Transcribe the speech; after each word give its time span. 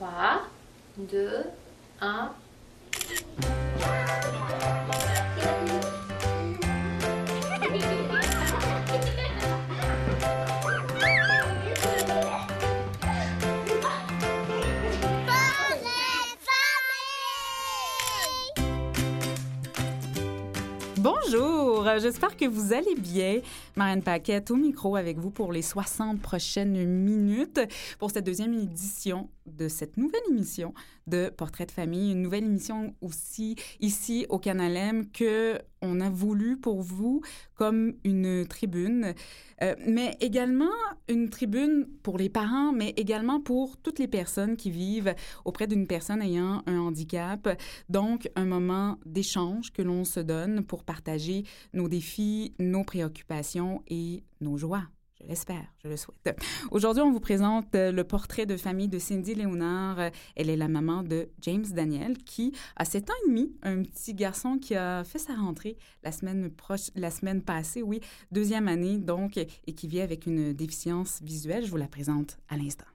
3, 0.00 0.08
2, 0.96 1.28
1. 2.00 2.32
Bonjour, 20.96 21.86
j'espère 21.98 22.36
que 22.38 22.46
vous 22.46 22.72
allez 22.72 22.94
bien. 22.96 23.40
Marianne 23.76 24.02
Paquette 24.02 24.50
au 24.50 24.56
micro 24.56 24.96
avec 24.96 25.18
vous 25.18 25.30
pour 25.30 25.52
les 25.52 25.62
60 25.62 26.20
prochaines 26.20 26.84
minutes 26.84 27.60
pour 27.98 28.10
cette 28.10 28.26
deuxième 28.26 28.54
édition 28.54 29.28
de 29.46 29.68
cette 29.68 29.96
nouvelle 29.96 30.20
émission 30.30 30.74
de 31.06 31.28
Portrait 31.28 31.66
de 31.66 31.72
famille, 31.72 32.12
une 32.12 32.22
nouvelle 32.22 32.44
émission 32.44 32.94
aussi 33.00 33.56
ici 33.80 34.26
au 34.28 34.38
Canal 34.38 34.76
M 34.76 35.10
que 35.10 35.58
on 35.82 36.00
a 36.00 36.10
voulu 36.10 36.58
pour 36.58 36.82
vous 36.82 37.22
comme 37.54 37.94
une 38.04 38.46
tribune, 38.46 39.14
euh, 39.62 39.74
mais 39.86 40.16
également 40.20 40.70
une 41.08 41.30
tribune 41.30 41.86
pour 42.02 42.18
les 42.18 42.28
parents, 42.28 42.72
mais 42.72 42.90
également 42.96 43.40
pour 43.40 43.78
toutes 43.78 43.98
les 43.98 44.08
personnes 44.08 44.56
qui 44.56 44.70
vivent 44.70 45.14
auprès 45.44 45.66
d'une 45.66 45.86
personne 45.86 46.22
ayant 46.22 46.62
un 46.66 46.78
handicap. 46.78 47.48
Donc, 47.88 48.30
un 48.36 48.44
moment 48.44 48.98
d'échange 49.06 49.72
que 49.72 49.82
l'on 49.82 50.04
se 50.04 50.20
donne 50.20 50.64
pour 50.64 50.84
partager 50.84 51.44
nos 51.72 51.88
défis, 51.88 52.54
nos 52.58 52.84
préoccupations 52.84 53.59
et 53.88 54.22
nos 54.40 54.56
joies. 54.56 54.84
Je 55.22 55.28
l'espère, 55.28 55.66
je 55.82 55.88
le 55.88 55.96
souhaite. 55.98 56.34
Aujourd'hui, 56.70 57.02
on 57.02 57.12
vous 57.12 57.20
présente 57.20 57.74
euh, 57.74 57.92
le 57.92 58.04
portrait 58.04 58.46
de 58.46 58.56
famille 58.56 58.88
de 58.88 58.98
Cindy 58.98 59.34
Léonard. 59.34 60.10
Elle 60.34 60.48
est 60.48 60.56
la 60.56 60.68
maman 60.68 61.02
de 61.02 61.28
James 61.42 61.66
Daniel, 61.72 62.16
qui 62.16 62.54
a 62.76 62.86
7 62.86 63.10
ans 63.10 63.14
et 63.24 63.28
demi, 63.28 63.52
un 63.62 63.82
petit 63.82 64.14
garçon 64.14 64.56
qui 64.58 64.74
a 64.74 65.04
fait 65.04 65.18
sa 65.18 65.34
rentrée 65.34 65.76
la 66.02 66.12
semaine, 66.12 66.50
proche, 66.50 66.90
la 66.94 67.10
semaine 67.10 67.42
passée, 67.42 67.82
oui, 67.82 68.00
deuxième 68.32 68.66
année, 68.66 68.96
donc, 68.96 69.36
et 69.36 69.74
qui 69.74 69.88
vit 69.88 70.00
avec 70.00 70.26
une 70.26 70.54
déficience 70.54 71.20
visuelle. 71.22 71.66
Je 71.66 71.70
vous 71.70 71.76
la 71.76 71.88
présente 71.88 72.38
à 72.48 72.56
l'instant. 72.56 72.86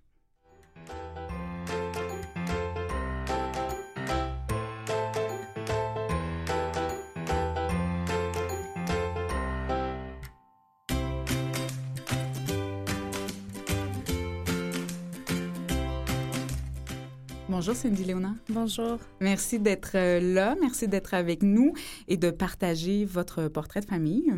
Bonjour 17.55 17.73
Cindy 17.73 18.03
Léona. 18.03 18.35
Bonjour. 18.49 18.97
Merci 19.21 19.59
d'être 19.59 19.91
euh, 19.95 20.19
là, 20.19 20.57
merci 20.59 20.89
d'être 20.89 21.13
avec 21.13 21.41
nous 21.41 21.71
et 22.09 22.17
de 22.17 22.29
partager 22.29 23.05
votre 23.05 23.47
portrait 23.47 23.79
de 23.79 23.85
famille. 23.85 24.33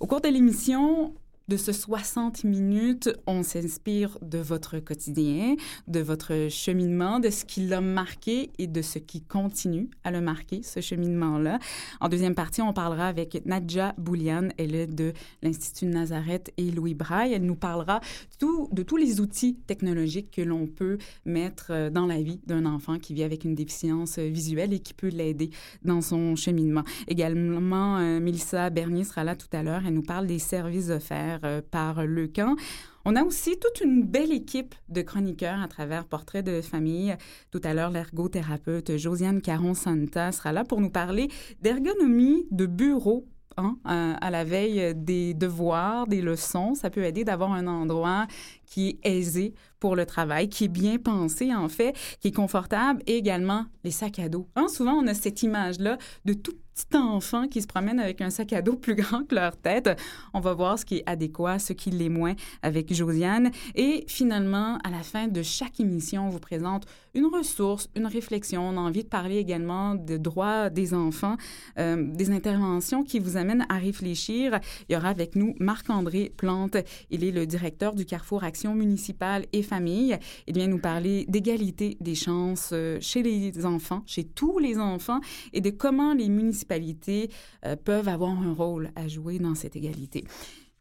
Au 0.00 0.06
cours 0.06 0.22
de 0.22 0.28
l'émission, 0.28 1.12
de 1.48 1.56
ce 1.56 1.72
60 1.72 2.42
minutes, 2.42 3.08
on 3.26 3.44
s'inspire 3.44 4.18
de 4.20 4.38
votre 4.38 4.80
quotidien, 4.80 5.54
de 5.86 6.00
votre 6.00 6.48
cheminement, 6.50 7.20
de 7.20 7.30
ce 7.30 7.44
qui 7.44 7.66
l'a 7.66 7.80
marqué 7.80 8.50
et 8.58 8.66
de 8.66 8.82
ce 8.82 8.98
qui 8.98 9.20
continue 9.20 9.88
à 10.02 10.10
le 10.10 10.20
marquer, 10.20 10.62
ce 10.64 10.80
cheminement-là. 10.80 11.60
En 12.00 12.08
deuxième 12.08 12.34
partie, 12.34 12.62
on 12.62 12.72
parlera 12.72 13.06
avec 13.06 13.46
Nadja 13.46 13.94
Boulian. 13.96 14.48
Elle 14.58 14.74
est 14.74 14.88
de 14.88 15.12
l'Institut 15.42 15.86
Nazareth 15.86 16.52
et 16.56 16.72
Louis 16.72 16.94
Braille. 16.94 17.32
Elle 17.32 17.46
nous 17.46 17.54
parlera 17.54 18.00
de 18.40 18.82
tous 18.82 18.96
les 18.96 19.20
outils 19.20 19.54
technologiques 19.66 20.32
que 20.32 20.42
l'on 20.42 20.66
peut 20.66 20.98
mettre 21.24 21.66
euh, 21.70 21.90
dans 21.90 22.06
la 22.06 22.20
vie 22.20 22.40
d'un 22.46 22.66
enfant 22.66 22.98
qui 22.98 23.14
vit 23.14 23.22
avec 23.22 23.44
une 23.44 23.54
déficience 23.54 24.18
visuelle 24.18 24.72
et 24.72 24.80
qui 24.80 24.94
peut 24.94 25.08
l'aider 25.08 25.50
dans 25.84 26.00
son 26.00 26.34
cheminement. 26.34 26.82
Également, 27.06 27.98
euh, 27.98 28.18
Mélissa 28.20 28.68
Bernier 28.70 29.04
sera 29.04 29.22
là 29.22 29.36
tout 29.36 29.48
à 29.52 29.62
l'heure. 29.62 29.82
Elle 29.86 29.94
nous 29.94 30.02
parle 30.02 30.26
des 30.26 30.38
services 30.38 30.90
offerts 30.90 31.35
euh, 31.44 31.60
par 31.70 32.06
Le 32.06 32.28
Camp. 32.28 32.56
On 33.04 33.14
a 33.14 33.22
aussi 33.22 33.58
toute 33.58 33.84
une 33.84 34.02
belle 34.02 34.32
équipe 34.32 34.74
de 34.88 35.02
chroniqueurs 35.02 35.60
à 35.60 35.68
travers 35.68 36.06
Portrait 36.06 36.42
de 36.42 36.60
famille. 36.60 37.16
Tout 37.50 37.60
à 37.62 37.72
l'heure, 37.72 37.90
l'ergothérapeute 37.90 38.96
Josiane 38.96 39.40
Caron-Santa 39.40 40.32
sera 40.32 40.52
là 40.52 40.64
pour 40.64 40.80
nous 40.80 40.90
parler 40.90 41.28
d'ergonomie 41.60 42.48
de 42.50 42.66
bureau 42.66 43.28
Hein, 43.58 43.78
à, 43.84 44.30
la 44.30 44.44
veille 44.44 44.94
des 44.94 45.32
devoirs, 45.32 46.06
des 46.06 46.20
leçons. 46.20 46.74
Ça 46.74 46.90
peut 46.90 47.04
aider 47.04 47.24
d'avoir 47.24 47.52
un 47.52 47.66
endroit 47.66 48.26
qui 48.66 48.88
est 49.02 49.08
aisé 49.08 49.54
pour 49.80 49.96
le 49.96 50.06
travail, 50.06 50.48
qui 50.48 50.64
est 50.64 50.68
bien 50.68 50.98
pensé 50.98 51.54
en 51.54 51.68
fait, 51.68 51.94
qui 52.20 52.28
est 52.28 52.32
confortable 52.32 53.02
et 53.06 53.16
également 53.16 53.66
les 53.84 53.90
sacs 53.90 54.18
à 54.18 54.28
dos. 54.28 54.48
Hein, 54.56 54.68
souvent, 54.68 54.94
on 54.94 55.06
a 55.06 55.14
cette 55.14 55.42
image-là 55.42 55.98
de 56.24 56.32
tout 56.32 56.54
petit 56.76 56.96
enfant 56.96 57.48
qui 57.48 57.62
se 57.62 57.66
promène 57.66 57.98
avec 57.98 58.20
un 58.20 58.28
sac 58.28 58.52
à 58.52 58.60
dos 58.60 58.76
plus 58.76 58.94
grand 58.96 59.24
que 59.24 59.34
leur 59.34 59.56
tête. 59.56 59.88
On 60.34 60.40
va 60.40 60.52
voir 60.52 60.78
ce 60.78 60.84
qui 60.84 60.96
est 60.96 61.02
adéquat, 61.06 61.58
ce 61.58 61.72
qui 61.72 61.90
l'est 61.90 62.08
moins 62.08 62.34
avec 62.62 62.92
Josiane. 62.92 63.50
Et 63.74 64.04
finalement, 64.08 64.78
à 64.84 64.90
la 64.90 65.02
fin 65.02 65.26
de 65.28 65.42
chaque 65.42 65.80
émission, 65.80 66.26
on 66.26 66.30
vous 66.30 66.38
présente 66.38 66.84
une 67.14 67.26
ressource, 67.26 67.88
une 67.96 68.06
réflexion. 68.06 68.62
On 68.68 68.76
a 68.76 68.80
envie 68.80 69.04
de 69.04 69.08
parler 69.08 69.38
également 69.38 69.94
de 69.94 70.18
droits 70.18 70.68
des 70.68 70.92
enfants, 70.92 71.36
euh, 71.78 72.12
des 72.12 72.30
interventions 72.30 73.04
qui 73.04 73.20
vous 73.20 73.38
amènent 73.38 73.64
à 73.70 73.78
réfléchir. 73.78 74.60
Il 74.88 74.92
y 74.92 74.96
aura 74.96 75.08
avec 75.08 75.34
nous 75.34 75.54
Marc-André 75.58 76.30
Plante. 76.36 76.76
Il 77.10 77.24
est 77.24 77.30
le 77.30 77.46
directeur 77.46 77.94
du 77.94 78.04
Carrefour 78.04 78.44
Action 78.44 78.55
municipale 78.64 79.46
et 79.52 79.62
famille. 79.62 80.18
Il 80.46 80.54
vient 80.54 80.66
nous 80.66 80.78
parler 80.78 81.26
d'égalité 81.28 81.96
des 82.00 82.14
chances 82.14 82.70
euh, 82.72 82.98
chez 83.00 83.22
les 83.22 83.64
enfants, 83.66 84.02
chez 84.06 84.24
tous 84.24 84.58
les 84.58 84.78
enfants, 84.78 85.20
et 85.52 85.60
de 85.60 85.70
comment 85.70 86.14
les 86.14 86.28
municipalités 86.28 87.30
euh, 87.64 87.76
peuvent 87.76 88.08
avoir 88.08 88.30
un 88.30 88.52
rôle 88.52 88.90
à 88.96 89.08
jouer 89.08 89.38
dans 89.38 89.54
cette 89.54 89.76
égalité. 89.76 90.24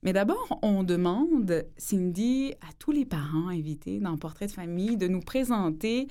Mais 0.03 0.14
d'abord, 0.14 0.59
on 0.62 0.84
demande, 0.84 1.66
Cindy, 1.78 2.53
à 2.62 2.72
tous 2.78 2.91
les 2.91 3.06
parents 3.06 3.47
invités 3.47 4.00
dans 4.00 4.16
Portrait 4.18 4.47
de 4.47 4.52
famille 4.52 4.97
de 4.97 5.08
nous 5.08 5.22
présenter 5.22 6.08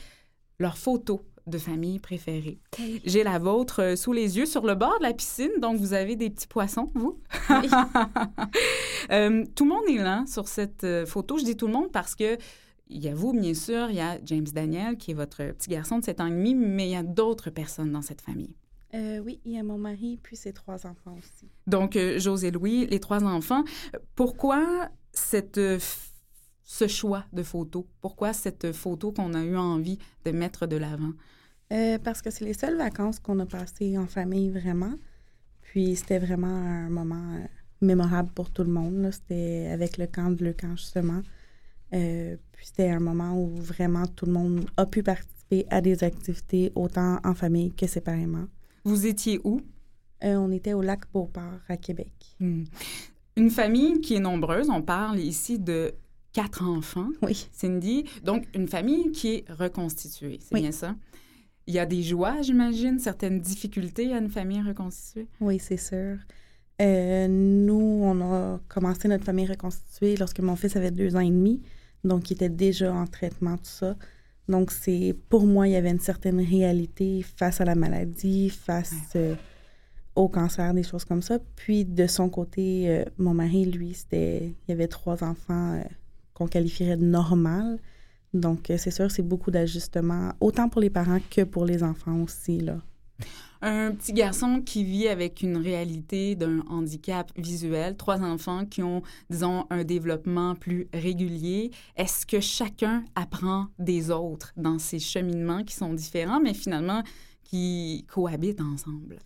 leurs 0.59 0.79
photos 0.79 1.21
de 1.47 1.59
famille 1.59 1.99
préférées. 1.99 2.59
J'ai 3.05 3.23
la 3.23 3.39
vôtre 3.39 3.83
euh, 3.83 3.97
sous 3.97 4.13
les 4.13 4.39
yeux 4.39 4.47
sur 4.47 4.65
le 4.67 4.75
bord 4.75 4.99
de 4.99 5.03
la 5.03 5.13
piscine, 5.13 5.51
donc 5.61 5.79
vous 5.79 5.93
avez 5.93 6.17
des 6.17 6.31
petits 6.31 6.47
poissons, 6.47 6.91
vous. 6.95 7.19
Euh, 9.11 9.45
tout 9.55 9.65
le 9.65 9.71
monde 9.71 9.85
est 9.87 10.03
là 10.03 10.25
sur 10.27 10.49
cette 10.49 10.83
euh, 10.85 11.05
photo. 11.05 11.37
Je 11.37 11.45
dis 11.45 11.57
tout 11.59 11.67
le 11.67 11.75
monde 11.75 11.93
parce 11.93 12.15
que 12.15 12.39
il 12.89 13.05
y 13.05 13.09
a 13.09 13.15
vous, 13.15 13.35
bien 13.35 13.53
sûr, 13.53 13.91
il 13.91 13.97
y 13.97 14.01
a 14.01 14.19
James 14.25 14.47
Daniel, 14.47 14.97
qui 14.97 15.11
est 15.11 15.15
votre 15.15 15.45
petit 15.53 15.69
garçon 15.69 15.99
de 15.99 16.05
7 16.05 16.21
ans 16.23 16.27
et 16.27 16.31
demi, 16.31 16.55
mais 16.55 16.89
il 16.89 16.93
y 16.93 16.97
a 16.97 17.03
d'autres 17.03 17.51
personnes 17.51 17.93
dans 17.93 18.01
cette 18.01 18.23
famille. 18.23 18.55
oui, 18.95 19.41
il 19.45 19.53
y 19.53 19.59
a 19.59 19.63
mon 19.63 19.77
mari 19.77 20.19
puis 20.23 20.37
ses 20.37 20.55
trois 20.55 20.87
enfants 20.87 21.15
aussi. 21.19 21.51
Donc, 21.67 21.99
José 22.17 22.51
Louis, 22.51 22.87
les 22.87 22.99
trois 22.99 23.23
enfants. 23.25 23.65
Pourquoi 24.15 24.89
cette 25.13 25.61
ce 26.65 26.89
choix 26.89 27.25
de 27.33 27.43
photo? 27.43 27.87
Pourquoi 28.01 28.33
cette 28.33 28.73
photo 28.73 29.13
qu'on 29.13 29.35
a 29.35 29.45
eu 29.45 29.57
envie 29.57 29.99
de 30.25 30.33
mettre 30.33 30.67
de 30.67 30.77
l'avant? 30.77 31.13
Euh, 31.73 31.99
parce 31.99 32.23
que 32.23 32.31
c'est 32.31 32.45
les 32.45 32.55
seules 32.55 32.77
vacances 32.77 33.19
qu'on 33.19 33.39
a 33.39 33.47
passées 33.47 33.97
en 33.99 34.07
famille, 34.07 34.51
vraiment. 34.51 34.95
Puis 35.63 35.97
c'était 35.97 36.19
vraiment 36.19 36.47
un 36.47 36.89
moment 36.89 37.35
euh, 37.35 37.47
mémorable 37.81 38.31
pour 38.35 38.51
tout 38.51 38.65
le 38.65 38.71
monde. 38.71 39.11
C'était 39.13 39.71
avec 39.73 39.99
le 39.99 40.07
camp 40.07 40.31
de 40.31 40.45
Le 40.45 40.53
Camp, 40.53 40.77
justement. 40.77 41.23
Euh, 41.93 42.37
puis 42.53 42.67
c'était 42.67 42.91
un 42.91 43.01
moment 43.01 43.39
où 43.39 43.55
vraiment 43.57 44.07
tout 44.07 44.27
le 44.27 44.33
monde 44.33 44.67
a 44.77 44.87
pu 44.87 45.03
participer 45.03 45.67
à 45.71 45.81
des 45.81 46.03
activités, 46.03 46.73
autant 46.75 47.19
en 47.25 47.35
famille 47.35 47.73
que 47.73 47.87
séparément. 47.87 48.47
Vous 48.85 49.07
étiez 49.07 49.41
où? 49.45 49.61
on 50.27 50.51
était 50.53 50.73
au 50.73 50.81
lac 50.81 51.01
Beauport, 51.13 51.61
à 51.69 51.77
Québec. 51.77 52.11
Hmm. 52.41 52.65
Une 53.37 53.51
famille 53.51 54.01
qui 54.01 54.15
est 54.15 54.21
nombreuse. 54.21 54.71
On 54.71 54.81
parle 54.81 55.19
ici 55.19 55.59
de 55.59 55.93
quatre 56.35 56.63
enfants. 56.69 57.09
Oui. 57.23 57.49
Cindy. 57.53 58.05
Donc, 58.23 58.47
une 58.55 58.69
famille 58.69 59.11
qui 59.13 59.29
est 59.37 59.45
reconstituée. 59.51 60.39
C'est 60.43 60.55
bien 60.55 60.73
ça? 60.73 60.95
Il 61.67 61.73
y 61.73 61.79
a 61.79 61.87
des 61.87 62.03
joies, 62.03 62.43
j'imagine, 62.43 62.99
certaines 62.99 63.41
difficultés 63.41 64.13
à 64.13 64.19
une 64.19 64.29
famille 64.29 64.61
reconstituée? 64.61 65.29
Oui, 65.41 65.59
c'est 65.59 65.79
sûr. 65.79 66.19
Euh, 66.83 67.27
nous, 67.29 68.01
on 68.03 68.21
a 68.21 68.61
commencé 68.69 69.09
notre 69.09 69.25
famille 69.25 69.47
reconstituée 69.47 70.17
lorsque 70.17 70.41
mon 70.41 70.57
fils 70.57 70.77
avait 70.77 70.91
deux 70.91 71.17
ans 71.17 71.21
et 71.21 71.31
demi, 71.31 71.63
donc 72.03 72.31
il 72.31 72.35
était 72.35 72.51
déjà 72.51 72.93
en 72.93 73.07
traitement, 73.07 73.57
tout 73.57 73.65
ça. 73.65 73.97
Donc, 74.49 74.73
c'est 74.73 75.17
pour 75.31 75.47
moi, 75.47 75.69
il 75.69 75.73
y 75.73 75.77
avait 75.77 75.91
une 75.91 76.01
certaine 76.01 76.41
réalité 76.41 77.23
face 77.23 77.63
à 77.63 77.65
la 77.65 77.77
maladie, 77.77 78.51
face 78.51 78.93
euh, 79.17 79.35
au 80.17 80.29
cancer, 80.29 80.75
des 80.75 80.83
choses 80.83 81.07
comme 81.07 81.23
ça. 81.23 81.39
Puis, 81.57 81.87
de 81.87 82.07
son 82.07 82.29
côté, 82.29 82.91
euh, 82.91 83.05
mon 83.17 83.33
mari, 83.33 83.65
lui, 83.65 83.95
c'était, 83.95 84.49
il 84.49 84.71
y 84.71 84.73
avait 84.73 84.89
trois 84.89 85.25
enfants 85.25 85.83
qu'on 86.35 86.47
qualifierait 86.47 86.97
de 86.97 87.05
normal. 87.05 87.79
Donc, 88.35 88.71
euh, 88.71 88.77
c'est 88.77 88.91
sûr, 88.91 89.11
c'est 89.11 89.23
beaucoup 89.23 89.51
d'ajustements, 89.51 90.33
autant 90.41 90.69
pour 90.69 90.81
les 90.81 90.91
parents 90.91 91.21
que 91.31 91.43
pour 91.43 91.65
les 91.65 91.83
enfants 91.83 92.21
aussi, 92.23 92.59
là. 92.59 92.79
Un 93.63 93.93
petit 93.93 94.13
garçon 94.13 94.61
qui 94.61 94.85
vit 94.85 95.09
avec 95.09 95.41
une 95.41 95.57
réalité 95.57 96.35
d'un 96.35 96.61
handicap 96.69 97.33
visuel, 97.39 97.97
trois 97.97 98.21
enfants 98.21 98.67
qui 98.67 98.83
ont, 98.83 99.03
disons, 99.31 99.65
un 99.71 99.85
développement 99.85 100.55
plus 100.55 100.87
régulier. 100.93 101.71
Est-ce 101.97 102.27
que 102.27 102.41
chacun 102.41 103.05
apprend 103.15 103.69
des 103.79 104.11
autres 104.11 104.53
dans 104.59 104.79
ces 104.79 104.99
cheminements 104.99 105.65
qui 105.65 105.75
sont 105.75 105.95
différents, 105.95 106.41
mais 106.41 106.53
finalement 106.53 107.03
qui 107.43 108.05
cohabitent 108.13 108.61
ensemble? 108.61 109.19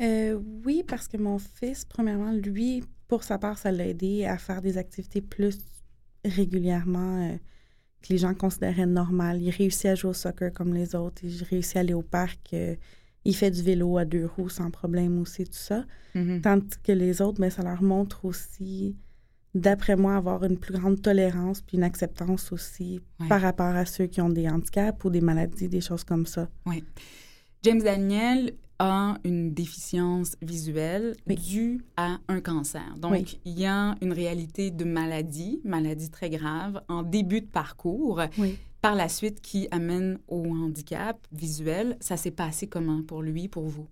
Euh, 0.00 0.40
oui, 0.64 0.82
parce 0.84 1.06
que 1.06 1.16
mon 1.16 1.38
fils, 1.38 1.84
premièrement, 1.84 2.32
lui, 2.32 2.82
pour 3.06 3.22
sa 3.22 3.38
part, 3.38 3.58
ça 3.58 3.70
l'a 3.70 3.86
aidé 3.86 4.24
à 4.24 4.38
faire 4.38 4.60
des 4.60 4.76
activités 4.76 5.20
plus 5.20 5.58
régulièrement 6.24 7.30
euh, 7.30 7.36
que 8.02 8.08
les 8.12 8.18
gens 8.18 8.34
considéraient 8.34 8.86
normales. 8.86 9.40
Il 9.42 9.50
réussit 9.50 9.86
à 9.86 9.94
jouer 9.94 10.10
au 10.10 10.14
soccer 10.14 10.52
comme 10.52 10.74
les 10.74 10.94
autres. 10.94 11.22
Il 11.24 11.42
réussit 11.44 11.76
à 11.76 11.80
aller 11.80 11.94
au 11.94 12.02
parc. 12.02 12.52
Euh, 12.52 12.76
il 13.24 13.34
fait 13.34 13.50
du 13.50 13.62
vélo 13.62 13.96
à 13.96 14.04
deux 14.04 14.26
roues 14.26 14.50
sans 14.50 14.70
problème 14.70 15.18
aussi, 15.20 15.44
tout 15.44 15.52
ça. 15.54 15.84
Mhm. 16.14 16.42
Tandis 16.42 16.76
que 16.82 16.92
les 16.92 17.22
autres, 17.22 17.40
mais 17.40 17.48
ça 17.50 17.62
leur 17.62 17.82
montre 17.82 18.24
aussi, 18.26 18.96
d'après 19.54 19.96
moi, 19.96 20.16
avoir 20.16 20.44
une 20.44 20.58
plus 20.58 20.74
grande 20.74 21.00
tolérance 21.00 21.62
puis 21.62 21.78
une 21.78 21.84
acceptance 21.84 22.52
aussi 22.52 23.00
Ouais. 23.20 23.28
par 23.28 23.40
rapport 23.40 23.74
à 23.74 23.86
ceux 23.86 24.06
qui 24.06 24.20
ont 24.20 24.28
des 24.28 24.46
handicaps 24.48 25.02
ou 25.04 25.10
des 25.10 25.22
maladies, 25.22 25.68
des 25.68 25.80
choses 25.80 26.04
comme 26.04 26.26
ça. 26.26 26.48
Oui. 26.66 26.84
James 27.62 27.80
Daniel 27.82 28.52
a 28.78 29.16
une 29.24 29.52
déficience 29.54 30.36
visuelle 30.42 31.14
Oui. 31.26 31.36
due 31.36 31.84
à 31.96 32.18
un 32.28 32.40
cancer. 32.40 32.94
Donc, 32.98 33.12
Oui. 33.12 33.40
il 33.44 33.58
y 33.58 33.66
a 33.66 33.94
une 34.02 34.12
réalité 34.12 34.70
de 34.70 34.84
maladie, 34.84 35.60
maladie 35.64 36.10
très 36.10 36.28
grave, 36.30 36.82
en 36.88 37.02
début 37.02 37.40
de 37.40 37.46
parcours, 37.46 38.20
Oui. 38.38 38.58
par 38.82 38.94
la 38.94 39.08
suite 39.08 39.40
qui 39.40 39.68
amène 39.70 40.18
au 40.28 40.44
handicap 40.46 41.18
visuel. 41.32 41.96
Ça 42.00 42.16
s'est 42.16 42.30
passé 42.32 42.66
comment 42.66 43.02
pour 43.02 43.22
lui, 43.22 43.48
pour 43.48 43.64
vous? 43.68 43.86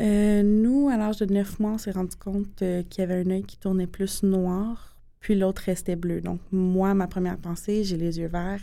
Euh, 0.00 0.42
nous, 0.42 0.88
à 0.88 0.96
l'âge 0.96 1.18
de 1.18 1.26
9 1.26 1.58
mois, 1.58 1.72
on 1.72 1.78
s'est 1.78 1.90
rendu 1.90 2.16
compte 2.16 2.62
euh, 2.62 2.82
qu'il 2.84 3.00
y 3.00 3.04
avait 3.04 3.24
un 3.26 3.30
œil 3.30 3.42
qui 3.42 3.58
tournait 3.58 3.86
plus 3.88 4.22
noir, 4.22 4.96
puis 5.20 5.34
l'autre 5.34 5.62
restait 5.66 5.96
bleu. 5.96 6.20
Donc, 6.20 6.40
moi, 6.52 6.94
ma 6.94 7.08
première 7.08 7.38
pensée, 7.38 7.82
j'ai 7.82 7.96
les 7.96 8.18
yeux 8.18 8.28
verts. 8.28 8.62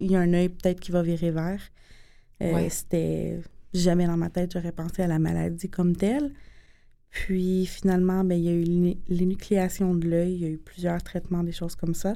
Il 0.00 0.10
y 0.10 0.16
a 0.16 0.20
un 0.20 0.32
œil 0.32 0.48
peut-être 0.48 0.80
qui 0.80 0.90
va 0.90 1.02
virer 1.02 1.30
vert. 1.30 1.60
Euh, 2.42 2.54
Ouais. 2.54 2.70
C'était 2.70 3.40
jamais 3.74 4.06
dans 4.06 4.16
ma 4.16 4.30
tête, 4.30 4.52
j'aurais 4.52 4.72
pensé 4.72 5.02
à 5.02 5.06
la 5.06 5.18
maladie 5.18 5.68
comme 5.70 5.96
telle. 5.96 6.32
Puis 7.10 7.66
finalement, 7.66 8.22
ben, 8.24 8.36
il 8.38 8.44
y 8.44 8.48
a 8.48 8.52
eu 8.52 8.62
l'é- 8.62 8.98
l'énucléation 9.08 9.94
de 9.94 10.08
l'œil, 10.08 10.34
il 10.34 10.40
y 10.40 10.44
a 10.44 10.48
eu 10.48 10.58
plusieurs 10.58 11.02
traitements, 11.02 11.42
des 11.42 11.52
choses 11.52 11.74
comme 11.74 11.94
ça. 11.94 12.14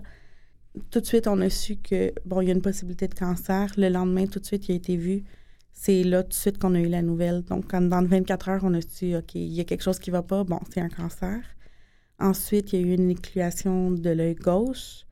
Tout 0.90 1.00
de 1.00 1.06
suite, 1.06 1.26
on 1.28 1.40
a 1.40 1.50
su 1.50 1.76
que, 1.76 2.12
bon, 2.24 2.40
il 2.40 2.48
y 2.48 2.50
a 2.50 2.54
une 2.54 2.62
possibilité 2.62 3.08
de 3.08 3.14
cancer. 3.14 3.72
Le 3.76 3.88
lendemain, 3.88 4.26
tout 4.26 4.40
de 4.40 4.44
suite, 4.46 4.68
il 4.68 4.72
a 4.72 4.74
été 4.76 4.96
vu. 4.96 5.24
C'est 5.72 6.04
là 6.04 6.22
tout 6.22 6.30
de 6.30 6.34
suite 6.34 6.58
qu'on 6.58 6.74
a 6.74 6.80
eu 6.80 6.88
la 6.88 7.02
nouvelle. 7.02 7.42
Donc, 7.42 7.70
dans 7.72 8.04
24 8.04 8.48
heures, 8.48 8.60
on 8.64 8.74
a 8.74 8.80
su, 8.80 9.14
OK, 9.16 9.34
il 9.34 9.52
y 9.52 9.60
a 9.60 9.64
quelque 9.64 9.82
chose 9.82 9.98
qui 9.98 10.10
va 10.10 10.22
pas. 10.22 10.44
Bon, 10.44 10.60
c'est 10.72 10.80
un 10.80 10.88
cancer. 10.88 11.40
Ensuite, 12.20 12.72
il 12.72 12.80
y 12.80 12.84
a 12.84 12.86
eu 12.86 12.94
une 12.94 13.02
énucléation 13.10 13.90
de 13.90 14.10
l'œil 14.10 14.34
gauche. 14.36 15.04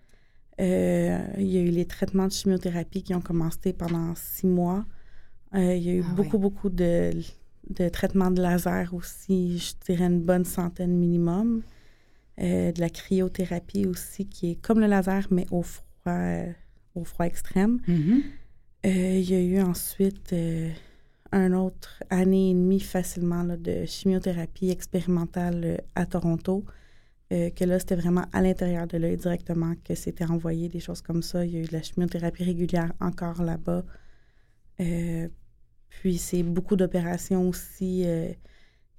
Euh, 0.61 1.19
il 1.39 1.47
y 1.47 1.59
a 1.59 1.61
eu 1.63 1.71
les 1.71 1.87
traitements 1.87 2.27
de 2.29 2.33
chimiothérapie 2.33 3.03
qui 3.03 3.15
ont 3.15 3.21
commencé 3.21 3.73
pendant 3.73 4.15
six 4.15 4.47
mois. 4.47 4.85
Euh, 5.55 5.75
il 5.75 5.83
y 5.83 5.91
a 5.91 5.95
eu 5.95 6.05
Ah 6.07 6.15
beaucoup, 6.15 6.39
beaucoup 6.39 6.71
de, 6.71 7.13
de 7.71 7.89
traitements 7.89 8.31
de 8.31 8.41
laser 8.41 8.95
aussi, 8.95 9.59
je 9.59 9.75
dirais 9.85 10.07
une 10.07 10.23
bonne 10.23 10.45
centaine 10.45 10.97
minimum. 10.97 11.63
Euh, 12.41 12.73
de 12.73 12.81
la 12.81 12.89
cryothérapie 12.89 13.87
aussi, 13.87 14.27
qui 14.27 14.53
est 14.53 14.55
comme 14.55 14.81
le 14.81 14.87
laser, 14.87 15.27
mais 15.31 15.47
au 15.51 15.63
froid, 15.63 15.85
euh, 16.07 16.51
au 16.95 17.05
froid 17.05 17.27
extrême. 17.27 17.81
Mhm. 17.87 18.23
Euh, 18.87 19.19
il 19.19 19.31
y 19.31 19.35
a 19.35 19.41
eu 19.41 19.61
ensuite 19.61 20.35
un 21.31 21.53
autre 21.53 22.03
année 22.11 22.51
et 22.51 22.55
demie 22.55 22.81
facilement 22.81 23.43
là, 23.43 23.57
de 23.57 23.85
chimiothérapie 23.85 24.71
expérimentale 24.71 25.83
à 25.95 26.07
Toronto. 26.07 26.65
euh, 27.33 27.51
que 27.51 27.65
là, 27.65 27.79
c'était 27.79 27.97
vraiment 27.97 28.25
à 28.33 28.43
l'intérieur 28.43 28.87
de 28.87 28.99
l'œil 28.99 29.17
directement 29.17 29.75
que 29.85 29.95
c'était 29.95 30.25
envoyé, 30.25 30.69
des 30.69 30.81
choses 30.81 31.01
comme 31.01 31.23
ça. 31.23 31.45
Il 31.45 31.53
y 31.53 31.57
a 31.57 31.61
eu 31.61 31.65
de 31.65 31.73
la 31.73 31.83
chimiothérapie 31.83 32.45
régulière 32.45 32.93
encore 33.01 33.43
là-bas. 33.43 33.85
Euh, 34.81 35.29
puis 36.01 36.19
c'est 36.19 36.43
beaucoup 36.43 36.77
d'opérations 36.77 37.49
aussi. 37.49 38.03
euh, 38.07 38.33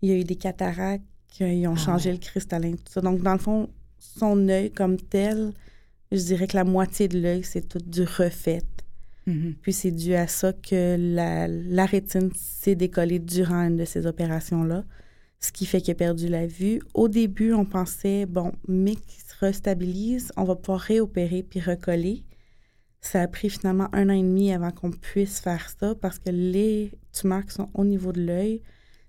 il 0.01 0.09
y 0.09 0.11
a 0.13 0.17
eu 0.17 0.23
des 0.23 0.35
cataractes 0.35 1.03
qui 1.29 1.43
ont 1.67 1.73
Ah 1.73 1.79
changé 1.79 2.09
ouais. 2.09 2.15
le 2.15 2.19
cristallin, 2.21 2.73
tout 2.73 2.91
ça. 2.91 3.01
Donc, 3.01 3.21
dans 3.21 3.33
le 3.33 3.39
fond, 3.39 3.69
son 3.99 4.47
œil 4.49 4.71
comme 4.71 4.97
tel, 4.97 5.53
je 6.11 6.17
dirais 6.21 6.47
que 6.47 6.55
la 6.57 6.63
moitié 6.65 7.07
de 7.07 7.19
l'œil, 7.19 7.43
c'est 7.43 7.67
tout 7.67 7.79
du 7.79 8.03
refait. 8.03 8.61
Mhm. 9.25 9.55
Puis 9.61 9.71
c'est 9.73 9.91
dû 9.91 10.13
à 10.15 10.27
ça 10.27 10.51
que 10.53 10.97
la, 10.99 11.47
la 11.47 11.85
rétine 11.85 12.29
s'est 12.35 12.75
décollée 12.75 13.19
durant 13.19 13.63
une 13.67 13.77
de 13.77 13.85
ces 13.85 14.05
opérations-là, 14.05 14.83
ce 15.39 15.51
qui 15.53 15.65
fait 15.65 15.79
qu'il 15.81 15.91
a 15.93 15.95
perdu 15.95 16.27
la 16.27 16.45
vue. 16.45 16.81
Au 16.93 17.07
début, 17.07 17.53
on 17.53 17.65
pensait, 17.65 18.25
bon, 18.25 18.51
mais 18.67 18.95
se 18.95 19.33
restabilise, 19.39 20.31
on 20.37 20.43
va 20.43 20.55
pouvoir 20.55 20.81
réopérer 20.81 21.43
puis 21.43 21.61
recoller. 21.61 22.23
Ça 23.05 23.21
a 23.21 23.27
pris 23.27 23.49
finalement 23.49 23.89
un 23.91 24.09
an 24.09 24.13
et 24.13 24.23
demi 24.23 24.53
avant 24.53 24.71
qu'on 24.71 24.89
puisse 24.89 25.41
faire 25.41 25.69
ça 25.77 25.93
parce 25.93 26.19
que 26.19 26.29
les 26.29 26.91
tumeurs 27.11 27.45
qui 27.45 27.53
sont 27.53 27.69
au 27.73 27.83
niveau 27.83 28.13
de 28.13 28.21
l'œil, 28.21 28.61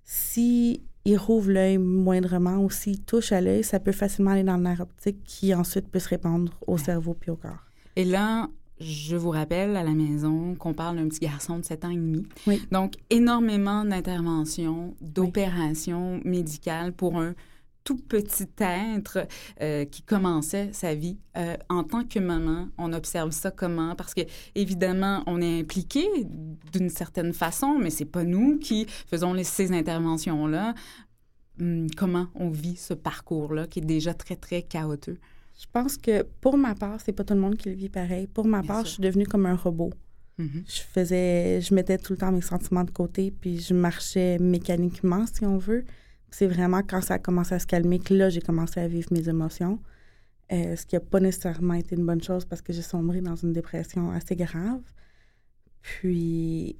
si 0.02 0.82
il 1.04 1.16
rouvre 1.16 1.52
l'œil 1.52 1.78
moindrement 1.78 2.58
ou 2.58 2.70
s'il 2.70 3.00
touche 3.02 3.30
à 3.30 3.40
l'œil, 3.40 3.62
ça 3.62 3.78
peut 3.78 3.92
facilement 3.92 4.32
aller 4.32 4.42
dans 4.42 4.56
le 4.56 4.64
nerf 4.64 4.80
optique 4.80 5.22
qui 5.24 5.54
ensuite 5.54 5.88
peut 5.88 6.00
se 6.00 6.08
répandre 6.08 6.52
au 6.66 6.76
cerveau 6.76 7.14
puis 7.14 7.30
au 7.30 7.36
corps. 7.36 7.64
Et 7.94 8.04
là, 8.04 8.48
je 8.80 9.14
vous 9.14 9.30
rappelle 9.30 9.76
à 9.76 9.84
la 9.84 9.92
maison 9.92 10.56
qu'on 10.56 10.74
parle 10.74 10.96
d'un 10.96 11.06
petit 11.06 11.20
garçon 11.20 11.60
de 11.60 11.64
7 11.64 11.84
ans 11.84 11.90
et 11.90 11.96
demi. 11.96 12.26
Oui. 12.48 12.60
Donc, 12.72 12.94
énormément 13.10 13.84
d'interventions, 13.84 14.96
d'opérations 15.00 16.20
médicales 16.24 16.92
pour 16.92 17.20
un 17.20 17.34
tout 17.84 17.96
petit 17.96 18.48
être 18.58 19.26
euh, 19.60 19.84
qui 19.84 20.02
commençait 20.02 20.70
sa 20.72 20.94
vie. 20.94 21.18
Euh, 21.36 21.56
en 21.68 21.84
tant 21.84 22.04
que 22.04 22.18
maman, 22.18 22.68
on 22.78 22.92
observe 22.92 23.30
ça 23.30 23.50
comment? 23.50 23.94
Parce 23.94 24.14
que, 24.14 24.22
évidemment, 24.54 25.22
on 25.26 25.40
est 25.40 25.60
impliqué 25.60 26.06
d'une 26.72 26.88
certaine 26.88 27.32
façon, 27.32 27.78
mais 27.78 27.90
c'est 27.90 28.06
pas 28.06 28.24
nous 28.24 28.58
qui 28.58 28.86
faisons 29.06 29.34
les, 29.34 29.44
ces 29.44 29.70
interventions-là. 29.72 30.74
Hum, 31.60 31.86
comment 31.96 32.26
on 32.34 32.48
vit 32.50 32.76
ce 32.76 32.94
parcours-là 32.94 33.66
qui 33.66 33.78
est 33.80 33.84
déjà 33.84 34.14
très, 34.14 34.36
très 34.36 34.62
chaotique? 34.62 35.20
Je 35.60 35.66
pense 35.72 35.96
que 35.98 36.24
pour 36.40 36.56
ma 36.56 36.74
part, 36.74 37.00
c'est 37.00 37.12
pas 37.12 37.22
tout 37.22 37.34
le 37.34 37.40
monde 37.40 37.56
qui 37.56 37.68
le 37.68 37.76
vit 37.76 37.88
pareil. 37.88 38.26
Pour 38.26 38.46
ma 38.46 38.60
Bien 38.60 38.68
part, 38.68 38.78
sûr. 38.78 38.86
je 38.86 38.92
suis 38.94 39.02
devenue 39.02 39.26
comme 39.26 39.46
un 39.46 39.54
robot. 39.54 39.90
Mhm. 40.38 40.64
Je 40.66 40.80
faisais, 40.80 41.60
je 41.60 41.74
mettais 41.74 41.98
tout 41.98 42.14
le 42.14 42.18
temps 42.18 42.32
mes 42.32 42.40
sentiments 42.40 42.82
de 42.82 42.90
côté, 42.90 43.30
puis 43.30 43.60
je 43.60 43.72
marchais 43.72 44.38
mécaniquement, 44.38 45.26
si 45.26 45.44
on 45.44 45.58
veut. 45.58 45.84
C'est 46.36 46.48
vraiment 46.48 46.82
quand 46.82 47.00
ça 47.00 47.14
a 47.14 47.18
commencé 47.20 47.54
à 47.54 47.60
se 47.60 47.66
calmer 47.66 48.00
que 48.00 48.12
là, 48.12 48.28
j'ai 48.28 48.40
commencé 48.40 48.80
à 48.80 48.88
vivre 48.88 49.08
mes 49.12 49.28
émotions. 49.28 49.78
Euh, 50.52 50.74
ce 50.74 50.84
qui 50.84 50.96
n'a 50.96 51.00
pas 51.00 51.20
nécessairement 51.20 51.74
été 51.74 51.94
une 51.94 52.04
bonne 52.04 52.22
chose 52.22 52.44
parce 52.44 52.60
que 52.60 52.72
j'ai 52.72 52.82
sombré 52.82 53.20
dans 53.20 53.36
une 53.36 53.52
dépression 53.52 54.10
assez 54.10 54.34
grave. 54.34 54.80
Puis, 55.80 56.76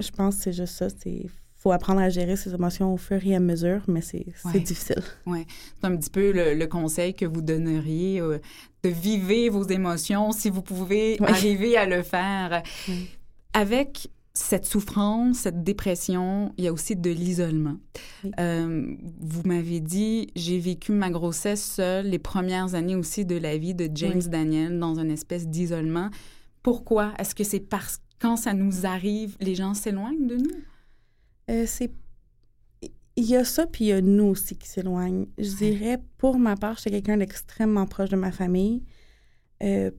je 0.00 0.10
pense 0.10 0.36
que 0.36 0.42
c'est 0.44 0.52
juste 0.52 0.74
ça. 0.74 0.88
C'est 0.90 1.26
faut 1.56 1.70
apprendre 1.72 2.00
à 2.00 2.08
gérer 2.10 2.34
ses 2.34 2.52
émotions 2.52 2.92
au 2.92 2.96
fur 2.96 3.24
et 3.24 3.36
à 3.36 3.40
mesure, 3.40 3.82
mais 3.86 4.00
c'est 4.00 4.26
Ouais. 4.44 4.58
difficile. 4.60 5.00
C'est 5.24 5.84
un 5.86 5.96
petit 5.96 6.10
peu 6.10 6.32
le, 6.32 6.54
le 6.54 6.66
conseil 6.66 7.14
que 7.14 7.24
vous 7.24 7.40
donneriez 7.40 8.20
euh, 8.20 8.38
de 8.82 8.88
vivre 8.88 9.58
vos 9.58 9.66
émotions 9.68 10.32
si 10.32 10.50
vous 10.50 10.62
pouvez 10.62 11.16
Oui. 11.20 11.26
arriver 11.28 11.76
à 11.76 11.86
le 11.86 12.02
faire. 12.02 12.62
Oui. 12.88 13.08
Avec 13.54 14.08
cette 14.34 14.64
souffrance, 14.64 15.40
cette 15.40 15.62
dépression, 15.62 16.54
il 16.56 16.64
y 16.64 16.68
a 16.68 16.72
aussi 16.72 16.96
de 16.96 17.10
l'isolement. 17.10 17.76
Oui. 18.24 18.30
Euh, 18.40 18.96
vous 19.20 19.42
m'avez 19.44 19.80
dit, 19.80 20.28
j'ai 20.34 20.58
vécu 20.58 20.92
ma 20.92 21.10
grossesse 21.10 21.62
seule, 21.62 22.06
les 22.06 22.18
premières 22.18 22.74
années 22.74 22.96
aussi 22.96 23.26
de 23.26 23.36
la 23.36 23.58
vie 23.58 23.74
de 23.74 23.90
James 23.94 24.20
Oui. 24.22 24.28
Daniel 24.28 24.78
dans 24.78 24.98
une 24.98 25.10
espèce 25.10 25.48
d'isolement. 25.48 26.08
Pourquoi? 26.62 27.12
Est-ce 27.18 27.34
que 27.34 27.44
c'est 27.44 27.60
parce 27.60 27.98
que 27.98 28.02
quand 28.20 28.36
ça 28.36 28.54
nous 28.54 28.86
arrive, 28.86 29.36
les 29.40 29.54
gens 29.54 29.74
s'éloignent 29.74 30.26
de 30.26 30.36
nous? 30.36 30.60
Euh, 31.50 31.64
c'est 31.66 31.90
il 33.14 33.24
y 33.26 33.36
a 33.36 33.44
ça, 33.44 33.66
puis 33.66 33.84
il 33.84 33.88
y 33.88 33.92
a 33.92 34.00
nous 34.00 34.24
aussi 34.24 34.56
qui 34.56 34.66
s'éloignent. 34.66 35.26
Je 35.36 35.54
dirais, 35.56 35.98
pour 36.16 36.38
ma 36.38 36.56
part, 36.56 36.78
j'étais 36.78 36.92
quelqu'un 36.92 37.18
d'extrêmement 37.18 37.84
proche 37.84 38.08
de 38.08 38.16
ma 38.16 38.32
famille. 38.32 38.84
Euh, 39.62 39.90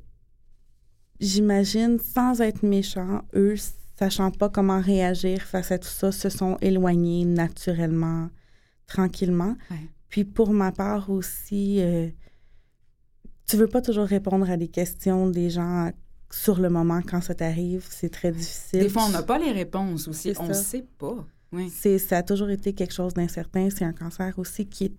J'imagine, 1.20 2.00
sans 2.00 2.42
être 2.42 2.64
méchant, 2.64 3.22
eux, 3.34 3.56
sachant 4.04 4.32
pas 4.32 4.50
comment 4.50 4.82
réagir 4.82 5.42
face 5.42 5.72
à 5.72 5.80
tout 5.80 5.88
ça, 5.88 6.12
se 6.12 6.30
sont 6.30 6.58
éloignés 6.62 7.24
naturellement, 7.24 8.30
tranquillement. 8.86 9.56
Ouais. 9.72 9.78
Puis 10.10 10.26
pour 10.26 10.52
ma 10.52 10.72
part 10.72 11.10
aussi, 11.10 11.82
euh, 11.82 12.10
tu 13.48 13.56
veux 13.56 13.68
pas 13.68 13.82
toujours 13.82 14.06
répondre 14.06 14.50
à 14.50 14.58
des 14.58 14.68
questions 14.68 15.30
des 15.30 15.50
gens 15.50 15.92
sur 16.30 16.60
le 16.60 16.70
moment 16.70 17.02
quand 17.02 17.22
ça 17.22 17.34
t'arrive. 17.34 17.86
C'est 17.90 18.10
très 18.10 18.32
difficile. 18.32 18.82
Des 18.82 18.90
fois, 18.90 19.06
on 19.06 19.10
n'a 19.10 19.24
pas 19.24 19.40
les 19.40 19.52
réponses 19.52 20.08
aussi. 20.08 20.34
On 20.38 20.48
ça. 20.48 20.54
sait 20.54 20.86
pas. 20.98 21.26
Oui. 21.54 21.70
C'est, 21.70 21.98
ça 21.98 22.18
a 22.18 22.24
toujours 22.24 22.50
été 22.50 22.74
quelque 22.74 22.94
chose 22.94 23.14
d'incertain. 23.14 23.70
C'est 23.70 23.86
un 23.86 23.94
cancer 23.94 24.38
aussi 24.38 24.66
qui 24.66 24.86
est, 24.86 24.94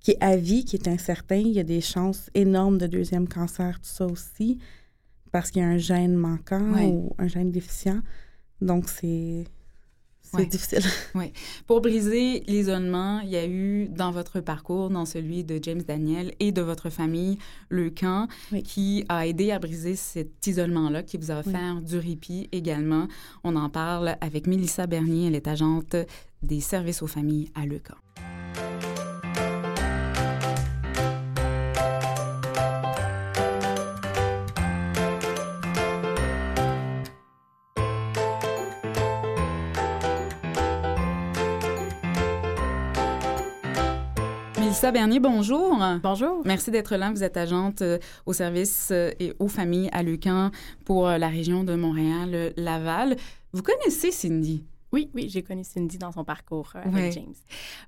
qui 0.00 0.10
est 0.10 0.22
à 0.22 0.36
vie, 0.36 0.64
qui 0.64 0.76
est 0.76 0.88
incertain. 0.88 1.36
Il 1.36 1.52
y 1.52 1.60
a 1.60 1.64
des 1.64 1.80
chances 1.80 2.28
énormes 2.34 2.76
de 2.76 2.86
deuxième 2.86 3.28
cancer, 3.28 3.80
tout 3.80 3.88
ça 3.88 4.06
aussi, 4.06 4.58
parce 5.32 5.50
qu'il 5.50 5.62
y 5.62 5.64
a 5.64 5.68
un 5.68 5.78
gène 5.78 6.14
manquant 6.14 6.72
Ouais. 6.72 6.86
ou 6.86 7.14
un 7.18 7.28
gène 7.28 7.50
déficient. 7.50 8.00
Donc, 8.60 8.88
c'est 8.88 9.44
c'est 10.20 10.36
Ouais. 10.36 10.46
difficile. 10.46 10.80
Pour 11.66 11.80
briser 11.80 12.40
l'isolement, 12.46 13.20
il 13.20 13.30
y 13.30 13.36
a 13.36 13.46
eu 13.46 13.88
dans 13.88 14.10
votre 14.10 14.40
parcours, 14.40 14.90
dans 14.90 15.06
celui 15.06 15.42
de 15.42 15.58
James 15.62 15.80
Daniel 15.80 16.34
et 16.38 16.52
de 16.52 16.60
votre 16.60 16.90
famille, 16.90 17.38
le 17.70 17.88
camp, 17.88 18.28
Oui. 18.52 18.62
qui 18.62 19.06
a 19.08 19.26
aidé 19.26 19.52
à 19.52 19.58
briser 19.58 19.96
cet 19.96 20.46
isolement-là, 20.46 21.02
qui 21.02 21.16
vous 21.16 21.30
a 21.30 21.38
offert 21.38 21.80
du 21.80 21.96
répit 21.96 22.46
également. 22.52 23.08
On 23.42 23.56
en 23.56 23.70
parle 23.70 24.16
avec 24.20 24.46
Mélissa 24.46 24.86
Bernier, 24.86 25.28
elle 25.28 25.34
est 25.34 25.48
agente 25.48 25.96
des 26.42 26.60
services 26.60 27.00
aux 27.00 27.06
familles 27.06 27.50
à 27.54 27.64
Le 27.64 27.78
Camp. 27.78 27.96
Mélissa 44.78 44.92
Bernier, 44.92 45.18
bonjour. 45.18 45.76
Bonjour. 46.04 46.42
Merci 46.44 46.70
d'être 46.70 46.94
là. 46.94 47.10
Vous 47.10 47.24
êtes 47.24 47.36
agente 47.36 47.82
euh, 47.82 47.98
au 48.26 48.32
service 48.32 48.90
euh, 48.92 49.10
et 49.18 49.32
aux 49.40 49.48
familles 49.48 49.88
à 49.90 50.04
Lucan 50.04 50.52
pour 50.84 51.08
euh, 51.08 51.18
la 51.18 51.26
région 51.26 51.64
de 51.64 51.74
Montréal-Laval. 51.74 53.16
Vous 53.52 53.62
connaissez 53.62 54.12
Cindy? 54.12 54.62
Oui, 54.92 55.10
oui, 55.14 55.28
j'ai 55.28 55.42
connu 55.42 55.64
Cindy 55.64 55.98
dans 55.98 56.12
son 56.12 56.22
parcours 56.22 56.70
euh, 56.76 56.82
avec 56.82 56.94
Ouais. 56.94 57.10
James. 57.10 57.34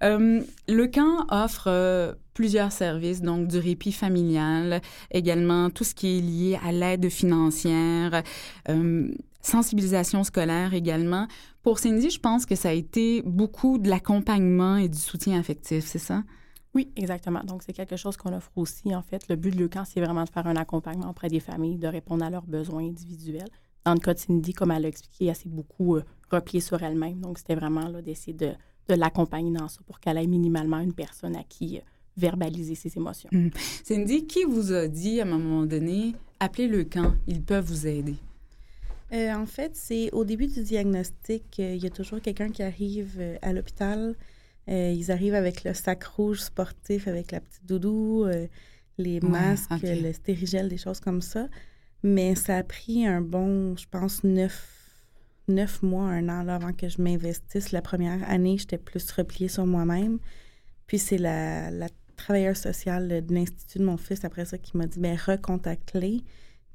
Euh, 0.02 0.40
le 0.66 0.87
camp 0.88 1.26
offre 1.28 1.68
euh, 1.68 2.12
plusieurs 2.35 2.73
services, 2.73 3.23
donc 3.23 3.47
du 3.47 3.59
répit 3.59 3.92
familial, 3.92 4.80
également 5.12 5.70
tout 5.70 5.85
ce 5.85 5.94
qui 5.94 6.18
est 6.18 6.20
lié 6.20 6.59
à 6.66 6.73
l'aide 6.73 7.09
financière, 7.09 8.25
euh, 8.68 9.09
sensibilisation 9.42 10.25
scolaire 10.25 10.75
également. 10.75 11.28
Pour 11.62 11.78
Cindy, 11.78 12.11
je 12.11 12.18
pense 12.18 12.47
que 12.47 12.56
ça 12.56 12.70
a 12.70 12.73
été 12.73 13.23
beaucoup 13.25 13.78
de 13.78 13.88
l'accompagnement 13.88 14.76
et 14.76 14.88
du 14.88 14.99
soutien 14.99 15.38
affectif, 15.38 15.85
c'est 15.87 15.99
ça? 16.00 16.25
Oui, 16.74 16.90
exactement. 16.96 17.42
Donc, 17.44 17.62
c'est 17.62 17.72
quelque 17.72 17.96
chose 17.96 18.16
qu'on 18.16 18.32
offre 18.32 18.52
aussi. 18.56 18.94
En 18.94 19.02
fait, 19.02 19.28
le 19.28 19.36
but 19.36 19.54
de 19.54 19.66
camp, 19.66 19.84
c'est 19.84 20.00
vraiment 20.00 20.24
de 20.24 20.30
faire 20.30 20.46
un 20.46 20.56
accompagnement 20.56 21.10
auprès 21.10 21.28
des 21.28 21.40
familles, 21.40 21.78
de 21.78 21.88
répondre 21.88 22.24
à 22.24 22.30
leurs 22.30 22.46
besoins 22.46 22.84
individuels. 22.84 23.48
Dans 23.84 23.94
le 23.94 24.00
cas 24.00 24.14
de 24.14 24.18
Cindy, 24.18 24.52
comme 24.52 24.70
elle 24.70 24.82
l'a 24.82 24.88
expliqué, 24.88 25.26
elle 25.26 25.34
s'est 25.34 25.48
beaucoup 25.48 25.96
euh, 25.96 26.04
repliée 26.30 26.60
sur 26.60 26.82
elle-même. 26.82 27.20
Donc, 27.20 27.38
c'était 27.38 27.56
vraiment 27.56 27.88
là, 27.88 28.02
d'essayer 28.02 28.34
de, 28.34 28.52
de 28.88 28.94
l'accompagner 28.94 29.50
dans 29.50 29.68
ça 29.68 29.80
pour 29.86 29.98
qu'elle 29.98 30.18
ait 30.18 30.26
minimalement 30.26 30.78
une 30.78 30.92
personne 30.92 31.34
à 31.34 31.42
qui 31.42 31.78
euh, 31.78 31.80
verbaliser 32.16 32.74
ses 32.74 32.96
émotions. 32.96 33.30
Cindy, 33.82 34.26
qui 34.26 34.44
vous 34.44 34.72
a 34.72 34.86
dit 34.86 35.20
à 35.20 35.24
un 35.24 35.26
moment 35.26 35.66
donné, 35.66 36.14
appelez 36.38 36.68
le 36.68 36.84
camp, 36.84 37.14
ils 37.26 37.42
peuvent 37.42 37.64
vous 37.64 37.86
aider? 37.86 38.16
Euh, 39.12 39.32
en 39.34 39.46
fait, 39.46 39.74
c'est 39.74 40.10
au 40.12 40.24
début 40.24 40.46
du 40.46 40.62
diagnostic, 40.62 41.58
euh, 41.58 41.74
il 41.74 41.82
y 41.82 41.86
a 41.86 41.90
toujours 41.90 42.20
quelqu'un 42.20 42.50
qui 42.50 42.62
arrive 42.62 43.16
euh, 43.18 43.36
à 43.42 43.52
l'hôpital. 43.52 44.14
Euh, 44.70 44.92
ils 44.96 45.10
arrivent 45.10 45.34
avec 45.34 45.64
le 45.64 45.74
sac 45.74 46.04
rouge 46.04 46.40
sportif, 46.40 47.08
avec 47.08 47.32
la 47.32 47.40
petite 47.40 47.66
doudou, 47.66 48.24
euh, 48.24 48.46
les 48.98 49.18
Ouais, 49.20 49.28
masques, 49.28 49.70
le 49.82 50.12
stérigel, 50.12 50.68
des 50.68 50.76
choses 50.78 51.00
comme 51.00 51.22
ça. 51.22 51.48
Mais 52.02 52.34
ça 52.34 52.56
a 52.56 52.62
pris 52.62 53.06
un 53.06 53.20
bon, 53.20 53.76
je 53.76 53.86
pense, 53.90 54.22
neuf, 54.24 54.68
neuf 55.48 55.82
mois, 55.82 56.04
un 56.04 56.28
an 56.28 56.42
là, 56.44 56.54
avant 56.56 56.72
que 56.72 56.88
je 56.88 57.02
m'investisse. 57.02 57.72
La 57.72 57.82
première 57.82 58.28
année, 58.30 58.56
j'étais 58.58 58.78
plus 58.78 59.10
repliée 59.10 59.48
sur 59.48 59.66
moi-même. 59.66 60.18
Puis 60.86 60.98
c'est 60.98 61.18
la, 61.18 61.70
la 61.70 61.88
travailleuse 62.16 62.58
sociale 62.58 63.24
de 63.26 63.34
l'Institut 63.34 63.78
de 63.80 63.84
mon 63.84 63.96
fils, 63.96 64.24
après 64.24 64.44
ça, 64.44 64.56
qui 64.58 64.76
m'a 64.76 64.86
dit, 64.86 64.98
ben 65.00 65.16
recontacte-les. 65.16 66.22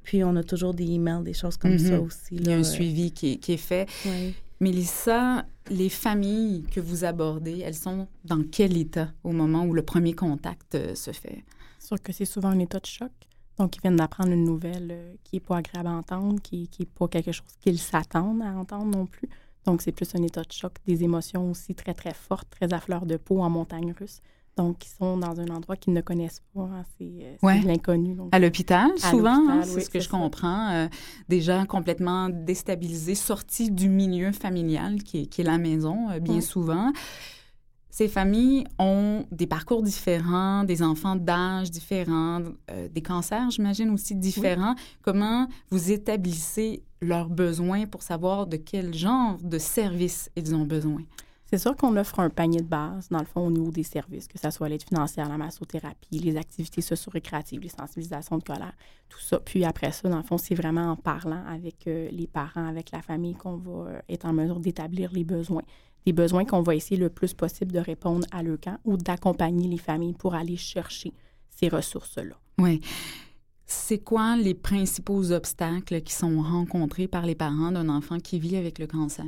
Puis 0.02 0.22
on 0.22 0.36
a 0.36 0.42
toujours 0.44 0.74
des 0.74 0.84
emails, 0.84 1.24
des 1.24 1.32
choses 1.34 1.56
comme 1.56 1.72
Mhm. 1.72 1.78
ça 1.78 2.00
aussi. 2.00 2.36
Il 2.36 2.46
y 2.46 2.52
a 2.52 2.56
un 2.56 2.60
euh, 2.60 2.64
suivi 2.64 3.10
qui 3.12 3.32
est, 3.32 3.36
qui 3.36 3.52
est 3.54 3.56
fait. 3.56 3.88
ouais. 4.04 4.34
Mélissa, 4.60 5.44
les 5.70 5.88
familles 5.88 6.64
que 6.70 6.80
vous 6.80 7.04
abordez, 7.04 7.60
elles 7.60 7.74
sont 7.74 8.06
dans 8.24 8.42
quel 8.50 8.76
état 8.76 9.08
au 9.24 9.32
moment 9.32 9.64
où 9.64 9.74
le 9.74 9.82
premier 9.82 10.14
contact 10.14 10.74
euh, 10.74 10.94
se 10.94 11.12
fait? 11.12 11.44
Sûr 11.78 12.00
que 12.00 12.12
c'est 12.12 12.24
souvent 12.24 12.48
un 12.48 12.58
état 12.58 12.78
de 12.78 12.86
choc. 12.86 13.10
Donc, 13.58 13.76
ils 13.76 13.80
viennent 13.80 13.96
d'apprendre 13.96 14.32
une 14.32 14.44
nouvelle 14.44 14.88
euh, 14.90 15.14
qui 15.24 15.36
n'est 15.36 15.40
pas 15.40 15.56
agréable 15.56 15.88
à 15.88 15.92
entendre, 15.92 16.40
qui 16.40 16.68
n'est 16.78 16.86
pas 16.86 17.08
quelque 17.08 17.32
chose 17.32 17.46
qu'ils 17.60 17.78
s'attendent 17.78 18.42
à 18.42 18.52
entendre 18.52 18.96
non 18.96 19.06
plus. 19.06 19.28
Donc, 19.64 19.82
c'est 19.82 19.92
plus 19.92 20.14
un 20.14 20.22
état 20.22 20.42
de 20.42 20.52
choc, 20.52 20.74
des 20.86 21.02
émotions 21.02 21.50
aussi 21.50 21.74
très, 21.74 21.94
très 21.94 22.14
fortes, 22.14 22.48
très 22.50 22.72
à 22.72 22.80
fleur 22.80 23.06
de 23.06 23.16
peau 23.16 23.40
en 23.40 23.50
montagne 23.50 23.94
russe. 23.98 24.20
Donc, 24.56 24.86
ils 24.86 24.88
sont 24.88 25.18
dans 25.18 25.38
un 25.38 25.48
endroit 25.48 25.76
qu'ils 25.76 25.92
ne 25.92 26.00
connaissent 26.00 26.42
pas. 26.54 26.62
hein. 26.62 26.84
C'est 26.98 27.36
Ouais. 27.42 27.60
l'inconnu. 27.60 28.16
À 28.32 28.38
l'hôpital, 28.38 28.90
souvent, 28.98 29.46
hein, 29.50 29.62
c'est 29.64 29.74
oui, 29.74 29.82
ce 29.82 29.90
que 29.90 30.00
je 30.00 30.08
ça. 30.08 30.16
comprends. 30.16 30.70
euh, 30.72 30.88
des 31.28 31.42
gens 31.42 31.66
complètement 31.66 32.30
déstabilisés, 32.30 33.14
sortis 33.14 33.70
du 33.70 33.88
milieu 33.90 34.32
familial 34.32 35.02
qui 35.02 35.22
est, 35.22 35.26
qui 35.26 35.42
est 35.42 35.44
la 35.44 35.58
maison, 35.58 36.08
euh, 36.10 36.20
bien 36.20 36.36
Ouais. 36.36 36.40
souvent. 36.40 36.90
Ces 37.90 38.08
familles 38.08 38.64
ont 38.78 39.24
des 39.30 39.46
parcours 39.46 39.82
différents, 39.82 40.64
des 40.64 40.82
enfants 40.82 41.16
d'âge 41.16 41.70
différents, 41.70 42.42
euh, 42.70 42.88
des 42.88 43.00
cancers, 43.02 43.50
j'imagine, 43.50 43.88
aussi 43.90 44.14
différents. 44.14 44.74
Comment 45.02 45.48
vous 45.70 45.90
établissez 45.92 46.82
leurs 47.00 47.28
besoins 47.30 47.86
pour 47.86 48.02
savoir 48.02 48.46
de 48.46 48.56
quel 48.58 48.92
genre 48.94 49.38
de 49.42 49.58
service 49.58 50.30
ils 50.36 50.54
ont 50.54 50.64
besoin? 50.66 51.02
C'est 51.48 51.58
sûr 51.58 51.76
qu'on 51.76 51.96
offre 51.96 52.18
un 52.18 52.28
panier 52.28 52.60
de 52.60 52.66
base, 52.66 53.08
dans 53.08 53.20
le 53.20 53.24
fond, 53.24 53.46
au 53.46 53.50
niveau 53.52 53.70
des 53.70 53.84
services, 53.84 54.26
que 54.26 54.36
ce 54.36 54.50
soit 54.50 54.68
l'aide 54.68 54.82
financière, 54.82 55.28
la 55.28 55.38
massothérapie, 55.38 56.18
les 56.18 56.36
activités 56.36 56.80
socio-récréatives, 56.80 57.60
les 57.60 57.68
sensibilisations 57.68 58.38
de 58.38 58.42
colère, 58.42 58.74
tout 59.08 59.20
ça. 59.20 59.38
Puis 59.38 59.64
après 59.64 59.92
ça, 59.92 60.08
dans 60.08 60.16
le 60.16 60.24
fond, 60.24 60.38
c'est 60.38 60.56
vraiment 60.56 60.90
en 60.90 60.96
parlant 60.96 61.44
avec 61.46 61.86
euh, 61.86 62.08
les 62.10 62.26
parents, 62.26 62.66
avec 62.66 62.90
la 62.90 63.00
famille, 63.00 63.34
qu'on 63.34 63.58
va 63.58 63.90
euh, 63.90 64.00
être 64.08 64.24
en 64.24 64.32
mesure 64.32 64.58
d'établir 64.58 65.12
les 65.12 65.22
besoins. 65.22 65.62
Des 66.04 66.12
besoins 66.12 66.44
qu'on 66.44 66.62
va 66.62 66.74
essayer 66.74 66.96
le 66.96 67.10
plus 67.10 67.32
possible 67.32 67.70
de 67.70 67.78
répondre 67.78 68.26
à 68.32 68.42
leur 68.42 68.58
camp 68.58 68.78
ou 68.84 68.96
d'accompagner 68.96 69.68
les 69.68 69.78
familles 69.78 70.14
pour 70.14 70.34
aller 70.34 70.56
chercher 70.56 71.12
ces 71.50 71.68
ressources-là. 71.68 72.34
Oui. 72.58 72.80
C'est 73.66 73.98
quoi 73.98 74.36
les 74.36 74.54
principaux 74.54 75.30
obstacles 75.30 76.00
qui 76.02 76.12
sont 76.12 76.42
rencontrés 76.42 77.06
par 77.06 77.24
les 77.24 77.34
parents 77.36 77.70
d'un 77.70 77.88
enfant 77.88 78.18
qui 78.18 78.40
vit 78.40 78.56
avec 78.56 78.80
le 78.80 78.88
cancer? 78.88 79.24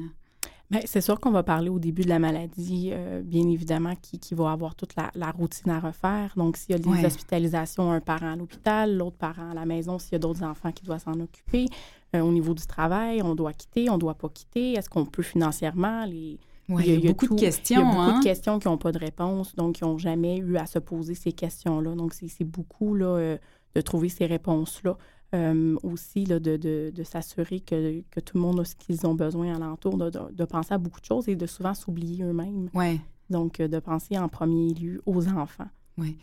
Bien, 0.70 0.80
c'est 0.84 1.00
sûr 1.00 1.18
qu'on 1.18 1.30
va 1.30 1.42
parler 1.42 1.70
au 1.70 1.78
début 1.78 2.02
de 2.02 2.10
la 2.10 2.18
maladie, 2.18 2.90
euh, 2.92 3.22
bien 3.22 3.48
évidemment, 3.48 3.94
qui, 4.02 4.18
qui 4.18 4.34
va 4.34 4.52
avoir 4.52 4.74
toute 4.74 4.94
la, 4.96 5.10
la 5.14 5.30
routine 5.30 5.70
à 5.70 5.80
refaire. 5.80 6.34
Donc, 6.36 6.58
s'il 6.58 6.72
y 6.72 6.74
a 6.74 6.78
des 6.78 6.88
Ouais. 6.90 7.06
hospitalisations, 7.06 7.90
un 7.90 8.00
parent 8.00 8.32
à 8.32 8.36
l'hôpital, 8.36 8.94
l'autre 8.96 9.16
parent 9.16 9.50
à 9.50 9.54
la 9.54 9.64
maison, 9.64 9.98
s'il 9.98 10.12
y 10.12 10.16
a 10.16 10.18
d'autres 10.18 10.42
enfants 10.42 10.70
qui 10.72 10.84
doivent 10.84 11.02
s'en 11.02 11.18
occuper. 11.20 11.66
Euh, 12.14 12.20
au 12.20 12.30
niveau 12.32 12.52
du 12.52 12.66
travail, 12.66 13.22
on 13.22 13.34
doit 13.34 13.54
quitter, 13.54 13.88
on 13.88 13.94
ne 13.94 13.98
doit 13.98 14.14
pas 14.14 14.28
quitter. 14.28 14.72
Est-ce 14.74 14.90
qu'on 14.90 15.06
peut 15.06 15.22
financièrement? 15.22 16.04
Les... 16.04 16.38
Il 16.70 17.00
y 17.02 17.06
a, 17.06 17.10
beaucoup 17.12 17.28
tout- 17.28 17.34
de 17.36 17.40
questions. 17.40 17.80
Il 17.80 17.84
y 17.84 17.86
a 17.86 17.90
beaucoup 17.90 18.00
hein? 18.02 18.18
de 18.18 18.24
questions 18.24 18.58
qui 18.58 18.68
n'ont 18.68 18.76
pas 18.76 18.92
de 18.92 18.98
réponse, 18.98 19.54
donc 19.56 19.76
qui 19.76 19.84
n'ont 19.84 19.96
jamais 19.96 20.36
eu 20.36 20.58
à 20.58 20.66
se 20.66 20.78
poser 20.78 21.14
ces 21.14 21.32
questions-là. 21.32 21.94
Donc, 21.94 22.12
c'est 22.12 22.28
c'est 22.28 22.44
beaucoup 22.44 22.94
là, 22.94 23.06
euh, 23.06 23.38
de 23.74 23.80
trouver 23.80 24.10
ces 24.10 24.26
réponses-là. 24.26 24.98
Euh, 25.34 25.76
aussi, 25.82 26.24
là, 26.24 26.38
de, 26.38 26.56
de, 26.56 26.90
de 26.94 27.02
s'assurer 27.02 27.60
que, 27.60 28.00
que 28.10 28.18
tout 28.20 28.38
le 28.38 28.40
monde 28.40 28.60
a 28.60 28.64
ce 28.64 28.74
qu'ils 28.74 29.06
ont 29.06 29.14
besoin 29.14 29.54
alentour, 29.54 29.98
de, 29.98 30.08
de, 30.08 30.20
de 30.32 30.44
penser 30.46 30.72
à 30.72 30.78
beaucoup 30.78 31.00
de 31.00 31.04
choses 31.04 31.28
et 31.28 31.36
de 31.36 31.44
souvent 31.44 31.74
s'oublier 31.74 32.24
eux-mêmes. 32.24 32.70
Oui. 32.72 32.98
Donc, 33.28 33.60
euh, 33.60 33.68
de 33.68 33.78
penser 33.78 34.16
en 34.16 34.28
premier 34.30 34.72
lieu 34.72 35.02
aux 35.04 35.28
enfants. 35.28 35.68
Il 35.98 36.14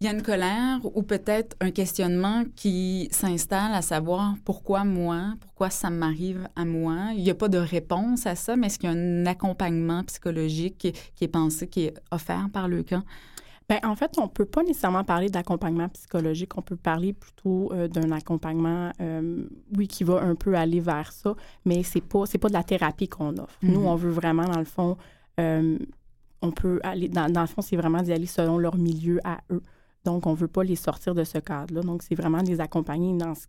y 0.00 0.06
a 0.06 0.12
une 0.12 0.22
colère 0.22 0.78
ou 0.84 1.02
peut-être 1.02 1.54
un 1.60 1.70
questionnement 1.70 2.44
qui 2.56 3.08
s'installe 3.10 3.74
à 3.74 3.82
savoir 3.82 4.36
pourquoi 4.42 4.84
moi, 4.84 5.34
pourquoi 5.40 5.68
ça 5.68 5.90
m'arrive 5.90 6.48
à 6.56 6.64
moi? 6.64 7.10
Il 7.14 7.22
n'y 7.24 7.30
a 7.30 7.34
pas 7.34 7.48
de 7.48 7.58
réponse 7.58 8.24
à 8.26 8.36
ça, 8.36 8.56
mais 8.56 8.68
est-ce 8.68 8.78
qu'il 8.78 8.88
y 8.88 8.92
a 8.92 8.96
un 8.96 9.26
accompagnement 9.26 10.02
psychologique 10.04 10.78
qui, 10.78 10.92
qui 10.92 11.24
est 11.24 11.28
pensé, 11.28 11.66
qui 11.66 11.86
est 11.86 11.94
offert 12.10 12.48
par 12.52 12.68
le 12.68 12.84
camp? 12.84 13.02
Bien, 13.68 13.80
en 13.82 13.94
fait, 13.96 14.16
on 14.16 14.22
ne 14.22 14.28
peut 14.28 14.46
pas 14.46 14.62
nécessairement 14.62 15.04
parler 15.04 15.28
d'accompagnement 15.28 15.88
psychologique. 15.90 16.56
On 16.56 16.62
peut 16.62 16.76
parler 16.76 17.12
plutôt 17.12 17.70
euh, 17.72 17.86
d'un 17.86 18.10
accompagnement, 18.12 18.90
euh, 19.02 19.44
oui, 19.76 19.86
qui 19.86 20.04
va 20.04 20.22
un 20.22 20.34
peu 20.34 20.54
aller 20.54 20.80
vers 20.80 21.12
ça, 21.12 21.34
mais 21.66 21.82
ce 21.82 21.98
n'est 21.98 22.02
pas, 22.02 22.24
c'est 22.24 22.38
pas 22.38 22.48
de 22.48 22.54
la 22.54 22.64
thérapie 22.64 23.08
qu'on 23.08 23.36
offre. 23.36 23.58
Nous, 23.62 23.80
Mhm. 23.80 23.86
on 23.86 23.94
veut 23.94 24.10
vraiment, 24.10 24.44
dans 24.44 24.58
le 24.58 24.64
fond, 24.64 24.96
euh, 25.38 25.78
on 26.40 26.50
peut 26.50 26.80
aller, 26.82 27.08
dans, 27.08 27.30
dans 27.30 27.42
le 27.42 27.46
fond, 27.46 27.60
c'est 27.60 27.76
vraiment 27.76 28.00
d'y 28.00 28.12
aller 28.12 28.26
selon 28.26 28.56
leur 28.56 28.76
milieu 28.76 29.20
à 29.24 29.38
eux. 29.50 29.62
Donc, 30.04 30.26
on 30.26 30.30
ne 30.30 30.36
veut 30.36 30.48
pas 30.48 30.64
les 30.64 30.76
sortir 30.76 31.14
de 31.14 31.24
ce 31.24 31.36
cadre-là. 31.38 31.82
Donc, 31.82 32.02
c'est 32.02 32.14
vraiment 32.14 32.42
de 32.42 32.48
les 32.48 32.60
accompagner 32.62 33.12
dans 33.18 33.34
ce, 33.34 33.46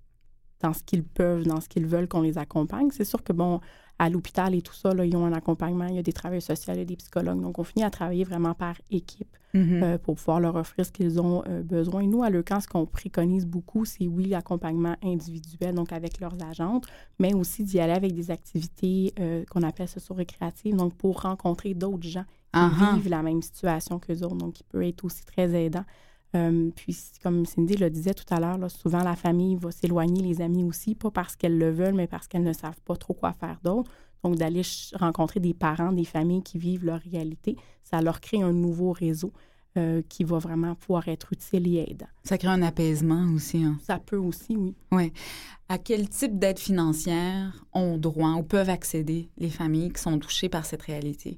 dans 0.60 0.74
ce 0.74 0.84
qu'ils 0.84 1.04
peuvent, 1.06 1.44
dans 1.44 1.62
ce 1.62 1.70
qu'ils 1.70 1.86
veulent 1.86 2.10
qu'on 2.10 2.22
les 2.24 2.38
accompagne. 2.38 2.90
C'est 2.92 3.06
sûr 3.06 3.24
que, 3.24 3.32
bon, 3.32 3.62
à 4.00 4.10
l'hôpital 4.10 4.56
et 4.56 4.62
tout 4.62 4.74
ça, 4.74 4.94
là, 4.94 5.06
ils 5.06 5.16
ont 5.16 5.26
un 5.26 5.34
accompagnement, 5.34 5.86
il 5.88 5.96
y 5.96 6.00
a 6.00 6.04
des 6.04 6.14
travailleurs 6.14 6.42
sociaux, 6.42 6.74
il 6.74 6.80
y 6.80 6.82
a 6.82 6.86
des 6.86 6.96
psychologues. 6.96 7.42
Donc, 7.42 7.60
on 7.60 7.64
finit 7.64 7.84
à 7.84 7.90
travailler 7.90 8.24
vraiment 8.24 8.54
par 8.54 8.76
équipe 8.90 9.28
Mhm. 9.56 9.82
euh, 9.84 9.98
pour 9.98 10.14
pouvoir 10.16 10.40
leur 10.40 10.56
offrir 10.56 10.86
ce 10.86 10.92
qu'ils 10.92 11.20
ont 11.20 11.42
euh, 11.48 11.64
besoin. 11.64 12.04
Nous, 12.04 12.22
à 12.22 12.30
Leucan, 12.30 12.60
ce 12.60 12.68
qu'on 12.68 12.86
préconise 12.86 13.48
beaucoup, 13.48 13.84
c'est 13.84 14.06
oui, 14.06 14.28
l'accompagnement 14.28 14.96
individuel, 15.04 15.74
donc 15.74 15.92
avec 15.92 16.20
leurs 16.20 16.36
agentes, 16.48 16.86
mais 17.18 17.34
aussi 17.34 17.64
d'y 17.64 17.80
aller 17.80 17.94
avec 17.94 18.14
des 18.14 18.30
activités 18.30 19.12
euh, 19.20 19.44
qu'on 19.50 19.64
appelle 19.64 19.88
socio-récréatives, 19.88 20.76
donc 20.76 20.94
pour 20.94 21.22
rencontrer 21.24 21.74
d'autres 21.74 22.08
gens 22.08 22.26
qui 22.54 22.60
vivent 22.96 23.10
la 23.10 23.24
même 23.24 23.42
situation 23.42 23.98
qu'eux 23.98 24.22
autres, 24.22 24.36
donc 24.36 24.54
qui 24.54 24.64
peut 24.64 24.84
être 24.84 25.04
aussi 25.04 25.26
très 25.26 25.52
aidant. 25.54 25.84
Euh, 26.36 26.70
puis, 26.76 26.96
comme 27.24 27.46
Cindy 27.46 27.76
le 27.76 27.90
disait 27.90 28.14
tout 28.14 28.32
à 28.34 28.40
l'heure, 28.40 28.70
souvent 28.70 29.04
la 29.04 29.16
famille 29.16 29.56
va 29.56 29.72
s'éloigner, 29.72 30.22
les 30.22 30.42
amis 30.42 30.64
aussi, 30.64 30.96
pas 30.96 31.12
parce 31.12 31.36
qu'elles 31.36 31.58
le 31.58 31.72
veulent, 31.72 31.96
mais 31.96 32.08
parce 32.08 32.28
qu'elles 32.28 32.44
ne 32.44 32.54
savent 32.54 32.82
pas 32.86 32.96
trop 32.96 33.14
quoi 33.14 33.34
faire 33.34 33.60
d'autre. 33.64 33.92
Donc, 34.24 34.36
d'aller 34.36 34.62
rencontrer 34.94 35.40
des 35.40 35.54
parents, 35.54 35.92
des 35.92 36.06
familles 36.06 36.44
qui 36.44 36.58
vivent 36.58 36.86
leur 36.86 37.00
réalité, 37.00 37.56
ça 37.84 38.02
leur 38.02 38.20
crée 38.20 38.42
un 38.42 38.54
nouveau 38.54 38.92
réseau. 38.92 39.32
Euh, 39.78 40.02
qui 40.10 40.24
va 40.24 40.40
vraiment 40.40 40.74
pouvoir 40.74 41.08
être 41.10 41.32
utile 41.32 41.68
et 41.68 41.86
aidant. 41.92 42.08
Ça 42.24 42.40
crée 42.40 42.48
un 42.48 42.64
apaisement 42.64 43.24
aussi. 43.36 43.64
Hein? 43.64 43.78
Ça 43.84 44.00
peut 44.00 44.18
aussi, 44.18 44.58
oui. 44.58 44.74
Oui. 44.92 45.14
À 45.70 45.78
quel 45.78 46.10
type 46.10 46.40
d'aide 46.40 46.58
financière 46.58 47.64
ont 47.72 47.96
droit 48.00 48.32
ou 48.32 48.42
peuvent 48.42 48.72
accéder 48.72 49.30
les 49.38 49.52
familles 49.52 49.94
qui 49.94 50.02
sont 50.02 50.18
touchées 50.18 50.50
par 50.50 50.66
cette 50.66 50.82
réalité? 50.82 51.38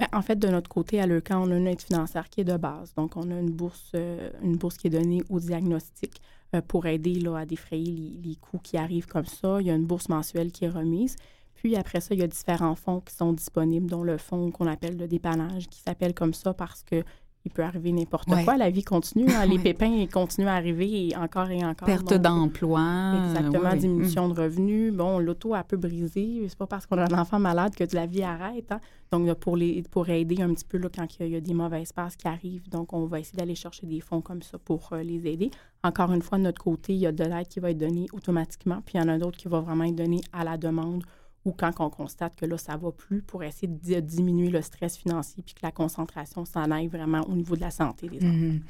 Bien, 0.00 0.08
en 0.14 0.22
fait, 0.22 0.36
de 0.36 0.48
notre 0.48 0.70
côté, 0.70 0.98
à 0.98 1.06
l'ECAN, 1.06 1.46
on 1.46 1.50
a 1.50 1.56
une 1.56 1.66
aide 1.66 1.82
financière 1.82 2.30
qui 2.30 2.40
est 2.40 2.44
de 2.44 2.56
base. 2.56 2.94
Donc, 2.94 3.18
on 3.18 3.30
a 3.30 3.38
une 3.38 3.50
bourse, 3.50 3.92
euh, 3.94 4.30
une 4.42 4.56
bourse 4.56 4.78
qui 4.78 4.86
est 4.86 4.90
donnée 4.90 5.22
au 5.28 5.40
diagnostic 5.40 6.22
euh, 6.54 6.62
pour 6.62 6.86
aider 6.86 7.16
là, 7.16 7.36
à 7.36 7.44
défrayer 7.44 7.92
les, 7.92 8.30
les, 8.30 8.36
coûts 8.36 8.60
qui 8.62 8.78
arrivent 8.78 9.06
comme 9.06 9.26
ça. 9.26 9.60
Il 9.60 9.66
y 9.66 9.70
a 9.70 9.74
une 9.74 9.84
bourse 9.84 10.08
mensuelle 10.08 10.52
qui 10.52 10.64
est 10.64 10.70
remise. 10.70 11.16
Puis 11.54 11.76
après 11.76 12.00
ça, 12.00 12.14
il 12.14 12.20
y 12.20 12.22
a 12.22 12.26
différents 12.26 12.76
fonds 12.76 13.00
qui 13.00 13.14
sont 13.14 13.34
disponibles, 13.34 13.90
dont 13.90 14.02
le 14.02 14.16
fonds 14.16 14.50
qu'on 14.50 14.66
appelle 14.66 14.96
le 14.96 15.06
dépannage, 15.06 15.68
qui 15.68 15.80
s'appelle 15.80 16.14
comme 16.14 16.32
ça 16.32 16.54
parce 16.54 16.82
que 16.82 17.04
il 17.44 17.50
peut 17.50 17.62
arriver 17.62 17.92
n'importe 17.92 18.28
quoi. 18.44 18.56
La 18.56 18.70
vie 18.70 18.84
continue. 18.84 19.30
Hein. 19.32 19.46
Les 19.46 19.58
pépins 19.58 20.06
continuent 20.12 20.48
à 20.48 20.54
arriver 20.54 21.14
encore 21.16 21.50
et 21.50 21.64
encore. 21.64 21.86
Perte 21.86 22.14
d'emploi. 22.14 23.14
Exactement, 23.24 23.74
diminution 23.74 24.28
de 24.28 24.38
revenus. 24.38 24.92
Bon, 24.92 25.18
l'auto 25.18 25.54
a 25.54 25.64
peu 25.64 25.78
brisé. 25.78 26.44
C'est 26.48 26.58
pas 26.58 26.66
parce 26.66 26.84
qu'on 26.86 26.98
a 26.98 27.04
un 27.04 27.18
enfant 27.18 27.38
malade 27.38 27.74
que 27.74 27.84
la 27.94 28.06
vie 28.06 28.22
arrête. 28.22 28.70
Hein. 28.70 28.80
Donc, 29.10 29.32
pour, 29.34 29.56
les, 29.56 29.82
pour 29.90 30.08
aider 30.08 30.42
un 30.42 30.52
petit 30.52 30.66
peu 30.66 30.78
là, 30.78 30.88
quand 30.94 31.06
il 31.18 31.28
y, 31.28 31.36
a, 31.36 31.40
des 31.40 31.54
mauvaises 31.54 31.92
passes 31.92 32.14
qui 32.14 32.28
arrivent, 32.28 32.68
donc 32.68 32.92
on 32.92 33.06
va 33.06 33.18
essayer 33.20 33.38
d'aller 33.38 33.54
chercher 33.56 33.86
des 33.86 34.00
fonds 34.00 34.20
comme 34.20 34.42
ça 34.42 34.58
pour 34.58 34.90
euh, 34.92 35.02
les 35.02 35.26
aider. 35.26 35.50
Encore 35.82 36.12
une 36.12 36.22
fois, 36.22 36.38
de 36.38 36.44
notre 36.44 36.62
côté, 36.62 36.92
il 36.92 37.00
y 37.00 37.06
a 37.06 37.12
de 37.12 37.24
l'aide 37.24 37.48
qui 37.48 37.58
va 37.58 37.70
être 37.70 37.78
donnée 37.78 38.06
automatiquement, 38.12 38.82
puis 38.84 38.98
il 38.98 39.00
y 39.00 39.04
en 39.04 39.08
a 39.08 39.18
d'autres 39.18 39.38
qui 39.38 39.48
vont 39.48 39.62
vraiment 39.62 39.84
être 39.84 39.96
données 39.96 40.20
à 40.32 40.44
la 40.44 40.56
demande 40.56 41.02
ou 41.44 41.52
quand 41.52 41.72
on 41.80 41.90
constate 41.90 42.36
que 42.36 42.46
là, 42.46 42.58
ça 42.58 42.76
va 42.76 42.92
plus 42.92 43.22
pour 43.22 43.42
essayer 43.42 43.68
de 43.68 44.00
diminuer 44.00 44.50
le 44.50 44.62
stress 44.62 44.96
financier 44.96 45.42
puis 45.42 45.54
que 45.54 45.60
la 45.62 45.72
concentration 45.72 46.44
s'en 46.44 46.70
aille 46.70 46.88
vraiment 46.88 47.22
au 47.22 47.32
niveau 47.32 47.56
de 47.56 47.60
la 47.60 47.70
santé 47.70 48.08
des 48.08 48.18
enfants. 48.18 48.34
Mm-hmm. 48.34 48.60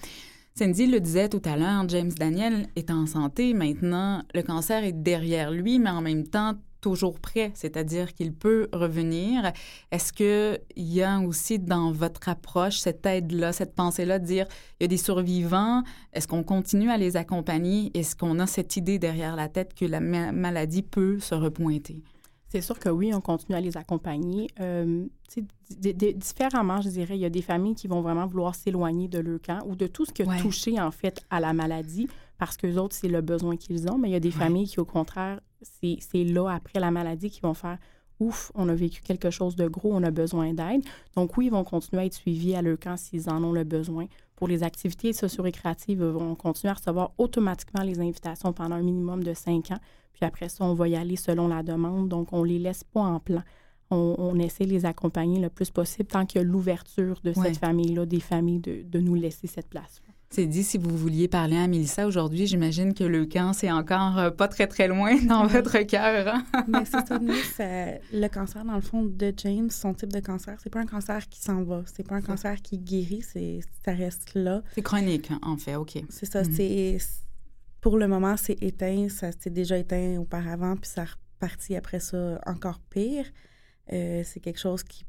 Cindy 0.54 0.86
le 0.86 1.00
disait 1.00 1.28
tout 1.28 1.42
à 1.44 1.56
l'heure, 1.56 1.88
James 1.88 2.12
Daniel 2.12 2.68
est 2.76 2.90
en 2.90 3.06
santé 3.06 3.54
maintenant. 3.54 4.22
Le 4.34 4.42
cancer 4.42 4.84
est 4.84 4.92
derrière 4.92 5.50
lui, 5.50 5.78
mais 5.78 5.90
en 5.90 6.02
même 6.02 6.26
temps 6.26 6.54
toujours 6.80 7.20
prêt, 7.20 7.52
c'est-à-dire 7.54 8.14
qu'il 8.14 8.32
peut 8.32 8.68
revenir. 8.72 9.52
Est-ce 9.90 10.12
qu'il 10.12 10.60
y 10.76 11.02
a 11.02 11.20
aussi 11.20 11.58
dans 11.58 11.92
votre 11.92 12.28
approche 12.28 12.78
cette 12.78 13.04
aide-là, 13.06 13.52
cette 13.52 13.74
pensée-là 13.74 14.18
de 14.18 14.24
dire 14.24 14.46
il 14.78 14.84
y 14.84 14.86
a 14.86 14.88
des 14.88 14.96
survivants, 14.96 15.82
est-ce 16.12 16.26
qu'on 16.26 16.42
continue 16.42 16.90
à 16.90 16.96
les 16.96 17.16
accompagner? 17.16 17.90
Est-ce 17.94 18.16
qu'on 18.16 18.38
a 18.38 18.46
cette 18.46 18.76
idée 18.76 18.98
derrière 18.98 19.36
la 19.36 19.48
tête 19.48 19.74
que 19.74 19.84
la 19.84 20.00
maladie 20.00 20.82
peut 20.82 21.18
se 21.20 21.34
repointer? 21.34 22.02
C'est 22.50 22.60
sûr 22.60 22.78
que 22.78 22.88
oui, 22.88 23.14
on 23.14 23.20
continue 23.20 23.56
à 23.56 23.60
les 23.60 23.76
accompagner. 23.76 24.50
Euh, 24.60 25.06
différemment, 26.16 26.80
je 26.80 26.88
dirais, 26.88 27.16
il 27.16 27.20
y 27.20 27.24
a 27.24 27.30
des 27.30 27.42
familles 27.42 27.76
qui 27.76 27.86
vont 27.86 28.00
vraiment 28.00 28.26
vouloir 28.26 28.56
s'éloigner 28.56 29.06
de 29.06 29.20
leur 29.20 29.40
camp 29.40 29.60
ou 29.66 29.76
de 29.76 29.86
tout 29.86 30.04
ce 30.04 30.12
qui 30.12 30.22
a 30.22 30.38
touché, 30.40 30.80
en 30.80 30.90
fait, 30.90 31.24
à 31.30 31.38
la 31.38 31.52
maladie 31.52 32.08
parce 32.38 32.56
que 32.56 32.66
autres, 32.78 32.96
c'est 32.96 33.08
le 33.08 33.20
besoin 33.20 33.56
qu'ils 33.56 33.88
ont. 33.88 33.98
Mais 33.98 34.08
il 34.08 34.12
y 34.12 34.16
a 34.16 34.20
des 34.20 34.30
familles 34.30 34.66
qui, 34.66 34.80
au 34.80 34.84
contraire, 34.84 35.40
c'est 35.62 36.24
là, 36.24 36.48
après 36.48 36.80
la 36.80 36.90
maladie, 36.90 37.30
qui 37.30 37.40
vont 37.40 37.54
faire 37.54 37.78
ouf, 38.18 38.52
on 38.54 38.68
a 38.68 38.74
vécu 38.74 39.02
quelque 39.02 39.30
chose 39.30 39.56
de 39.56 39.66
gros, 39.66 39.92
on 39.92 40.02
a 40.02 40.10
besoin 40.10 40.52
d'aide. 40.52 40.82
Donc 41.16 41.36
oui, 41.36 41.46
ils 41.46 41.50
vont 41.50 41.64
continuer 41.64 42.02
à 42.02 42.06
être 42.06 42.14
suivis 42.14 42.54
à 42.54 42.62
leur 42.62 42.78
camp 42.78 42.96
s'ils 42.96 43.30
en 43.30 43.42
ont 43.42 43.52
le 43.52 43.64
besoin. 43.64 44.06
Pour 44.40 44.48
les 44.48 44.62
activités 44.62 45.12
socio-récréatives, 45.12 45.98
ils 46.00 46.06
vont 46.06 46.34
continuer 46.34 46.70
à 46.70 46.74
recevoir 46.74 47.10
automatiquement 47.18 47.82
les 47.82 48.00
invitations 48.00 48.54
pendant 48.54 48.76
un 48.76 48.82
minimum 48.82 49.22
de 49.22 49.34
cinq 49.34 49.70
ans. 49.70 49.78
Puis 50.14 50.24
après 50.24 50.48
ça, 50.48 50.64
on 50.64 50.72
va 50.72 50.88
y 50.88 50.96
aller 50.96 51.16
selon 51.16 51.46
la 51.46 51.62
demande. 51.62 52.08
Donc, 52.08 52.32
on 52.32 52.42
ne 52.42 52.48
les 52.48 52.58
laisse 52.58 52.82
pas 52.82 53.02
en 53.02 53.20
plan. 53.20 53.42
On, 53.90 54.38
essaie 54.38 54.64
de 54.64 54.70
les 54.70 54.86
accompagner 54.86 55.40
le 55.40 55.50
plus 55.50 55.70
possible 55.70 56.08
tant 56.08 56.24
qu'il 56.24 56.40
y 56.40 56.44
a 56.44 56.46
l'ouverture 56.46 57.20
de 57.22 57.34
cette 57.34 57.58
famille-là, 57.58 58.06
des 58.06 58.20
familles, 58.20 58.60
de, 58.60 58.98
nous 58.98 59.14
laisser 59.14 59.46
cette 59.46 59.68
place. 59.68 60.00
C'est 60.32 60.46
dit, 60.46 60.62
si 60.62 60.78
vous 60.78 60.96
vouliez 60.96 61.26
parler 61.26 61.56
à 61.56 61.66
Mélissa 61.66 62.06
aujourd'hui, 62.06 62.46
j'imagine 62.46 62.94
que 62.94 63.02
le 63.02 63.26
camp, 63.26 63.52
c'est 63.52 63.72
encore 63.72 64.16
euh, 64.16 64.30
pas 64.30 64.46
très, 64.46 64.68
très 64.68 64.86
loin 64.86 65.20
dans 65.26 65.44
votre 65.48 65.78
cœur. 65.80 66.28
Hein? 66.28 66.44
Mais 66.68 66.84
c'est 66.84 67.04
ça, 67.04 67.18
le 68.12 68.28
cancer, 68.28 68.64
dans 68.64 68.76
le 68.76 68.80
fond, 68.80 69.02
de 69.02 69.34
James, 69.38 69.70
son 69.70 69.92
type 69.92 70.12
de 70.12 70.20
cancer, 70.20 70.56
c'est 70.62 70.70
pas 70.70 70.78
un 70.78 70.86
cancer 70.86 71.28
qui 71.28 71.40
s'en 71.40 71.64
va. 71.64 71.82
C'est 71.92 72.06
pas 72.06 72.14
un 72.14 72.22
cancer 72.22 72.62
qui 72.62 72.78
guérit, 72.78 73.22
c'est, 73.22 73.58
ça 73.84 73.92
reste 73.92 74.34
là. 74.36 74.62
C'est 74.72 74.82
chronique, 74.82 75.32
en 75.42 75.56
fait, 75.56 75.74
OK. 75.74 75.98
C'est 76.08 76.26
ça, 76.26 76.44
mhm. 76.44 76.52
c'est 76.52 76.98
pour 77.80 77.98
le 77.98 78.06
moment, 78.06 78.36
c'est 78.36 78.62
éteint. 78.62 79.08
Ça 79.08 79.32
s'est 79.32 79.50
déjà 79.50 79.78
éteint 79.78 80.16
auparavant, 80.18 80.76
puis 80.76 80.88
ça 80.88 81.06
repartit 81.06 81.74
après 81.74 81.98
ça 81.98 82.40
encore 82.46 82.78
pire. 82.90 83.26
Euh, 83.92 84.22
c'est 84.24 84.38
quelque 84.38 84.60
chose 84.60 84.84
qui, 84.84 85.04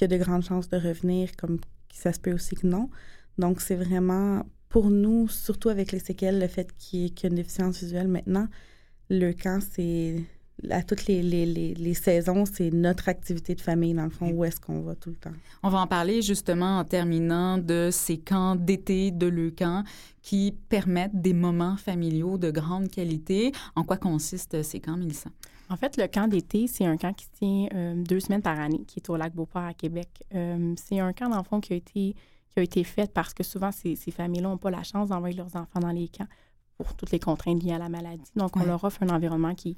a 0.00 0.08
de 0.08 0.16
grandes 0.16 0.42
chances 0.42 0.68
de 0.68 0.76
revenir, 0.76 1.36
comme 1.36 1.60
ça 1.92 2.12
se 2.12 2.18
peut 2.18 2.32
aussi 2.32 2.56
que 2.56 2.66
non. 2.66 2.90
Donc, 3.38 3.60
c'est 3.60 3.76
vraiment, 3.76 4.44
pour 4.74 4.90
nous, 4.90 5.28
surtout 5.28 5.68
avec 5.68 5.92
les 5.92 6.00
séquelles, 6.00 6.40
le 6.40 6.48
fait 6.48 6.74
qu'il 6.76 7.02
y 7.02 7.04
ait 7.04 7.28
une 7.28 7.36
déficience 7.36 7.78
visuelle 7.78 8.08
maintenant, 8.08 8.48
le 9.08 9.30
camp, 9.30 9.60
c'est 9.62 10.16
à 10.68 10.82
toutes 10.82 11.06
les, 11.06 11.22
les, 11.22 11.46
les, 11.46 11.94
saisons, 11.94 12.44
c'est 12.44 12.72
notre 12.72 13.08
activité 13.08 13.54
de 13.54 13.60
famille, 13.60 13.94
dans 13.94 14.02
le 14.02 14.10
fond, 14.10 14.28
où 14.32 14.44
est-ce 14.44 14.60
qu'on 14.60 14.80
va 14.80 14.96
tout 14.96 15.10
le 15.10 15.14
temps. 15.14 15.30
On 15.62 15.68
va 15.68 15.78
en 15.78 15.86
parler 15.86 16.22
justement 16.22 16.80
en 16.80 16.84
terminant 16.84 17.56
de 17.56 17.90
ces 17.92 18.18
camps 18.18 18.56
d'été 18.56 19.12
de 19.12 19.48
camp 19.50 19.84
qui 20.22 20.52
permettent 20.68 21.22
des 21.22 21.34
moments 21.34 21.76
familiaux 21.76 22.36
de 22.36 22.50
grande 22.50 22.90
qualité. 22.90 23.52
En 23.76 23.84
quoi 23.84 23.96
consistent 23.96 24.64
ces 24.64 24.80
camps, 24.80 24.96
Mélissa? 24.96 25.30
En 25.70 25.76
fait, 25.76 25.96
le 25.96 26.08
camp 26.08 26.26
d'été, 26.26 26.66
c'est 26.66 26.84
un 26.84 26.96
camp 26.96 27.12
qui 27.12 27.26
se 27.26 27.30
tient 27.38 27.68
euh, 27.76 27.94
deux 27.94 28.18
semaines 28.18 28.42
par 28.42 28.58
année, 28.58 28.82
qui 28.88 28.98
est 28.98 29.08
au 29.08 29.14
lac 29.14 29.32
Beauport 29.36 29.62
à 29.62 29.72
Québec. 29.72 30.08
Euh, 30.34 30.74
c'est 30.84 30.98
un 30.98 31.12
camp, 31.12 31.28
dans 31.28 31.38
le 31.38 31.44
fond, 31.44 31.60
qui 31.60 31.74
a 31.74 31.76
été, 31.76 32.16
qui 32.54 32.60
a 32.60 32.62
été 32.62 32.84
fait 32.84 33.12
parce 33.12 33.34
que 33.34 33.42
souvent, 33.42 33.72
ces, 33.72 33.96
ces 33.96 34.10
familles-là 34.10 34.48
n'ont 34.48 34.58
pas 34.58 34.70
la 34.70 34.82
chance 34.82 35.08
d'envoyer 35.08 35.36
leurs 35.36 35.56
enfants 35.56 35.80
dans 35.80 35.90
les 35.90 36.08
camps 36.08 36.28
pour 36.76 36.94
toutes 36.94 37.10
les 37.10 37.18
contraintes 37.20 37.62
liées 37.62 37.72
à 37.72 37.78
la 37.78 37.88
maladie. 37.88 38.30
Donc, 38.36 38.56
on 38.56 38.64
leur 38.64 38.82
offre 38.84 39.02
un 39.02 39.10
environnement 39.10 39.54
qui 39.54 39.76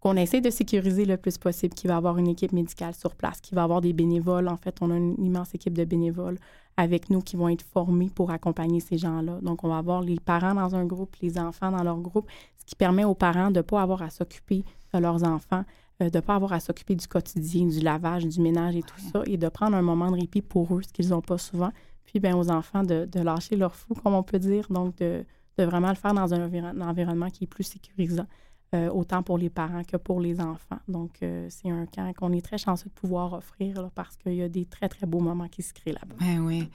qu'on 0.00 0.16
essaie 0.16 0.40
de 0.40 0.50
sécuriser 0.50 1.04
le 1.04 1.16
plus 1.16 1.38
possible, 1.38 1.74
qu'il 1.74 1.86
va 1.86 1.96
avoir 1.96 2.18
une 2.18 2.26
équipe 2.26 2.50
médicale 2.50 2.92
sur 2.92 3.14
place, 3.14 3.40
qu'il 3.40 3.54
va 3.54 3.62
avoir 3.62 3.80
des 3.80 3.92
bénévoles. 3.92 4.48
En 4.48 4.56
fait, 4.56 4.78
on 4.80 4.90
a 4.90 4.96
une 4.96 5.14
immense 5.24 5.54
équipe 5.54 5.78
de 5.78 5.84
bénévoles 5.84 6.38
avec 6.76 7.08
nous 7.08 7.20
qui 7.20 7.36
vont 7.36 7.48
être 7.48 7.62
formés 7.62 8.10
pour 8.12 8.32
accompagner 8.32 8.80
ces 8.80 8.98
gens-là. 8.98 9.38
Donc, 9.42 9.62
on 9.62 9.68
va 9.68 9.78
avoir 9.78 10.00
les 10.02 10.18
parents 10.18 10.54
dans 10.54 10.74
un 10.74 10.84
groupe, 10.86 11.14
les 11.22 11.38
enfants 11.38 11.70
dans 11.70 11.84
leur 11.84 11.98
groupe, 12.00 12.28
ce 12.58 12.64
qui 12.64 12.74
permet 12.74 13.04
aux 13.04 13.14
parents 13.14 13.52
de 13.52 13.58
ne 13.58 13.62
pas 13.62 13.80
avoir 13.80 14.02
à 14.02 14.10
s'occuper 14.10 14.64
de 14.92 14.98
leurs 14.98 15.22
enfants, 15.22 15.64
euh, 16.02 16.10
de 16.10 16.18
ne 16.18 16.20
pas 16.20 16.34
avoir 16.34 16.52
à 16.52 16.58
s'occuper 16.58 16.96
du 16.96 17.06
quotidien, 17.06 17.66
du 17.66 17.78
lavage, 17.78 18.26
du 18.26 18.40
ménage 18.40 18.74
et 18.74 18.82
tout 18.82 18.98
ça, 19.12 19.22
et 19.26 19.36
de 19.36 19.48
prendre 19.48 19.76
un 19.76 19.82
moment 19.82 20.10
de 20.10 20.16
répit 20.16 20.42
pour 20.42 20.74
eux, 20.74 20.82
ce 20.82 20.92
qu'ils 20.92 21.10
n'ont 21.10 21.22
pas 21.22 21.38
souvent. 21.38 21.70
Puis, 22.04 22.20
bien, 22.20 22.36
aux 22.36 22.50
enfants 22.50 22.82
de, 22.82 23.08
lâcher 23.20 23.56
leur 23.56 23.74
fou, 23.74 23.94
comme 23.94 24.14
on 24.14 24.22
peut 24.22 24.38
dire, 24.38 24.66
donc 24.70 24.96
de, 24.96 25.24
vraiment 25.58 25.90
le 25.90 25.94
faire 25.94 26.14
dans 26.14 26.34
un 26.34 26.80
environnement 26.80 27.30
qui 27.30 27.44
est 27.44 27.46
plus 27.46 27.64
sécurisant. 27.64 28.26
Euh, 28.74 28.88
autant 28.88 29.22
pour 29.22 29.36
les 29.36 29.50
parents 29.50 29.84
que 29.84 29.98
pour 29.98 30.18
les 30.18 30.40
enfants. 30.40 30.78
Donc, 30.88 31.22
euh, 31.22 31.46
c'est 31.50 31.68
un 31.68 31.84
camp 31.84 32.10
qu'on 32.14 32.32
est 32.32 32.40
très 32.40 32.56
chanceux 32.56 32.88
de 32.88 32.94
pouvoir 32.94 33.34
offrir 33.34 33.90
parce 33.94 34.16
qu'il 34.16 34.32
y 34.32 34.42
a 34.42 34.48
des 34.48 34.64
très, 34.64 34.88
très 34.88 35.06
beaux 35.06 35.20
moments 35.20 35.48
qui 35.48 35.62
se 35.62 35.74
créent 35.74 35.92
là-bas. 35.92 36.14
Ben 36.18 36.38
oui. 36.38 36.70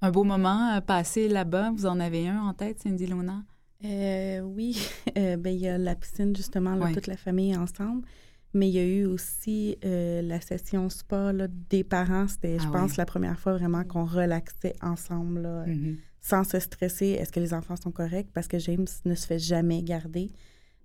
Un 0.00 0.12
beau 0.12 0.22
moment 0.22 0.76
euh, 0.76 0.80
passé 0.80 1.26
là-bas, 1.26 1.72
vous 1.72 1.86
en 1.86 1.98
avez 1.98 2.28
un 2.28 2.40
en 2.40 2.54
tête, 2.54 2.78
Cindy 2.78 3.08
Lona? 3.08 3.42
oui, 3.82 4.80
ben, 5.16 5.48
il 5.48 5.58
y 5.58 5.66
a 5.66 5.76
la 5.76 5.96
piscine, 5.96 6.36
justement, 6.36 6.78
toute 6.92 7.08
la 7.08 7.16
famille 7.16 7.56
ensemble. 7.56 8.06
Mais 8.52 8.68
il 8.68 8.74
y 8.74 8.78
a 8.78 8.84
eu 8.84 9.04
aussi 9.04 9.78
la 9.82 10.40
session 10.40 10.88
spa 10.88 11.32
des 11.70 11.84
parents. 11.84 12.26
C'était, 12.26 12.58
je 12.58 12.66
ah 12.66 12.72
pense, 12.72 12.96
la 12.96 13.06
première 13.06 13.38
fois 13.38 13.52
vraiment 13.52 13.84
qu'on 13.84 14.04
relaxait 14.04 14.74
ensemble, 14.82 15.46
mm-hmm. 15.46 15.96
sans 16.20 16.44
se 16.44 16.58
stresser. 16.58 17.10
Est-ce 17.10 17.30
que 17.30 17.40
les 17.40 17.54
enfants 17.54 17.76
sont 17.76 17.92
corrects? 17.92 18.30
Parce 18.34 18.48
que 18.48 18.58
James 18.58 18.88
ne 19.04 19.14
se 19.14 19.26
fait 19.26 19.38
jamais 19.38 19.82
garder. 19.82 20.32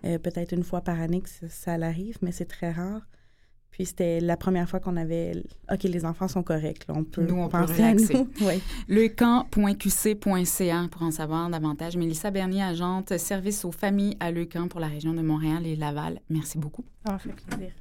Euh, 0.03 0.19
peut-être 0.19 0.51
une 0.51 0.63
fois 0.63 0.81
par 0.81 0.99
année 0.99 1.21
que 1.21 1.29
ça, 1.49 1.77
l'arrive, 1.77 2.17
mais 2.21 2.31
c'est 2.31 2.45
très 2.45 2.71
rare. 2.71 3.07
Puis 3.75 3.87
c'était 3.87 4.21
la 4.21 4.37
première 4.37 4.69
fois 4.69 4.79
qu'on 4.79 4.95
avait 4.95 5.43
OK, 5.69 5.83
les 5.83 6.05
enfants 6.05 6.29
sont 6.29 6.43
corrects. 6.43 6.85
on 6.87 7.03
peut 7.03 7.25
nous, 7.25 7.35
on 7.35 7.49
penser 7.49 7.83
à 7.83 7.93
nous. 7.93 8.07
Lecamp.qc.ca 8.87 10.87
pour 10.89 11.01
en 11.01 11.11
savoir 11.11 11.49
davantage. 11.49 11.97
Mélissa 11.97 12.31
Bernier, 12.31 12.63
agente 12.63 13.17
service 13.17 13.65
aux 13.65 13.73
familles 13.73 14.15
à 14.21 14.31
Lecamp 14.31 14.69
pour 14.69 14.79
la 14.79 14.87
région 14.87 15.13
de 15.13 15.21
Montréal 15.21 15.67
et 15.67 15.75
Laval. 15.75 16.21
Merci 16.29 16.57
beaucoup. 16.57 16.85
Ça 17.05 17.17
fait 17.17 17.33
plaisir. 17.33 17.73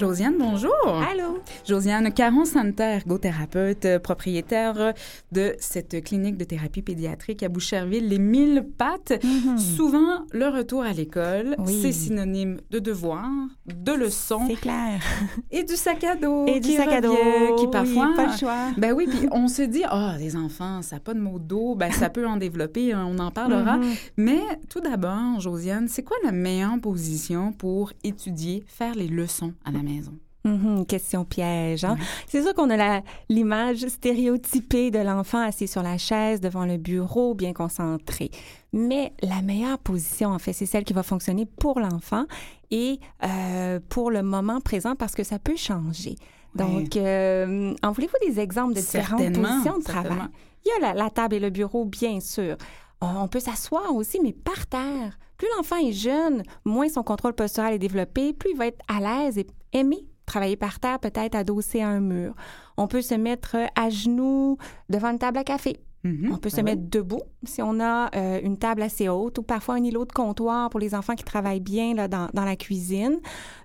Josiane, 0.00 0.38
bonjour. 0.38 0.72
Allô. 0.86 1.29
Josiane 1.66 2.12
Caron-Santer, 2.12 2.82
ergothérapeute, 2.96 3.84
euh, 3.84 3.98
propriétaire 3.98 4.94
de 5.32 5.54
cette 5.58 6.02
clinique 6.02 6.36
de 6.36 6.44
thérapie 6.44 6.82
pédiatrique 6.82 7.42
à 7.42 7.48
Boucherville, 7.48 8.08
les 8.08 8.18
mille 8.18 8.66
pattes. 8.76 9.12
Mhm. 9.22 9.58
Souvent, 9.58 10.26
le 10.32 10.48
retour 10.48 10.82
à 10.82 10.92
l'école, 10.92 11.54
Oui. 11.58 11.78
c'est 11.82 11.92
synonyme 11.92 12.60
de 12.70 12.78
devoir, 12.78 13.28
de 13.66 13.92
leçons 13.92 14.46
C'est 14.48 14.56
clair. 14.56 15.00
et 15.50 15.64
du 15.64 15.76
sac 15.76 16.02
à 16.04 16.16
dos. 16.16 16.46
Et 16.46 16.60
du 16.60 16.72
sac 16.72 16.88
à 16.92 17.00
dos. 17.00 17.14
qui 17.58 17.64
oui, 17.64 17.70
parfois... 17.70 18.12
pas 18.16 18.26
le 18.26 18.36
choix. 18.36 18.68
Ben 18.76 18.92
oui, 18.92 19.06
puis 19.08 19.28
on 19.32 19.48
se 19.48 19.62
dit, 19.62 19.82
ah, 19.88 20.16
les 20.18 20.36
enfants, 20.36 20.82
ça 20.82 20.96
n'a 20.96 21.00
pas 21.00 21.14
de 21.14 21.20
mots 21.20 21.38
d'eau, 21.38 21.74
ben 21.74 21.92
ça 21.92 22.08
peut 22.10 22.26
en 22.26 22.36
développer, 22.36 22.92
hein, 22.92 23.06
on 23.08 23.18
en 23.18 23.30
parlera. 23.30 23.76
Mhm. 23.76 23.94
Mais 24.16 24.40
tout 24.68 24.80
d'abord, 24.80 25.40
Josiane, 25.40 25.88
c'est 25.88 26.02
quoi 26.02 26.16
la 26.24 26.32
meilleure 26.32 26.78
position 26.80 27.52
pour 27.52 27.92
étudier, 28.04 28.64
faire 28.66 28.94
les 28.94 29.08
leçons 29.08 29.52
à 29.64 29.70
la 29.70 29.82
maison? 29.82 30.12
Mhm, 30.44 30.86
question 30.86 31.24
piège. 31.24 31.84
Hein? 31.84 31.96
C'est 32.26 32.42
sûr 32.42 32.54
qu'on 32.54 32.70
a 32.70 33.02
l'image 33.28 33.86
stéréotypée 33.86 34.90
de 34.90 34.98
l'enfant 34.98 35.42
assis 35.42 35.68
sur 35.68 35.82
la 35.82 35.98
chaise 35.98 36.40
devant 36.40 36.64
le 36.64 36.78
bureau, 36.78 37.34
bien 37.34 37.52
concentré. 37.52 38.30
Mais 38.72 39.12
la 39.22 39.42
meilleure 39.42 39.78
position, 39.78 40.30
en 40.30 40.38
fait, 40.38 40.52
c'est 40.52 40.66
celle 40.66 40.84
qui 40.84 40.92
va 40.92 41.02
fonctionner 41.02 41.44
pour 41.46 41.78
l'enfant 41.80 42.24
et 42.70 43.00
euh, 43.24 43.80
pour 43.88 44.10
le 44.10 44.22
moment 44.22 44.60
présent 44.60 44.94
parce 44.96 45.14
que 45.14 45.24
ça 45.24 45.38
peut 45.38 45.56
changer. 45.56 46.16
Donc, 46.54 46.96
euh, 46.96 47.74
en 47.82 47.92
voulez-vous 47.92 48.28
des 48.28 48.40
exemples 48.40 48.74
de 48.74 48.80
différentes 48.80 49.32
positions 49.32 49.78
de 49.78 49.84
travail? 49.84 50.18
Il 50.64 50.68
y 50.68 50.84
a 50.84 50.92
la, 50.92 51.04
la 51.04 51.10
table 51.10 51.36
et 51.36 51.40
le 51.40 51.50
bureau, 51.50 51.84
bien 51.84 52.20
sûr. 52.20 52.56
On 53.00 53.28
peut 53.28 53.40
s'asseoir 53.40 53.94
aussi, 53.94 54.20
mais 54.22 54.32
par 54.32 54.66
terre. 54.66 55.18
Plus 55.38 55.48
l'enfant 55.56 55.76
est 55.76 55.92
jeune, 55.92 56.42
moins 56.64 56.88
son 56.88 57.02
contrôle 57.02 57.32
postural 57.32 57.72
est 57.72 57.78
développé, 57.78 58.34
plus 58.34 58.50
il 58.50 58.56
va 58.58 58.66
être 58.66 58.82
à 58.88 59.00
l'aise 59.00 59.38
et 59.38 59.46
aimer 59.72 60.04
travailler 60.30 60.56
par 60.56 60.80
terre, 60.80 60.98
peut-être 60.98 61.34
adossé 61.34 61.80
à 61.82 61.88
un 61.88 62.00
mur. 62.00 62.34
On 62.76 62.86
peut 62.86 63.02
se 63.02 63.14
mettre 63.14 63.56
à 63.76 63.90
genoux 63.90 64.56
devant 64.88 65.10
une 65.10 65.18
table 65.18 65.38
à 65.38 65.44
café. 65.44 65.76
Mhm. 66.04 66.30
On 66.32 66.38
peut 66.38 66.48
se 66.48 66.56
Ben 66.56 66.64
oui. 66.64 66.70
mettre 66.70 66.88
debout 66.88 67.22
si 67.44 67.60
on 67.60 67.78
a 67.80 68.08
euh, 68.16 68.40
une 68.42 68.56
table 68.56 68.82
assez 68.82 69.08
haute 69.08 69.36
ou 69.38 69.42
parfois 69.42 69.74
un 69.74 69.84
îlot 69.84 70.06
de 70.06 70.12
comptoir 70.12 70.70
pour 70.70 70.80
les 70.80 70.94
enfants 70.94 71.14
qui 71.14 71.24
travaillent 71.24 71.60
bien 71.60 71.94
là, 71.94 72.08
dans, 72.08 72.28
dans 72.32 72.44
la 72.44 72.56
cuisine. 72.56 73.18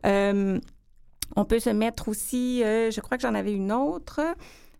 Euh, 0.06 0.60
on 1.36 1.46
peut 1.46 1.60
se 1.60 1.70
mettre 1.70 2.10
aussi, 2.10 2.62
euh, 2.64 2.92
je 2.92 3.00
crois 3.02 3.18
que 3.18 3.24
j'en 3.24 3.36
avais 3.36 3.54
une 3.54 3.72
autre. 3.72 4.20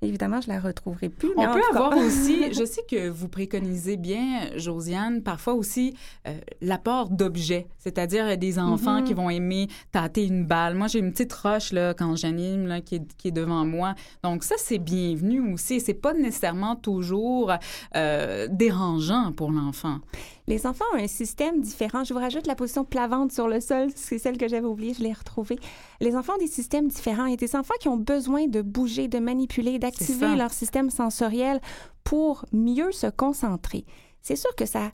Évidemment, 0.02 0.42
je 0.42 0.48
la 0.50 0.60
retrouverai 0.60 1.10
plus. 1.10 1.30
On 1.38 1.46
peut 1.54 1.60
cas- 1.60 1.78
avoir 1.78 1.98
aussi, 2.06 2.54
je 2.54 2.66
sais 2.66 2.82
que 2.90 3.10
vous 3.10 3.28
préconisez 3.28 3.98
bien, 3.98 4.50
Josiane, 4.58 5.22
parfois 5.24 5.54
aussi 5.54 5.96
euh, 6.28 6.34
l'apport 6.62 7.10
d'objets, 7.10 7.68
c'est-à-dire 7.80 8.38
des 8.38 8.60
enfants 8.60 9.00
Mhm. 9.02 9.04
qui 9.06 9.14
vont 9.14 9.30
aimer 9.30 9.68
tâter 9.92 10.26
une 10.26 10.46
balle. 10.46 10.76
Moi, 10.76 10.88
j'ai 10.88 11.00
une 11.00 11.12
petite 11.12 11.34
roche 11.34 11.72
là, 11.72 11.94
quand 11.94 12.16
j'anime 12.16 12.68
là, 12.68 12.82
qui, 12.82 12.96
est, 12.96 13.14
qui 13.18 13.30
est 13.30 13.32
devant 13.32 13.66
moi. 13.66 13.96
Donc 14.24 14.44
ça, 14.44 14.56
c'est 14.58 14.78
bienvenu 14.80 15.54
aussi. 15.54 15.80
C'est 15.80 15.94
pas 15.94 16.14
nécessairement 16.14 16.76
toujours 16.76 17.54
euh, 17.96 18.48
dérangeant 18.52 19.32
pour 19.32 19.52
l'enfant. 19.52 20.00
Les 20.48 20.68
enfants 20.68 20.86
ont 20.94 20.98
un 20.98 21.08
système 21.08 21.60
différent. 21.60 22.04
Je 22.04 22.14
vous 22.14 22.20
rajoute 22.20 22.46
la 22.46 22.56
position 22.56 22.86
plavante 22.86 23.32
sur 23.32 23.48
le 23.48 23.60
sol. 23.60 23.90
C'est 23.96 24.20
celle 24.20 24.38
que 24.38 24.48
j'avais 24.48 24.68
oubliée, 24.68 24.94
je 24.94 25.02
l'ai 25.02 25.14
retrouvée. 25.14 25.58
Les 26.02 26.16
enfants 26.16 26.34
ont 26.36 26.40
des 26.40 26.48
systèmes 26.48 26.88
différents. 26.88 27.32
A 27.32 27.36
des 27.36 27.56
enfants 27.56 27.74
qui 27.80 27.90
ont 27.90 27.98
besoin 27.98 28.48
de 28.48 28.62
bouger, 28.62 29.08
de 29.08 29.20
manipuler, 29.20 29.80
d'activer 29.80 30.36
leur 30.36 30.54
système 30.54 30.90
sensoriel 30.92 31.60
pour 32.04 32.46
mieux 32.52 32.92
se 32.92 33.08
concentrer. 33.08 33.86
C'est 34.22 34.36
sûr 34.36 34.54
que 34.56 34.66
ça 34.66 34.92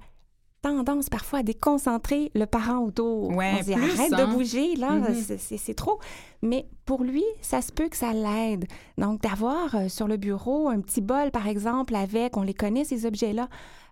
tendance 0.62 1.10
parfois 1.10 1.39
à 1.39 1.43
déconcentrer 1.43 2.32
le 2.36 2.45
parent 2.45 2.80
autour. 2.80 3.30
Ouais, 3.36 3.54
On 3.60 3.63
dit, 3.63 3.74
plus, 3.74 3.91
arrête 4.00 4.13
hein. 4.13 4.26
de 4.28 4.32
bouger, 4.34 4.76
là, 4.76 4.91
Mhm. 4.91 5.15
c'est- 5.15 5.38
c'est 5.38 5.58
c'est 5.58 5.74
trop. 5.74 6.00
Mais 6.41 6.67
pour 6.86 7.04
lui, 7.04 7.24
ça 7.41 7.62
se 7.62 7.71
peut 7.71 7.89
que 7.89 7.97
ça 7.97 8.13
l'aide. 8.13 8.65
Donc, 8.97 9.21
d'avoir 9.21 9.76
euh, 9.76 9.89
sur 9.89 10.08
le 10.08 10.17
bureau 10.17 10.69
un 10.69 10.80
petit 10.82 11.02
bol, 11.02 11.32
par 11.32 11.47
exemple, 11.47 11.95
avec, 11.95 12.38
on 12.38 12.43
les 12.43 12.54
connaît, 12.54 12.84
ces 12.84 13.06
objets-là, 13.06 13.47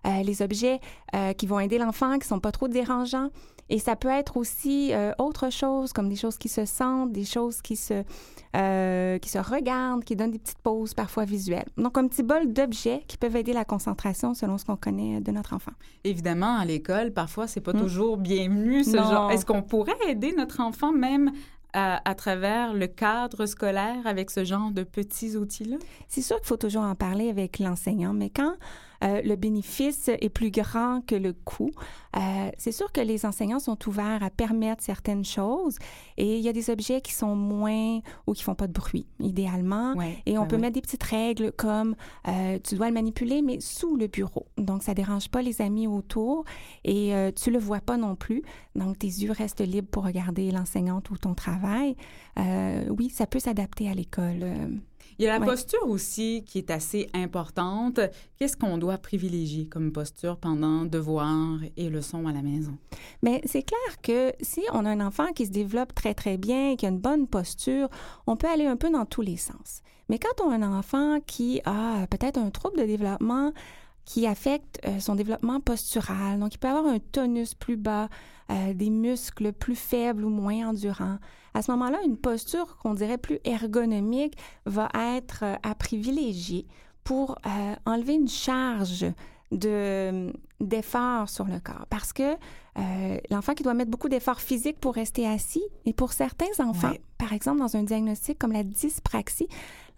euh, 0.06 0.22
les 0.22 0.42
objets 0.42 0.80
euh, 1.14 1.32
qui 1.32 1.46
vont 1.46 1.58
aider 1.60 1.78
l'enfant, 1.78 2.18
qui 2.18 2.26
sont 2.28 2.40
pas 2.40 2.52
trop 2.52 2.68
dérangeants. 2.68 3.30
Et 3.72 3.78
ça 3.78 3.94
peut 3.96 4.08
être 4.08 4.36
aussi 4.36 4.92
euh, 4.92 5.12
autre 5.18 5.48
chose, 5.50 5.92
comme 5.92 6.08
des 6.08 6.16
choses 6.16 6.36
qui 6.38 6.48
se 6.48 6.64
sentent, 6.64 7.12
des 7.12 7.24
choses 7.24 7.62
qui 7.62 7.76
se, 7.76 8.02
euh, 8.56 9.18
qui 9.18 9.28
se 9.28 9.38
regardent, 9.38 10.02
qui 10.04 10.16
donnent 10.16 10.32
des 10.32 10.40
petites 10.40 10.58
pauses 10.58 10.92
parfois 10.92 11.24
visuelles. 11.24 11.68
Donc, 11.76 11.96
un 11.96 12.08
petit 12.08 12.24
bol 12.24 12.52
d'objets 12.52 13.04
qui 13.06 13.16
peuvent 13.16 13.36
aider 13.36 13.52
la 13.52 13.64
concentration 13.64 14.34
selon 14.34 14.58
ce 14.58 14.64
qu'on 14.64 14.76
connaît 14.76 15.20
de 15.20 15.30
notre 15.30 15.54
enfant. 15.54 15.70
Évidemment, 16.02 16.58
à 16.58 16.64
l'école, 16.64 17.12
parfois, 17.12 17.46
c'est 17.46 17.60
pas 17.60 17.72
Mm. 17.72 17.80
toujours 17.80 18.16
bienvenu 18.16 18.82
ce 18.82 18.96
Non. 18.96 19.04
genre. 19.10 19.30
Est-ce 19.30 19.46
qu'on 19.46 19.62
pourrait 19.62 19.94
aider 20.08 20.34
notre 20.36 20.60
enfant 20.60 20.90
même 20.92 21.30
à, 21.72 22.00
à 22.10 22.14
travers 22.16 22.74
le 22.74 22.88
cadre 22.88 23.46
scolaire 23.46 24.04
avec 24.04 24.30
ce 24.32 24.44
genre 24.44 24.72
de 24.72 24.82
petits 24.82 25.36
outils-là? 25.36 25.76
C'est 26.08 26.22
sûr 26.22 26.36
qu'il 26.38 26.46
faut 26.48 26.56
toujours 26.56 26.82
en 26.82 26.96
parler 26.96 27.30
avec 27.30 27.60
l'enseignant, 27.60 28.12
mais 28.14 28.30
quand 28.30 28.54
euh, 29.02 29.22
le 29.22 29.36
bénéfice 29.36 30.08
est 30.08 30.28
plus 30.28 30.50
grand 30.50 31.00
que 31.06 31.14
le 31.14 31.32
coût, 31.32 31.70
euh, 32.16 32.50
c'est 32.58 32.72
sûr 32.72 32.92
que 32.92 33.00
les 33.00 33.24
enseignants 33.24 33.58
sont 33.58 33.78
ouverts 33.88 34.22
à 34.22 34.30
permettre 34.30 34.82
certaines 34.82 35.24
choses 35.24 35.78
et 36.16 36.36
il 36.36 36.42
y 36.42 36.48
a 36.48 36.52
des 36.52 36.70
objets 36.70 37.00
qui 37.00 37.14
sont 37.14 37.34
moins 37.34 38.00
ou 38.26 38.32
qui 38.32 38.42
font 38.42 38.54
pas 38.54 38.66
de 38.66 38.72
bruit, 38.72 39.06
idéalement. 39.18 39.94
Ouais, 39.94 40.18
Et 40.26 40.38
on 40.38 40.42
ben 40.42 40.48
peut 40.48 40.56
mettre 40.58 40.74
des 40.74 40.82
petites 40.82 41.02
règles 41.02 41.52
comme 41.52 41.94
euh, 42.28 42.58
tu 42.62 42.74
dois 42.74 42.88
le 42.88 42.94
manipuler, 42.94 43.42
mais 43.42 43.60
sous 43.60 43.96
le 43.96 44.06
bureau. 44.06 44.46
Donc, 44.58 44.82
ça 44.82 44.94
dérange 44.94 45.28
pas 45.28 45.42
les 45.42 45.62
amis 45.62 45.86
autour 45.86 46.44
et 46.84 47.12
tu 47.40 47.50
le 47.50 47.58
vois 47.58 47.80
pas 47.80 47.96
non 47.96 48.16
plus. 48.16 48.42
Donc, 48.74 48.98
tes 48.98 49.06
yeux 49.06 49.32
restent 49.32 49.60
libres 49.60 49.88
pour 49.90 50.04
regarder 50.04 50.50
l'enseignante 50.50 51.10
ou 51.10 51.16
ton 51.16 51.34
travail. 51.34 51.96
Oui, 52.36 53.10
ça 53.10 53.26
peut 53.26 53.40
s'adapter 53.40 53.88
à 53.88 53.94
l'école. 53.94 54.44
Il 55.18 55.24
y 55.24 55.28
a 55.28 55.32
la 55.34 55.40
Ouais. 55.40 55.46
posture 55.46 55.86
aussi 55.88 56.44
qui 56.46 56.58
est 56.58 56.70
assez 56.70 57.08
importante. 57.14 58.00
Qu'est-ce 58.38 58.56
qu'on 58.56 58.78
doit 58.78 58.98
privilégier 58.98 59.66
comme 59.66 59.92
posture 59.92 60.36
pendant 60.36 60.84
devoirs 60.84 61.58
et 61.76 61.88
leçons 61.90 62.26
à 62.26 62.32
la 62.32 62.42
maison? 62.42 62.76
Mais 63.22 63.40
c'est 63.44 63.62
clair 63.62 64.00
que 64.02 64.32
si 64.40 64.62
on 64.72 64.84
a 64.84 64.90
un 64.90 65.00
enfant 65.06 65.32
qui 65.34 65.46
se 65.46 65.50
développe 65.50 65.94
très, 65.94 66.14
très 66.14 66.36
bien, 66.36 66.76
qui 66.76 66.86
a 66.86 66.88
une 66.88 66.98
bonne 66.98 67.26
posture, 67.26 67.88
on 68.26 68.36
peut 68.36 68.48
aller 68.48 68.66
un 68.66 68.76
peu 68.76 68.90
dans 68.90 69.04
tous 69.06 69.22
les 69.22 69.36
sens. 69.36 69.82
Mais 70.08 70.18
quand 70.18 70.44
on 70.44 70.50
a 70.50 70.56
un 70.56 70.78
enfant 70.78 71.20
qui 71.26 71.60
a 71.64 72.06
peut-être 72.08 72.38
un 72.38 72.50
trouble 72.50 72.78
de 72.80 72.84
développement 72.86 73.52
qui 74.10 74.26
affecte 74.26 74.80
euh, 74.88 74.98
son 74.98 75.14
développement 75.14 75.60
postural, 75.60 76.40
donc 76.40 76.52
il 76.54 76.58
peut 76.58 76.66
avoir 76.66 76.84
un 76.86 76.98
tonus 76.98 77.54
plus 77.54 77.76
bas, 77.76 78.08
euh, 78.50 78.74
des 78.74 78.90
muscles 78.90 79.52
plus 79.52 79.76
faibles 79.76 80.24
ou 80.24 80.30
moins 80.30 80.70
endurants. 80.70 81.18
À 81.54 81.62
ce 81.62 81.70
moment-là, 81.70 81.98
une 82.04 82.16
posture 82.16 82.76
qu'on 82.78 82.94
dirait 82.94 83.18
plus 83.18 83.38
ergonomique 83.44 84.36
va 84.66 84.88
être 84.96 85.44
euh, 85.44 85.54
à 85.62 85.76
privilégier 85.76 86.66
pour 87.04 87.38
euh, 87.46 87.74
enlever 87.86 88.14
une 88.14 88.26
charge 88.28 89.06
de 89.52 90.32
d'effort 90.60 91.28
sur 91.28 91.44
le 91.46 91.58
corps 91.60 91.86
parce 91.88 92.12
que 92.12 92.34
euh, 92.78 93.18
l'enfant 93.30 93.54
qui 93.54 93.62
doit 93.62 93.74
mettre 93.74 93.90
beaucoup 93.90 94.08
d'efforts 94.08 94.40
physiques 94.40 94.78
pour 94.80 94.94
rester 94.94 95.26
assis 95.26 95.62
et 95.86 95.92
pour 95.92 96.12
certains 96.12 96.46
enfants, 96.58 96.90
Ouais. 96.90 97.00
par 97.16 97.32
exemple 97.32 97.60
dans 97.60 97.76
un 97.76 97.84
diagnostic 97.84 98.38
comme 98.40 98.52
la 98.52 98.64
dyspraxie, 98.64 99.48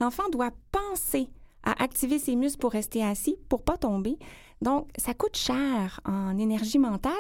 l'enfant 0.01 0.23
doit 0.31 0.51
penser 0.71 1.29
à 1.65 1.83
activer 1.83 2.19
ses 2.19 2.37
muscles 2.37 2.59
pour 2.59 2.73
rester 2.73 3.03
assis 3.05 3.37
pour 3.49 3.63
pas 3.63 3.77
tomber. 3.77 4.19
Donc 4.61 4.89
ça 4.97 5.13
coûte 5.13 5.37
cher 5.37 6.01
en 6.05 6.39
énergie 6.39 6.79
mentale, 6.79 7.13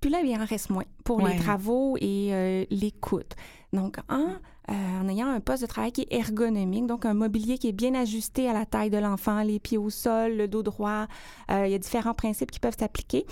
puis 0.00 0.10
là 0.10 0.20
il 0.22 0.36
en 0.38 0.44
reste 0.44 0.68
moins 0.70 0.84
pour 1.04 1.22
Ouais. 1.22 1.32
les 1.34 1.38
travaux 1.38 1.96
et 1.98 2.28
euh, 2.32 2.64
l'écoute. 2.70 3.34
Donc 3.72 3.96
en 4.08 4.26
euh, 4.70 5.00
en 5.00 5.08
ayant 5.08 5.28
un 5.28 5.40
poste 5.40 5.62
de 5.62 5.66
travail 5.66 5.90
qui 5.90 6.02
est 6.02 6.12
ergonomique, 6.12 6.86
donc 6.86 7.04
un 7.04 7.14
mobilier 7.14 7.58
qui 7.58 7.68
est 7.68 7.72
bien 7.72 7.92
ajusté 7.94 8.48
à 8.48 8.52
la 8.52 8.66
taille 8.66 8.90
de 8.90 8.98
l'enfant, 8.98 9.42
les 9.42 9.58
pieds 9.58 9.78
au 9.78 9.90
sol, 9.90 10.36
le 10.36 10.46
dos 10.46 10.62
droit. 10.62 11.06
Euh, 11.50 11.66
il 11.66 11.72
y 11.72 11.74
a 11.74 11.78
différents 11.78 12.14
principes 12.14 12.52
qui 12.52 12.60
peuvent 12.60 12.76
s'appliquer. 12.78 13.26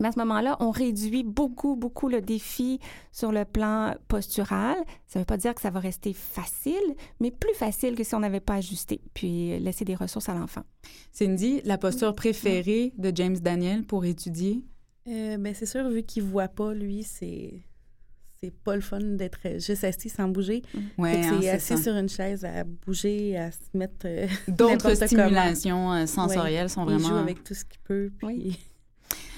Mais 0.00 0.08
à 0.08 0.12
ce 0.12 0.18
moment-là, 0.18 0.56
on 0.60 0.70
réduit 0.70 1.22
beaucoup, 1.22 1.76
beaucoup 1.76 2.08
le 2.08 2.20
défi 2.20 2.80
sur 3.12 3.32
le 3.32 3.44
plan 3.44 3.94
postural. 4.08 4.76
Ça 5.06 5.18
ne 5.18 5.22
veut 5.22 5.26
pas 5.26 5.36
dire 5.36 5.54
que 5.54 5.60
ça 5.60 5.70
va 5.70 5.80
rester 5.80 6.12
facile, 6.12 6.94
mais 7.20 7.30
plus 7.30 7.54
facile 7.54 7.94
que 7.94 8.04
si 8.04 8.14
on 8.14 8.20
n'avait 8.20 8.40
pas 8.40 8.54
ajusté, 8.54 9.00
puis 9.14 9.58
laisser 9.58 9.84
des 9.84 9.94
ressources 9.94 10.28
à 10.28 10.34
l'enfant. 10.34 10.62
Cindy, 11.12 11.60
la 11.64 11.78
posture 11.78 12.14
préférée 12.14 12.92
de 12.98 13.12
James 13.14 13.38
Daniel 13.38 13.84
pour 13.84 14.04
étudier? 14.04 14.64
Euh, 15.06 15.36
ben, 15.36 15.54
c'est 15.54 15.66
sûr, 15.66 15.88
vu 15.88 16.02
qu'il 16.02 16.22
voit 16.22 16.48
pas, 16.48 16.72
lui, 16.74 17.02
c'est 17.02 17.62
c'est 18.44 18.52
pas 18.52 18.74
le 18.74 18.82
fun 18.82 19.00
d'être 19.00 19.58
juste 19.58 19.84
assis 19.84 20.10
sans 20.10 20.28
bouger. 20.28 20.60
Ouais, 20.98 21.24
hein, 21.24 21.38
c'est 21.40 21.48
assis 21.48 21.76
ça. 21.78 21.82
sur 21.82 21.94
une 21.94 22.10
chaise 22.10 22.44
à 22.44 22.64
bouger, 22.64 23.38
à 23.38 23.50
se 23.50 23.58
mettre. 23.72 24.04
euh, 24.04 24.26
D'autres 24.48 24.94
stimulations 24.94 25.94
euh, 25.94 26.04
sensorielles 26.04 26.68
sont 26.68 26.82
il 26.86 26.94
vraiment... 26.94 27.08
joue 27.08 27.14
avec 27.14 27.42
tout 27.42 27.54
ce 27.54 27.64
qu'il 27.64 27.80
peut. 27.80 28.10
Puis... 28.18 28.58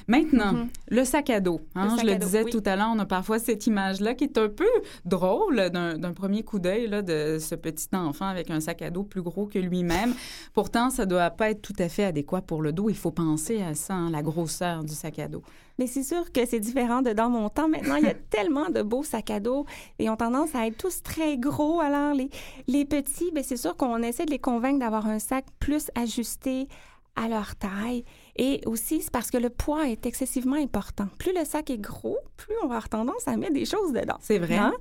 Maintenant, 0.09 0.53
Mhm. 0.53 0.69
le 0.89 1.05
sac 1.05 1.31
à 1.31 1.41
dos. 1.41 1.61
hein, 1.75 1.89
Le 1.97 2.01
je 2.01 2.07
le 2.07 2.13
dos, 2.17 2.25
disais 2.27 2.43
oui. 2.45 2.51
tout 2.53 2.63
à 2.65 2.77
l'heure, 2.77 2.91
on 2.95 2.99
a 2.99 3.07
parfois 3.07 3.39
cette 3.39 3.67
image-là 3.67 4.15
qui 4.15 4.25
est 4.25 4.39
un 4.39 4.49
peu 4.49 4.65
drôle 5.05 5.71
d'un 5.71 6.13
premier 6.13 6.43
coup 6.43 6.59
d'œil 6.59 6.89
de 7.03 7.39
ce 7.41 7.55
petit 7.55 7.89
enfant 7.93 8.27
avec 8.27 8.51
un 8.51 8.61
sac 8.61 8.83
à 8.83 8.91
dos 8.91 9.03
plus 9.03 9.23
gros 9.23 9.47
que 9.47 9.59
lui-même. 9.59 10.15
Pourtant, 10.53 10.91
ça 10.91 11.07
doit 11.07 11.31
pas 11.31 11.51
être 11.51 11.63
tout 11.63 11.75
à 11.79 11.89
fait 11.89 12.05
adéquat 12.05 12.41
pour 12.43 12.63
le 12.63 12.73
dos. 12.73 12.89
Il 12.89 12.97
faut 12.97 13.11
penser 13.11 13.63
à 13.63 13.75
ça, 13.75 13.95
hein, 13.95 14.11
la 14.11 14.23
grosseur 14.23 14.85
du 14.85 14.95
sac 14.95 15.19
à 15.19 15.29
dos. 15.29 15.43
Mais 15.79 15.87
c'est 15.87 16.03
sûr 16.05 16.33
que 16.33 16.47
c'est 16.47 16.61
différent 16.61 17.03
de 17.03 17.13
dans 17.13 17.29
mon 17.29 17.49
temps. 17.49 17.69
Maintenant, 17.69 17.97
il 17.97 18.05
y 18.05 18.09
a 18.09 18.15
tellement 18.31 18.71
de 18.71 18.83
beaux 18.83 19.03
sacs 19.03 19.31
à 19.31 19.41
dos 19.41 19.67
et 19.99 20.09
ont 20.09 20.17
tendance 20.17 20.55
à 20.55 20.67
être 20.67 20.79
tous 20.79 21.03
très 21.03 21.37
gros. 21.37 21.81
Alors, 21.81 22.15
les, 22.15 22.31
les 22.67 22.85
petits, 22.85 23.31
ben 23.35 23.43
c'est 23.45 23.57
sûr 23.59 23.77
qu'on 23.77 24.03
essaie 24.03 24.25
de 24.25 24.31
les 24.31 24.39
convaincre 24.39 24.79
d'avoir 24.79 25.07
un 25.07 25.19
sac 25.19 25.45
plus 25.59 25.91
ajusté 25.95 26.69
à 27.15 27.29
leur 27.29 27.57
taille. 27.57 28.05
Et 28.39 28.61
aussi, 28.67 29.01
c'est 29.03 29.11
parce 29.11 29.31
que 29.31 29.39
le 29.39 29.49
poids 29.51 29.89
est 29.89 30.05
excessivement 30.07 30.57
important. 30.57 31.09
Plus 31.19 31.33
le 31.33 31.45
sac 31.45 31.71
est 31.71 31.79
gros, 31.79 32.19
plus 32.37 32.55
on 32.63 32.67
va 32.67 32.75
avoir 32.77 32.89
tendance 32.89 33.27
à 33.27 33.37
mettre 33.37 33.55
des 33.55 33.65
choses 33.65 33.93
dedans. 33.93 34.19
C'est 34.21 34.39
vrai. 34.39 34.57
Hein? 34.57 34.75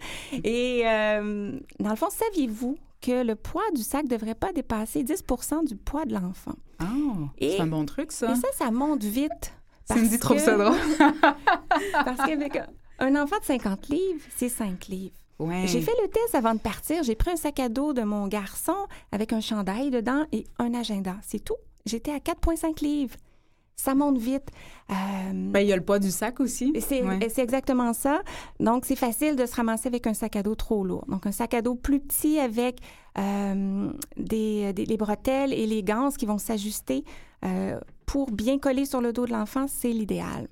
Et 0.43 0.83
euh, 0.85 1.57
dans 1.79 1.89
le 1.91 1.95
fond, 1.95 2.09
saviez-vous 2.09 2.77
que 3.01 3.23
le 3.23 3.35
poids 3.35 3.69
du 3.73 3.81
sac 3.83 4.03
ne 4.03 4.09
devrait 4.09 4.35
pas 4.35 4.51
dépasser 4.51 5.03
10% 5.03 5.65
du 5.67 5.75
poids 5.75 6.05
de 6.05 6.13
l'enfant? 6.13 6.55
Ah, 6.79 6.85
c'est 7.39 7.59
un 7.61 7.67
bon 7.67 7.85
truc, 7.85 8.11
ça. 8.11 8.31
Et 8.31 8.35
ça, 8.35 8.47
ça 8.53 8.71
monte 8.71 9.03
vite. 9.03 9.53
Cindy 9.85 10.09
parce 10.09 10.19
trouve 10.19 10.37
que- 10.37 10.43
ça 10.43 10.57
drôle. 10.57 10.77
Parce 12.05 12.17
qu'avec 12.27 12.59
un 12.99 13.15
enfant 13.15 13.37
de 13.39 13.45
50 13.45 13.87
livres, 13.89 14.23
c'est 14.35 14.49
5 14.49 14.87
livres. 14.87 15.15
Ouais. 15.37 15.63
J'ai 15.67 15.81
fait 15.81 15.93
le 16.01 16.07
test 16.09 16.33
avant 16.33 16.53
de 16.55 16.59
partir. 16.59 17.03
J'ai 17.03 17.15
pris 17.15 17.31
un 17.31 17.35
sac 17.35 17.59
à 17.59 17.69
dos 17.69 17.93
de 17.93 18.01
mon 18.03 18.27
garçon 18.27 18.75
avec 19.11 19.33
un 19.33 19.41
chandail 19.41 19.91
dedans 19.91 20.25
et 20.31 20.45
un 20.59 20.73
agenda. 20.73 21.15
C'est 21.21 21.43
tout. 21.43 21.57
J'étais 21.85 22.11
à 22.11 22.19
4,5 22.19 22.81
livres. 22.83 23.15
Ça 23.75 23.93
monte 23.95 24.17
vite. 24.17 24.47
Euh, 24.89 24.93
Ben, 25.33 25.59
il 25.59 25.67
y 25.67 25.73
a 25.73 25.75
le 25.75 25.83
poids 25.83 25.99
du 25.99 26.11
sac 26.11 26.39
aussi. 26.39 26.71
c'est 26.79 27.03
Ouais. 27.03 27.19
exactement 27.37 27.93
ça. 27.93 28.21
Donc, 28.59 28.85
c'est 28.85 28.95
facile 28.95 29.35
de 29.35 29.45
se 29.45 29.55
ramasser 29.55 29.87
avec 29.87 30.07
un 30.07 30.13
sac 30.13 30.35
à 30.37 30.43
dos 30.43 30.55
trop 30.55 30.83
lourd. 30.83 31.05
Donc, 31.07 31.25
un 31.27 31.31
sac 31.31 31.53
à 31.53 31.61
dos 31.61 31.75
plus 31.75 31.99
petit 31.99 32.39
avec 32.39 32.79
euh, 33.17 33.91
des, 34.17 34.73
des- 34.73 34.85
les 34.85 34.97
bretelles 34.97 35.53
et 35.53 35.65
les 35.67 35.83
ganses 35.83 36.17
qui 36.17 36.25
vont 36.25 36.37
s'ajuster 36.37 37.03
euh, 37.43 37.79
pour 38.05 38.31
bien 38.31 38.57
coller 38.59 38.85
sur 38.85 39.01
le 39.01 39.11
dos 39.13 39.25
de 39.25 39.31
l'enfant, 39.31 39.65
c'est 39.67 39.91
l'idéal. 39.91 40.47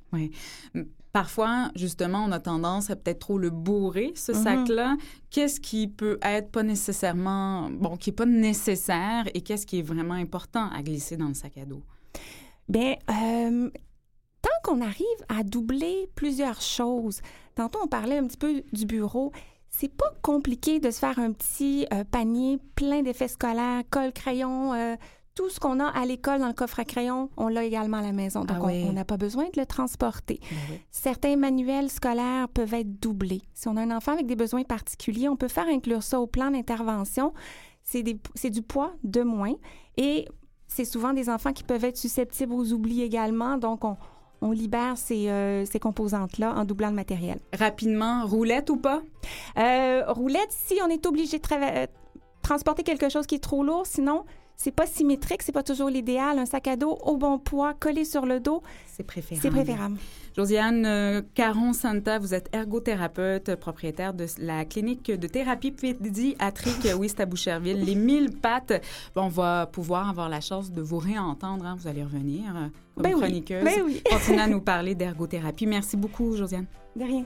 Parfois, 1.12 1.70
justement, 1.76 2.26
on 2.28 2.32
a 2.32 2.40
tendance 2.40 2.90
à 2.90 2.96
peut-être 2.96 3.20
trop 3.20 3.38
le 3.38 3.52
bourrer, 3.52 4.12
ce 4.16 4.32
Mhm. 4.32 4.44
sac-là. 4.44 4.98
Qu'est-ce 5.30 5.60
qui 5.60 5.88
peut 5.88 6.18
être 6.24 6.50
pas 6.52 6.64
nécessairement, 6.64 7.70
bon, 7.70 7.98
qui 7.98 8.10
est 8.10 8.14
pas 8.14 8.26
nécessaire 8.26 9.26
et 9.36 9.42
qu'est-ce 9.42 9.68
qui 9.68 9.80
est 9.80 9.84
vraiment 9.84 10.16
important 10.16 10.70
à 10.72 10.82
glisser 10.82 11.16
dans 11.16 11.28
le 11.28 11.36
sac 11.36 11.58
à 11.60 11.66
dos? 11.66 11.84
Bien, 12.74 12.96
euh, 13.10 13.70
tant 14.42 14.50
qu'on 14.64 14.82
arrive 14.82 15.06
à 15.30 15.44
doubler 15.44 16.10
plusieurs 16.16 16.60
choses, 16.62 17.22
tantôt 17.56 17.80
on 17.84 17.88
parlait 17.88 18.18
un 18.18 18.26
petit 18.28 18.38
peu 18.38 18.64
du 18.74 18.86
bureau, 18.86 19.32
c'est 19.70 19.94
pas 19.94 20.12
compliqué 20.24 20.80
de 20.80 20.90
se 20.92 21.00
faire 21.00 21.20
un 21.20 21.32
petit 21.32 21.86
euh, 21.94 22.04
panier 22.04 22.58
plein 22.76 23.02
d'effets 23.04 23.28
scolaires, 23.28 23.84
colle, 23.92 24.12
crayon, 24.12 24.74
euh, 24.74 24.96
tout 25.36 25.50
ce 25.50 25.60
qu'on 25.60 25.80
a 25.80 25.86
à 25.88 26.06
l'école 26.06 26.40
dans 26.40 26.48
le 26.48 26.54
coffre 26.54 26.80
à 26.80 26.86
crayon, 26.86 27.30
on 27.38 27.48
l'a 27.48 27.64
également 27.64 27.98
à 27.98 28.02
la 28.02 28.12
maison. 28.12 28.42
Donc, 28.42 28.58
Ah 28.60 28.64
on- 28.64 28.68
oui. 28.68 28.86
on 28.88 28.94
n'a 28.94 29.06
pas 29.06 29.18
besoin 29.18 29.46
de 29.46 29.60
le 29.60 29.66
transporter. 29.66 30.40
Ben 30.50 30.58
oui. 30.72 30.80
Certains 30.92 31.36
manuels 31.38 31.90
scolaires 31.90 32.48
peuvent 32.50 32.74
être 32.76 33.00
doublés. 33.00 33.42
Si 33.56 33.68
on 33.68 33.78
a 33.78 33.82
un 33.82 33.90
enfant 33.96 34.12
avec 34.14 34.28
des 34.28 34.36
besoins 34.36 34.64
particuliers, 34.64 35.30
on 35.30 35.36
peut 35.36 35.48
faire 35.48 35.68
inclure 35.68 36.04
ça 36.04 36.20
au 36.20 36.28
plan 36.28 36.52
d'intervention. 36.52 37.34
C'est 37.84 38.04
du 38.52 38.62
poids 38.62 38.94
de 39.04 39.22
moins. 39.24 39.56
Et 39.98 40.28
c'est 40.74 40.86
souvent 40.86 41.14
des 41.14 41.30
enfants 41.30 41.54
qui 41.54 41.64
peuvent 41.64 41.86
être 41.86 41.98
susceptibles 41.98 42.54
aux 42.54 42.74
oublis 42.74 43.04
également. 43.04 43.58
Donc, 43.58 43.84
on, 43.84 43.96
on 44.42 44.52
libère 44.52 44.98
ces, 44.98 45.30
euh, 45.30 45.66
ces 45.66 45.80
composantes-là 45.80 46.54
en 46.56 46.66
doublant 46.66 46.90
le 46.90 46.96
matériel. 46.96 47.40
Rapidement, 47.58 48.26
roulette 48.26 48.70
ou 48.72 48.78
pas? 48.78 49.02
Euh, 49.58 50.04
roulette, 50.08 50.50
si 50.50 50.80
on 50.84 50.90
est 50.90 51.06
obligé 51.06 51.38
de 51.38 51.44
euh, 51.52 51.86
transporter 52.42 52.82
quelque 52.82 53.10
chose 53.10 53.28
qui 53.28 53.36
est 53.36 53.44
trop 53.44 53.64
lourd, 53.64 53.86
sinon, 53.86 54.26
c'est 54.56 54.72
pas 54.72 54.86
symétrique, 54.86 55.42
c'est 55.44 55.52
pas 55.52 55.64
toujours 55.64 55.90
l'idéal. 55.90 56.40
Un 56.40 56.46
sac 56.46 56.68
à 56.68 56.76
dos 56.76 56.98
au 57.04 57.18
bon 57.18 57.38
poids, 57.40 57.74
collé 57.74 58.06
sur 58.06 58.26
le 58.26 58.40
dos, 58.40 58.62
C'est 58.88 59.04
préférable. 59.04 59.42
c'est 59.42 59.50
préférable. 59.52 59.98
Josiane 60.36 60.86
euh, 60.88 61.22
Caron-Santa, 61.36 62.18
vous 62.18 62.34
êtes 62.34 62.50
ergothérapeute, 62.54 63.56
propriétaire 63.56 64.14
de 64.16 64.26
la 64.40 64.66
clinique 64.66 65.12
de 65.12 65.28
thérapie 65.28 65.72
pédiatrique 65.72 66.88
Ouest 66.98 67.20
à 67.20 67.26
Boucherville. 67.28 67.84
Les 67.84 67.94
mille 67.96 68.32
pattes, 68.32 68.82
bon, 69.16 69.24
on 69.26 69.28
va 69.30 69.68
pouvoir 69.68 70.10
avoir 70.10 70.30
la 70.30 70.42
chance 70.42 70.72
de 70.72 70.82
vous 70.82 70.98
réentendre. 70.98 71.66
hein, 71.66 71.76
vous 71.78 71.88
allez 71.88 72.04
revenir 72.04 72.44
euh, 72.56 72.68
comme 72.96 73.04
Ben 73.04 73.14
oui, 73.14 73.22
chroniqueuse. 73.22 73.64
ben 73.64 73.82
oui. 73.86 74.02
Continuez 74.10 74.42
à 74.42 74.48
nous 74.48 74.62
parler 74.62 74.96
d'ergothérapie. 74.96 75.68
Merci 75.68 75.98
beaucoup, 75.98 76.36
Josiane. 76.36 76.66
De 76.96 77.04
rien. 77.04 77.26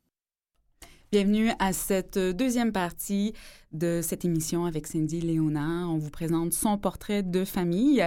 Bienvenue 1.11 1.49
à 1.59 1.73
cette 1.73 2.17
deuxième 2.17 2.71
partie 2.71 3.33
de 3.73 3.99
cette 4.01 4.23
émission 4.23 4.63
avec 4.63 4.87
Cindy 4.87 5.19
Léonard. 5.19 5.91
On 5.91 5.97
vous 5.97 6.09
présente 6.09 6.53
son 6.53 6.77
portrait 6.77 7.21
de 7.21 7.43
famille. 7.43 8.01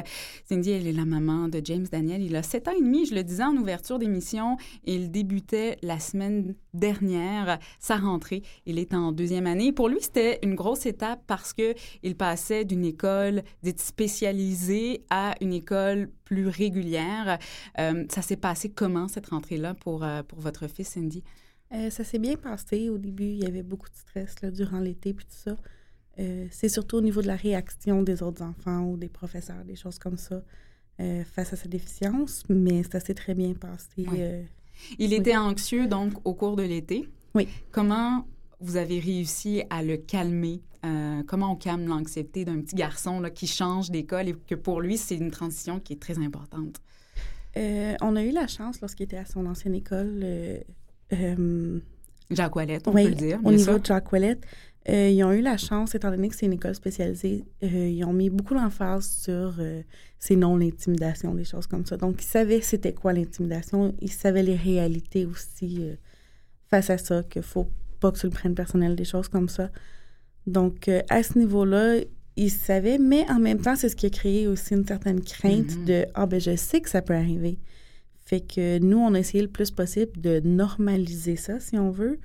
Cindy, 0.48 0.70
elle 0.70 0.86
est 0.86 0.92
la 0.92 1.04
maman 1.04 1.48
de 1.48 1.60
James 1.62 1.86
Daniel. 1.92 2.22
Il 2.22 2.34
a 2.34 2.42
sept 2.42 2.66
ans 2.66 2.72
et 2.72 2.80
demi, 2.80 3.04
je 3.04 3.14
le 3.14 3.22
disais 3.22 3.44
en 3.44 3.58
ouverture 3.58 3.98
d'émission. 3.98 4.56
Il 4.86 5.10
débutait 5.10 5.76
la 5.82 6.00
semaine 6.00 6.54
dernière 6.72 7.58
sa 7.78 7.96
rentrée. 7.96 8.42
Il 8.64 8.78
est 8.78 8.94
en 8.94 9.12
deuxième 9.12 9.46
année. 9.46 9.70
Pour 9.70 9.90
lui, 9.90 9.98
c'était 10.00 10.38
une 10.42 10.54
grosse 10.54 10.86
étape 10.86 11.20
parce 11.26 11.52
que 11.52 11.74
il 12.02 12.16
passait 12.16 12.64
d'une 12.64 12.86
école 12.86 13.42
dite 13.62 13.82
spécialisée 13.82 15.04
à 15.10 15.34
une 15.42 15.52
école 15.52 16.10
plus 16.24 16.48
régulière. 16.48 17.38
Euh, 17.78 18.06
ça 18.08 18.22
s'est 18.22 18.38
passé 18.38 18.70
comment 18.70 19.08
cette 19.08 19.26
rentrée-là 19.26 19.74
pour, 19.74 20.04
euh, 20.04 20.22
pour 20.22 20.40
votre 20.40 20.68
fils, 20.68 20.88
Cindy? 20.88 21.22
Euh, 21.72 21.90
ça 21.90 22.04
s'est 22.04 22.18
bien 22.18 22.36
passé. 22.36 22.88
Au 22.88 22.98
début, 22.98 23.24
il 23.24 23.42
y 23.42 23.46
avait 23.46 23.62
beaucoup 23.62 23.88
de 23.88 23.96
stress 23.96 24.40
là, 24.42 24.50
durant 24.50 24.80
l'été 24.80 25.14
puis 25.14 25.24
tout 25.26 25.32
ça. 25.36 25.56
Euh, 26.20 26.46
c'est 26.50 26.68
surtout 26.68 26.96
au 26.98 27.00
niveau 27.00 27.22
de 27.22 27.26
la 27.26 27.34
réaction 27.36 28.02
des 28.02 28.22
autres 28.22 28.42
enfants 28.42 28.84
ou 28.84 28.96
des 28.96 29.08
professeurs, 29.08 29.64
des 29.64 29.74
choses 29.74 29.98
comme 29.98 30.16
ça, 30.16 30.42
euh, 31.00 31.24
face 31.24 31.52
à 31.52 31.56
sa 31.56 31.66
déficience, 31.68 32.44
mais 32.48 32.84
ça 32.84 33.00
s'est 33.00 33.14
très 33.14 33.34
bien 33.34 33.54
passé. 33.54 34.06
Il 34.98 35.08
Oui. 35.08 35.14
était 35.14 35.36
anxieux, 35.36 35.86
donc, 35.88 36.12
au 36.24 36.34
cours 36.34 36.54
de 36.54 36.62
l'été. 36.62 37.08
Oui. 37.34 37.48
Comment 37.72 38.28
vous 38.60 38.76
avez 38.76 39.00
réussi 39.00 39.62
à 39.70 39.82
le 39.82 39.96
calmer? 39.96 40.62
Comment 41.26 41.52
on 41.52 41.56
calme 41.56 41.86
l'anxiété 41.86 42.44
d'un 42.44 42.60
petit 42.60 42.76
garçon 42.76 43.18
là, 43.18 43.30
qui 43.30 43.46
change 43.46 43.90
d'école 43.90 44.28
et 44.28 44.34
que 44.34 44.54
pour 44.54 44.82
lui, 44.82 44.98
c'est 44.98 45.16
une 45.16 45.30
transition 45.30 45.80
qui 45.80 45.94
est 45.94 46.00
très 46.00 46.18
importante? 46.18 46.76
euh, 47.56 47.94
on 48.02 48.16
a 48.16 48.22
eu 48.22 48.32
la 48.32 48.46
chance, 48.46 48.80
lorsqu'il 48.82 49.04
était 49.04 49.16
à 49.16 49.24
son 49.24 49.46
ancienne 49.46 49.74
école, 49.74 50.20
euh, 50.22 50.58
euh, 51.20 51.78
Jacques 52.30 52.56
Ouellette, 52.56 52.86
on 52.88 52.92
peut 52.92 53.02
le 53.08 53.14
dire, 53.14 53.38
au 53.44 53.50
niveau 53.50 53.64
sûr. 53.64 53.80
de 53.80 53.86
Jacques 53.86 54.12
Ouellette, 54.12 54.44
euh, 54.88 55.08
ils 55.08 55.22
ont 55.24 55.32
eu 55.32 55.40
la 55.40 55.56
chance, 55.56 55.94
étant 55.94 56.10
donné 56.10 56.28
que 56.28 56.34
c'est 56.36 56.46
une 56.46 56.52
école 56.52 56.74
spécialisée, 56.74 57.44
euh, 57.62 57.66
ils 57.88 58.04
ont 58.04 58.12
mis 58.12 58.28
beaucoup 58.30 58.54
d'emphase 58.54 59.06
sur 59.06 59.54
euh, 59.58 59.82
c'est 60.18 60.36
non 60.36 60.56
l'intimidation, 60.56 61.34
des 61.34 61.44
choses 61.44 61.66
comme 61.66 61.86
ça. 61.86 61.96
Donc, 61.96 62.22
ils 62.22 62.26
savaient 62.26 62.60
c'était 62.60 62.92
quoi 62.92 63.12
l'intimidation, 63.12 63.94
ils 64.00 64.12
savaient 64.12 64.42
les 64.42 64.56
réalités 64.56 65.24
aussi 65.26 65.80
face 66.70 66.90
à 66.90 66.98
ça, 66.98 67.22
qu'il 67.22 67.42
faut 67.42 67.68
pas 68.00 68.10
que 68.12 68.18
tu 68.18 68.26
le 68.26 68.32
prennes 68.32 68.54
personnel, 68.54 68.96
des 68.96 69.04
choses 69.04 69.28
comme 69.28 69.48
ça. 69.48 69.70
Donc, 70.46 70.90
à 71.08 71.22
ce 71.22 71.38
niveau-là, 71.38 71.96
il 72.36 72.50
savait, 72.50 72.98
mais 72.98 73.24
en 73.30 73.38
même 73.38 73.60
temps, 73.60 73.76
c'est 73.76 73.88
ce 73.88 73.96
qui 73.96 74.06
a 74.06 74.10
créé 74.10 74.48
aussi 74.48 74.74
une 74.74 74.86
certaine 74.86 75.20
crainte 75.22 75.76
Mhm. 75.78 75.84
de 75.84 76.06
Ah, 76.14 76.26
ben 76.26 76.40
je 76.40 76.56
sais 76.56 76.80
que 76.80 76.90
ça 76.90 77.00
peut 77.00 77.14
arriver. 77.14 77.58
Fait 78.34 78.40
que 78.40 78.78
nous, 78.80 78.98
on 78.98 79.14
a 79.14 79.20
essayé 79.20 79.42
le 79.42 79.48
plus 79.48 79.70
possible 79.70 80.20
de 80.20 80.40
normaliser 80.40 81.36
ça, 81.36 81.60
si 81.60 81.78
on 81.78 81.92
veut. 81.92 82.18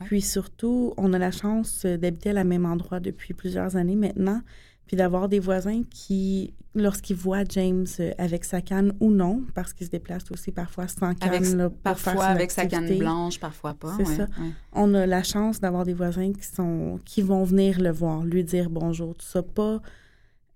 Ouais. 0.00 0.06
Puis 0.06 0.20
surtout, 0.20 0.92
on 0.98 1.14
a 1.14 1.18
la 1.18 1.30
chance 1.30 1.84
euh, 1.86 1.96
d'habiter 1.96 2.28
à 2.28 2.32
la 2.34 2.44
même 2.44 2.66
endroit 2.66 3.00
depuis 3.00 3.32
plusieurs 3.32 3.74
années 3.74 3.96
maintenant, 3.96 4.42
puis 4.86 4.98
d'avoir 4.98 5.30
des 5.30 5.38
voisins 5.38 5.80
qui, 5.88 6.52
lorsqu'ils 6.74 7.16
voient 7.16 7.44
James 7.48 7.86
euh, 8.00 8.12
avec 8.18 8.44
sa 8.44 8.60
canne 8.60 8.92
ou 9.00 9.10
non, 9.10 9.44
parce 9.54 9.72
qu'il 9.72 9.86
se 9.86 9.90
déplace 9.90 10.30
aussi 10.30 10.52
parfois 10.52 10.88
sans 10.88 11.14
canne, 11.14 11.30
Avec, 11.30 11.40
là, 11.40 11.70
pour 11.70 11.78
faire 11.78 11.82
parfois 11.82 12.12
son 12.12 12.20
avec 12.20 12.50
sa 12.50 12.66
canne 12.66 12.98
blanche, 12.98 13.40
parfois 13.40 13.72
pas. 13.72 13.94
C'est 13.96 14.06
ouais, 14.06 14.16
ça. 14.16 14.24
ouais. 14.24 14.50
on 14.74 14.92
a 14.92 15.06
la 15.06 15.22
chance 15.22 15.58
d'avoir 15.58 15.84
des 15.84 15.94
voisins 15.94 16.34
qui 16.34 16.44
sont 16.44 17.00
qui 17.06 17.22
vont 17.22 17.44
venir 17.44 17.80
le 17.80 17.92
voir, 17.92 18.24
lui 18.24 18.44
dire 18.44 18.68
bonjour, 18.68 19.14
tout 19.14 19.24
ça. 19.24 19.42
Pas 19.42 19.80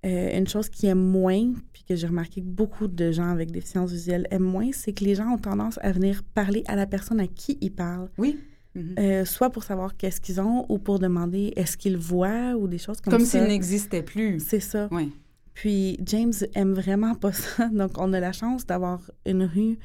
euh, 0.06 0.38
une 0.38 0.46
chose 0.48 0.68
qui 0.68 0.86
aime 0.86 0.98
moins, 1.02 1.52
puis 1.72 1.84
que 1.86 1.94
j'ai 1.94 2.06
remarqué 2.06 2.40
que 2.40 2.46
beaucoup 2.46 2.88
de 2.88 3.10
gens 3.12 3.28
avec 3.28 3.50
déficience 3.50 3.90
visuelle 3.92 4.26
aiment 4.30 4.42
moins, 4.44 4.70
c'est 4.72 4.92
que 4.92 5.04
les 5.04 5.14
gens 5.14 5.28
ont 5.34 5.38
tendance 5.38 5.78
à 5.82 5.92
venir 5.92 6.22
parler 6.34 6.62
à 6.66 6.76
la 6.76 6.86
personne 6.86 7.20
à 7.20 7.26
qui 7.26 7.58
ils 7.60 7.72
parlent, 7.72 8.08
Oui. 8.18 8.38
Mhm. 8.76 8.94
Euh, 9.00 9.24
soit 9.24 9.50
pour 9.50 9.64
savoir 9.64 9.96
qu'est-ce 9.96 10.20
qu'ils 10.20 10.40
ont 10.40 10.64
ou 10.68 10.78
pour 10.78 11.00
demander 11.00 11.52
est-ce 11.56 11.76
qu'ils 11.76 11.96
voient 11.96 12.54
ou 12.54 12.68
des 12.68 12.78
choses 12.78 13.00
comme, 13.00 13.10
Comme 13.12 13.24
ça. 13.24 13.40
s'il 13.40 13.48
n'existait 13.48 14.02
plus. 14.04 14.38
C'est 14.38 14.60
ça. 14.60 14.88
Oui. 14.92 15.12
Puis 15.54 15.98
James 16.06 16.32
aime 16.54 16.72
vraiment 16.72 17.16
pas 17.16 17.32
ça. 17.32 17.68
Donc, 17.74 17.98
on 17.98 18.12
a 18.12 18.20
la 18.20 18.30
chance 18.32 18.64
d'avoir 18.64 19.10
une 19.26 19.42
rue 19.42 19.76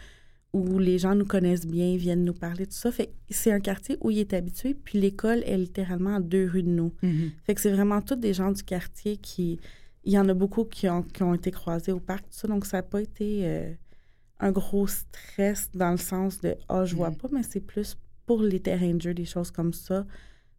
où 0.53 0.77
les 0.77 0.99
gens 0.99 1.15
nous 1.15 1.25
connaissent 1.25 1.65
bien, 1.65 1.97
viennent 1.97 2.23
nous 2.23 2.33
parler, 2.33 2.65
tout 2.67 2.73
ça. 2.75 2.91
Fait 2.91 3.07
que 3.07 3.11
c'est 3.31 3.51
un 3.51 3.59
quartier 3.59 3.97
où 4.01 4.11
il 4.11 4.19
est 4.19 4.33
habitué, 4.33 4.75
puis 4.75 4.99
l'école 4.99 5.43
est 5.45 5.57
littéralement 5.57 6.15
à 6.15 6.19
deux 6.21 6.47
rues 6.47 6.63
de 6.63 6.69
nous. 6.69 6.93
Mhm. 7.01 7.31
Fait 7.43 7.55
que 7.55 7.61
c'est 7.61 7.71
vraiment 7.71 8.01
tous 8.01 8.15
des 8.15 8.33
gens 8.33 8.51
du 8.51 8.63
quartier 8.63 9.17
qui... 9.17 9.59
Il 10.05 10.13
y 10.13 10.19
en 10.19 10.29
a 10.29 10.33
beaucoup 10.33 10.63
qui 10.65 10.87
ont, 10.87 11.01
qui 11.03 11.23
ont 11.23 11.33
été 11.33 11.51
croisés 11.51 11.91
au 11.91 11.99
parc, 11.99 12.21
tout 12.23 12.37
ça. 12.37 12.47
Donc, 12.47 12.65
ça 12.65 12.77
n'a 12.77 12.83
pas 12.83 13.01
été 13.01 13.41
euh, 13.43 13.73
un 14.39 14.51
gros 14.51 14.87
stress 14.87 15.69
dans 15.73 15.91
le 15.91 15.97
sens 15.97 16.39
de 16.41 16.55
«Ah, 16.69 16.85
je 16.85 16.95
vois 16.95 17.09
Mhm. 17.09 17.17
pas», 17.17 17.27
mais 17.31 17.43
c'est 17.43 17.59
plus 17.59 17.97
pour 18.25 18.41
les 18.41 18.59
terrains 18.59 18.93
de 18.93 19.01
jeu, 19.01 19.13
des 19.13 19.25
choses 19.25 19.51
comme 19.51 19.73
ça. 19.73 20.05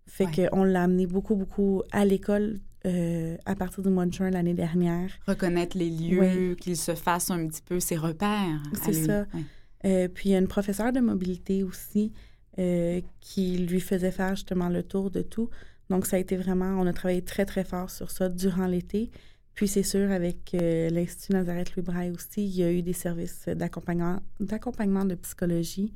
Fait 0.07 0.27
Ouais. 0.27 0.49
qu'on 0.51 0.65
l'a 0.65 0.83
amené 0.85 1.07
beaucoup, 1.07 1.35
beaucoup 1.37 1.83
à 1.93 2.05
l'école 2.05 2.59
euh, 2.85 3.37
à 3.47 3.57
partir 3.57 3.83
du 3.83 3.89
mois 3.89 4.07
de 4.07 4.13
juin 4.13 4.31
l'année 4.31 4.55
dernière. 4.55 5.11
Reconnaître 5.27 5.77
les 5.77 5.91
lieux, 5.91 6.21
Oui. 6.21 6.57
qu'il 6.57 6.77
se 6.77 6.95
fasse 6.95 7.33
un 7.33 7.49
petit 7.49 7.63
peu 7.63 7.81
ses 7.81 7.97
repères. 7.97 8.63
C'est 8.85 8.93
ça. 8.93 9.27
Ouais. 9.35 9.43
Euh, 9.85 10.09
puis 10.09 10.29
il 10.29 10.33
y 10.33 10.35
a 10.37 10.39
une 10.39 10.47
professeure 10.47 10.93
de 10.93 11.01
mobilité 11.01 11.65
aussi 11.65 12.13
euh, 12.59 13.01
qui 13.21 13.59
lui 13.59 13.81
faisait 13.81 14.13
faire 14.13 14.37
justement 14.37 14.69
le 14.69 14.85
tour 14.85 15.11
de 15.11 15.23
tout. 15.23 15.51
Donc 15.91 16.07
ça 16.07 16.17
a 16.17 16.19
été 16.21 16.37
vraiment, 16.37 16.79
on 16.81 16.87
a 16.87 16.93
travaillé 16.93 17.23
très 17.23 17.45
très 17.45 17.65
fort 17.65 17.91
sur 17.91 18.11
ça 18.13 18.29
durant 18.29 18.67
l'été. 18.69 19.11
Puis 19.57 19.69
c'est 19.69 19.83
sûr 19.83 20.13
avec 20.13 20.55
euh, 20.55 20.91
l'Institut 20.91 21.33
Nazareth 21.33 21.75
Louis 21.75 21.83
Braille 21.83 22.11
aussi, 22.11 22.45
il 22.45 22.57
y 22.57 22.63
a 22.63 22.71
eu 22.71 22.83
des 22.83 22.93
services 22.93 23.49
d'accompagnement, 23.49 24.21
de 24.39 25.15
psychologie, 25.15 25.95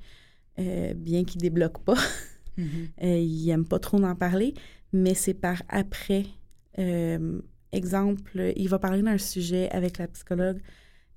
euh, 0.59 0.95
bien 0.95 1.25
qu'ils 1.25 1.43
débloquent 1.43 1.85
pas. 1.85 1.99
Mhm. 2.57 2.89
Euh, 3.03 3.19
ils 3.19 3.47
n'aiment 3.47 3.69
pas 3.69 3.79
trop 3.79 4.03
en 4.03 4.15
parler, 4.17 4.55
mais 4.93 5.15
c'est 5.15 5.35
par 5.35 5.63
après. 5.69 6.27
Exemple, 7.73 8.53
il 8.57 8.69
va 8.69 8.79
parler 8.79 9.03
d'un 9.03 9.19
sujet 9.19 9.71
avec 9.71 9.99
la 9.99 10.09
psychologue, 10.09 10.61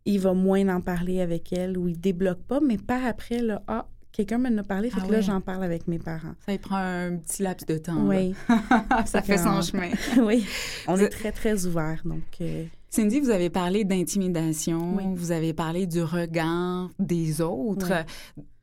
il 0.05 0.19
va 0.19 0.33
moins 0.33 0.67
en 0.67 0.81
parler 0.81 1.21
avec 1.21 1.51
elle 1.53 1.77
ou 1.77 1.87
il 1.87 1.99
débloque 1.99 2.43
pas, 2.43 2.59
mais 2.59 2.77
par 2.77 3.03
après, 3.05 3.41
là, 3.41 3.63
ah, 3.67 3.87
quelqu'un 4.13 4.37
m'en 4.37 4.57
a 4.57 4.63
parlé, 4.63 4.89
fait 4.89 4.99
Ah 5.03 5.07
que 5.07 5.11
là, 5.11 5.19
j'en 5.21 5.41
parle 5.41 5.63
avec 5.63 5.87
mes 5.89 5.99
parents. 5.99 6.35
Ça 6.45 6.53
y 6.53 6.57
prend 6.57 6.77
un 6.77 7.17
petit 7.17 7.43
laps 7.43 7.65
de 7.65 7.77
temps. 7.77 8.07
Oui, 8.07 8.33
ça 9.05 9.21
fait 9.21 9.37
son 9.37 9.61
chemin. 9.61 9.89
oui. 10.23 10.45
On 10.87 10.95
est 10.97 11.09
très, 11.09 11.33
très 11.33 11.65
ouverts, 11.65 12.01
donc... 12.05 12.21
euh, 12.39 12.63
Cindy, 12.89 13.19
vous 13.19 13.31
avez 13.31 13.49
parlé 13.49 13.83
d'intimidation, 13.83 14.95
Oui. 14.95 15.03
vous 15.15 15.31
avez 15.31 15.51
parlé 15.53 15.87
du 15.87 16.03
regard 16.03 16.89
des 16.99 17.41
autres. 17.41 17.91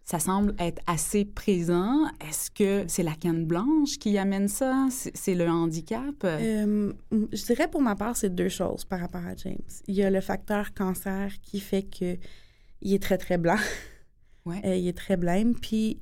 Ça 0.05 0.19
semble 0.19 0.55
être 0.59 0.83
assez 0.89 1.25
présent. 1.25 2.05
Est-ce 2.29 2.51
que 2.51 2.85
c'est 2.89 3.05
la 3.05 3.15
canne 3.15 3.45
blanche 3.45 3.99
qui 3.99 4.19
amène 4.19 4.49
ça? 4.49 4.89
C'est 4.91 5.17
c'est 5.17 5.35
le 5.37 5.49
handicap? 5.49 6.15
Euh, 6.25 6.93
je 7.33 7.45
dirais 7.45 7.69
pour 7.69 7.81
ma 7.81 7.95
part, 7.95 8.17
c'est 8.17 8.35
deux 8.35 8.49
choses 8.49 8.85
par 8.85 8.99
rapport 9.01 9.25
à 9.25 9.37
James. 9.37 9.57
Il 9.87 9.95
y 9.95 10.03
a 10.03 10.11
le 10.11 10.21
facteur 10.21 10.75
cancer 10.75 11.31
qui 11.43 11.61
fait 11.61 11.83
que 11.85 12.17
il 12.83 12.95
est 12.95 13.03
très, 13.03 13.19
très 13.19 13.39
blanc. 13.39 13.57
Ouais. 14.47 14.61
Euh, 14.65 14.77
il 14.77 14.89
est 14.89 14.97
très 14.97 15.17
blême. 15.17 15.55
Puis, 15.55 15.99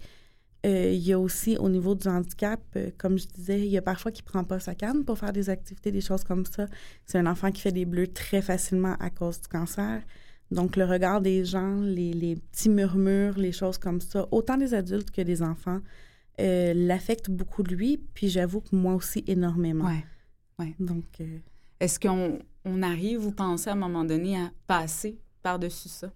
euh, 0.67 0.91
il 0.93 1.01
y 1.07 1.13
a 1.13 1.19
aussi, 1.19 1.57
au 1.57 1.69
niveau 1.69 1.95
du 1.95 2.09
handicap, 2.09 2.61
euh, 2.77 2.91
comme 2.99 3.19
je 3.19 3.27
disais, 3.27 3.61
il 3.61 3.71
y 3.71 3.79
a 3.79 3.83
parfois 3.83 4.11
qui 4.11 4.23
ne 4.23 4.27
prend 4.27 4.45
pas 4.45 4.59
sa 4.61 4.75
canne 4.75 5.05
pour 5.05 5.19
faire 5.19 5.33
des 5.33 5.51
activités, 5.51 5.93
des 5.93 6.01
choses 6.01 6.25
comme 6.25 6.45
ça. 6.47 6.67
C'est 7.07 7.19
un 7.19 7.27
enfant 7.27 7.51
qui 7.53 7.61
fait 7.63 7.73
des 7.73 7.85
bleus 7.85 8.09
très 8.09 8.43
facilement 8.43 8.97
à 8.99 9.11
cause 9.11 9.41
du 9.41 9.49
cancer. 9.49 10.03
Donc, 10.51 10.77
le 10.77 10.85
regard 10.85 11.21
des 11.21 11.45
gens, 11.45 11.81
les, 11.81 12.13
les 12.13 12.37
petits 12.37 12.71
murmures, 12.71 13.39
les 13.39 13.53
choses 13.53 13.79
comme 13.79 14.01
ça, 14.01 14.27
autant 14.31 14.57
des 14.57 14.75
adultes 14.75 15.11
que 15.11 15.21
des 15.23 15.43
enfants, 15.43 15.81
euh, 16.41 16.73
l'affectent 16.75 17.31
beaucoup 17.31 17.63
lui. 17.63 17.99
Puis, 18.15 18.29
j'avoue 18.29 18.61
que 18.61 18.75
moi 18.75 18.95
aussi, 18.95 19.23
énormément. 19.27 19.85
Ouais. 20.59 20.75
Donc, 20.81 21.05
euh, 21.21 21.39
Est-ce 21.79 22.01
qu'on 22.01 22.41
on 22.65 22.83
arrive, 22.83 23.19
vous 23.19 23.33
pensez, 23.33 23.71
à 23.71 23.75
un 23.75 23.77
moment 23.77 24.05
donné, 24.05 24.37
à 24.37 24.51
passer 24.67 25.19
par-dessus 25.43 25.89
ça? 25.89 26.11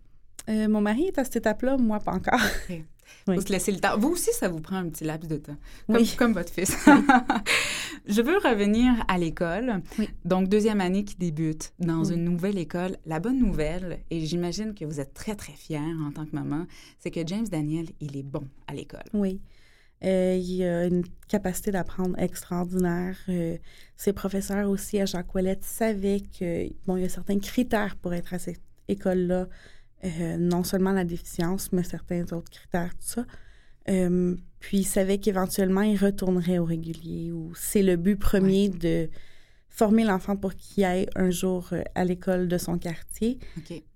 Euh, 0.49 0.69
mon 0.69 0.81
mari 0.81 1.05
est 1.07 1.19
à 1.19 1.25
cette 1.25 1.37
étape-là, 1.37 1.77
moi, 1.77 1.99
pas 2.01 2.13
encore. 2.13 2.41
Faut 3.27 3.41
se 3.41 3.53
laisser 3.53 3.73
le 3.73 3.79
temps. 3.79 3.97
Vous 3.99 4.09
aussi, 4.09 4.31
ça 4.33 4.49
vous 4.49 4.61
prend 4.61 4.77
un 4.77 4.89
petit 4.89 5.05
laps 5.05 5.29
de 5.29 5.37
temps, 5.37 5.57
comme, 5.87 5.97
Oui. 5.97 6.15
comme 6.19 6.33
votre 6.33 6.53
fils. 6.53 6.77
Je 8.07 8.21
veux 8.21 8.39
revenir 8.39 8.93
à 9.07 9.19
l'école. 9.19 9.83
Oui. 9.99 10.09
Donc, 10.25 10.49
deuxième 10.49 10.81
année 10.81 11.05
qui 11.05 11.15
débute 11.17 11.73
dans 11.79 12.05
une 12.05 12.25
nouvelle 12.25 12.59
école. 12.59 12.97
La 13.07 13.21
bonne 13.21 13.39
nouvelle, 13.39 14.01
et 14.11 14.25
j'imagine 14.27 14.75
que 14.75 14.85
vous 14.85 14.99
êtes 14.99 15.15
très, 15.15 15.37
très 15.37 15.53
fière 15.53 15.97
en 16.05 16.11
tant 16.11 16.27
que 16.27 16.35
maman, 16.35 16.67
c'est 16.99 17.11
que 17.11 17.21
James 17.27 17.47
Daniel, 17.47 17.87
il 18.01 18.17
est 18.17 18.25
bon 18.25 18.45
à 18.67 18.75
l'école. 18.75 19.05
Oui. 19.13 19.41
Euh, 20.05 20.37
il 20.43 20.65
a 20.65 20.87
une 20.87 21.05
capacité 21.29 21.71
d'apprendre 21.71 22.19
extraordinaire. 22.19 23.17
Euh, 23.29 23.57
ses 23.97 24.13
professeurs 24.13 24.69
aussi 24.69 24.99
à 24.99 25.07
Jacques 25.07 25.33
Ouellette 25.33 25.63
savaient 25.65 26.23
que 26.39 26.69
bon, 26.87 26.97
il 26.97 27.03
y 27.03 27.07
a 27.07 27.09
certains 27.09 27.39
critères 27.39 27.95
pour 27.97 28.13
être 28.15 28.35
à 28.35 28.41
cette 28.41 28.61
école-là. 28.89 29.47
Euh, 30.05 30.37
non 30.37 30.65
seulement 30.65 30.93
la 30.93 31.05
déficience, 31.05 31.71
mais 31.73 31.85
certains 31.85 32.25
autres 32.33 32.51
critères, 32.51 32.91
tout 32.91 33.07
ça. 33.07 33.25
Euh, 33.89 34.37
puis 34.61 34.79
il 34.79 34.85
savait 34.85 35.19
qu'éventuellement, 35.19 35.83
il 35.83 35.97
retournerait 35.97 36.59
au 36.59 36.65
régulier 36.65 37.33
ou 37.33 37.53
c'est 37.55 37.83
le 37.83 37.97
but 37.97 38.17
premier 38.17 38.69
de 38.69 39.09
former 39.69 40.05
l'enfant 40.05 40.37
pour 40.37 40.55
qu'il 40.55 40.85
aille 40.85 41.07
un 41.17 41.31
jour 41.31 41.69
euh, 41.73 41.83
à 41.95 42.05
l'école 42.05 42.49
de 42.49 42.59
son 42.59 42.79
quartier. 42.79 43.39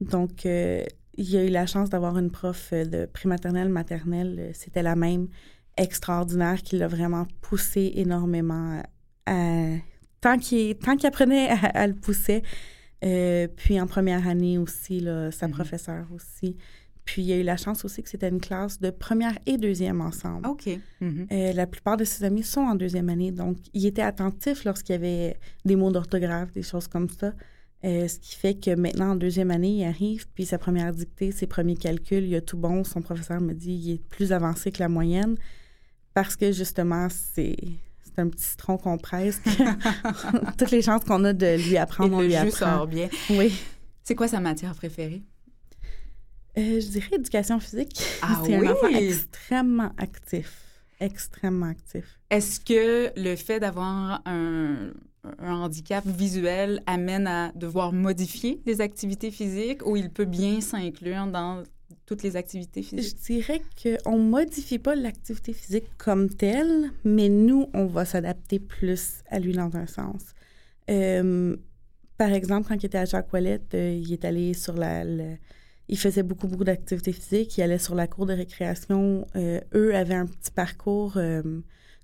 Donc, 0.00 0.46
euh, 0.46 0.84
il 1.16 1.36
a 1.36 1.44
eu 1.44 1.48
la 1.48 1.66
chance 1.66 1.90
d'avoir 1.90 2.18
une 2.18 2.30
prof 2.30 2.72
de 2.72 3.06
prématernelle, 3.06 3.68
maternelle. 3.68 4.50
C'était 4.54 4.82
la 4.82 4.96
même, 4.96 5.28
extraordinaire, 5.76 6.62
qui 6.62 6.76
l'a 6.76 6.88
vraiment 6.88 7.26
poussé 7.40 7.92
énormément. 7.96 8.82
À, 9.26 9.76
tant 10.20 10.38
qu'il 10.38 10.76
tant 10.76 10.96
qu'il 10.96 11.06
apprenait, 11.06 11.48
à, 11.48 11.66
à 11.66 11.86
le 11.86 11.94
pousser. 11.94 12.42
Euh, 13.04 13.46
puis 13.54 13.80
en 13.80 13.86
première 13.86 14.26
année 14.26 14.58
aussi, 14.58 15.00
là, 15.00 15.30
sa 15.30 15.46
Mhm. 15.48 15.54
professeure 15.54 16.06
aussi. 16.14 16.56
Puis 17.04 17.22
il 17.22 17.32
a 17.32 17.36
eu 17.36 17.42
la 17.44 17.56
chance 17.56 17.84
aussi 17.84 18.02
que 18.02 18.08
c'était 18.08 18.28
une 18.28 18.40
classe 18.40 18.80
de 18.80 18.90
première 18.90 19.38
et 19.46 19.58
deuxième 19.58 20.00
ensemble. 20.00 20.46
OK. 20.48 20.68
Mhm. 21.00 21.26
Euh, 21.30 21.52
la 21.52 21.66
plupart 21.66 21.96
de 21.96 22.04
ses 22.04 22.24
amis 22.24 22.42
sont 22.42 22.62
en 22.62 22.74
deuxième 22.74 23.08
année, 23.08 23.30
donc 23.30 23.58
il 23.74 23.86
était 23.86 24.02
attentif 24.02 24.64
lorsqu'il 24.64 24.94
y 24.94 24.96
avait 24.96 25.36
des 25.64 25.76
mots 25.76 25.92
d'orthographe, 25.92 26.50
des 26.52 26.62
choses 26.62 26.88
comme 26.88 27.08
ça. 27.08 27.32
Euh, 27.84 28.08
ce 28.08 28.18
qui 28.18 28.34
fait 28.34 28.54
que 28.54 28.74
maintenant, 28.74 29.10
en 29.10 29.14
deuxième 29.16 29.50
année, 29.52 29.76
il 29.76 29.84
arrive, 29.84 30.26
puis 30.34 30.46
sa 30.46 30.58
première 30.58 30.92
dictée, 30.92 31.30
ses 31.30 31.46
premiers 31.46 31.76
calculs, 31.76 32.24
il 32.24 32.34
a 32.34 32.40
tout 32.40 32.56
bon. 32.56 32.82
Son 32.82 33.02
professeur 33.02 33.40
me 33.40 33.52
dit 33.52 33.74
il 33.74 33.92
est 33.92 34.04
plus 34.08 34.32
avancé 34.32 34.72
que 34.72 34.80
la 34.80 34.88
moyenne 34.88 35.36
parce 36.14 36.34
que 36.34 36.50
justement, 36.50 37.06
c'est 37.10 37.54
c'est 38.16 38.22
un 38.22 38.28
petit 38.28 38.44
citron 38.44 38.78
qu'on 38.78 38.96
presse. 38.98 39.40
Toutes 40.58 40.70
les 40.70 40.80
chances 40.82 41.04
qu'on 41.04 41.22
a 41.24 41.32
de 41.34 41.56
lui 41.56 41.74
Et 41.74 41.78
apprendre, 41.78 42.16
on 42.16 42.20
le 42.20 42.26
lui 42.26 42.32
jeu 42.32 42.38
apprend. 42.38 42.76
sort 42.76 42.86
bien. 42.86 43.08
Oui. 43.30 43.52
C'est 44.02 44.14
quoi 44.14 44.26
sa 44.26 44.40
matière 44.40 44.74
préférée? 44.74 45.22
Euh, 46.58 46.80
je 46.80 46.88
dirais 46.88 47.08
éducation 47.12 47.60
physique. 47.60 48.00
Ah 48.22 48.40
c'est 48.44 48.54
un 48.56 48.62
enfant 48.72 48.86
oui? 48.86 48.96
extrêmement 48.96 49.92
actif. 49.98 50.62
Extrêmement 50.98 51.66
actif. 51.66 52.18
Est-ce 52.30 52.58
que 52.60 53.12
le 53.20 53.36
fait 53.36 53.60
d'avoir 53.60 54.22
un, 54.24 54.92
un 55.38 55.52
handicap 55.54 56.06
visuel 56.06 56.82
amène 56.86 57.26
à 57.26 57.52
devoir 57.54 57.92
modifier 57.92 58.62
les 58.64 58.80
activités 58.80 59.30
physiques 59.30 59.86
ou 59.86 59.96
il 59.96 60.08
peut 60.08 60.24
bien 60.24 60.62
s'inclure 60.62 61.26
dans 61.26 61.62
toutes 62.06 62.22
les 62.22 62.36
activités 62.36 62.82
Je 62.82 62.88
physiques? 62.88 63.18
dirais 63.26 63.62
qu'on 63.82 64.18
ne 64.18 64.28
modifie 64.30 64.78
pas 64.78 64.94
l'activité 64.94 65.52
physique 65.52 65.86
comme 65.98 66.28
telle, 66.30 66.90
mais 67.04 67.28
nous, 67.28 67.68
on 67.74 67.86
va 67.86 68.04
s'adapter 68.04 68.58
plus 68.60 69.22
à 69.28 69.38
lui 69.40 69.52
dans 69.52 69.74
un 69.76 69.86
sens. 69.86 70.22
Euh, 70.90 71.56
par 72.16 72.32
exemple, 72.32 72.68
quand 72.68 72.74
il 72.82 72.86
était 72.86 72.98
à 72.98 73.04
Jacques 73.04 73.32
Ouellette, 73.32 73.74
euh, 73.74 74.00
il 74.02 74.12
est 74.12 74.24
allé 74.24 74.54
sur 74.54 74.74
la, 74.74 75.04
la- 75.04 75.36
Il 75.88 75.98
faisait 75.98 76.22
beaucoup, 76.22 76.48
beaucoup 76.48 76.64
d'activités 76.64 77.12
physiques. 77.12 77.58
Il 77.58 77.62
allait 77.62 77.78
sur 77.78 77.94
la 77.94 78.06
cour 78.06 78.26
de 78.26 78.32
récréation. 78.32 79.24
Euh, 79.36 79.60
eux 79.74 79.94
avaient 79.94 80.14
un 80.14 80.26
petit 80.26 80.50
parcours 80.50 81.16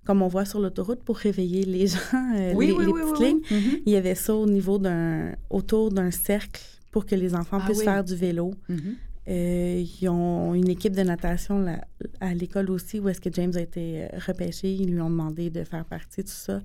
comme 0.05 0.20
on 0.22 0.29
voit 0.29 0.45
sur 0.45 0.59
l'autoroute 0.61 1.03
pour 1.05 1.16
réveiller 1.16 1.64
les 1.64 1.87
gens, 1.95 1.99
Oui, 2.55 2.66
les, 2.66 2.72
oui, 2.72 2.87
les 2.87 2.93
oui, 2.93 3.01
petites 3.03 3.24
lignes. 3.27 3.41
Mhm. 3.51 3.81
Il 3.87 3.93
y 3.93 3.97
avait 3.97 4.14
ça 4.16 4.35
au 4.35 4.47
niveau 4.47 4.79
d'un, 4.79 5.35
autour 5.51 5.91
d'un 5.93 6.11
cercle 6.11 6.61
pour 6.91 7.07
que 7.07 7.14
les 7.14 7.35
enfants 7.35 7.59
Ah 7.61 7.64
puissent 7.66 7.83
faire 7.85 8.05
du 8.05 8.14
vélo. 8.16 8.53
Mhm. 8.68 8.97
Euh, 9.29 9.85
ils 10.01 10.09
ont 10.09 10.55
une 10.55 10.68
équipe 10.68 10.95
de 10.97 11.03
natation 11.03 11.61
là, 11.61 11.85
à 12.20 12.35
l'école 12.35 12.70
aussi 12.70 12.99
où 12.99 13.09
est-ce 13.09 13.20
que 13.20 13.33
James 13.33 13.53
a 13.55 13.61
été 13.61 14.03
euh, 14.03 14.09
repêché. 14.27 14.73
Ils 14.73 14.93
lui 14.93 15.01
ont 15.01 15.11
demandé 15.11 15.49
de 15.49 15.62
faire 15.62 15.85
partie 15.85 16.23
de 16.23 16.29
tout 16.29 16.35
ça. 16.35 16.61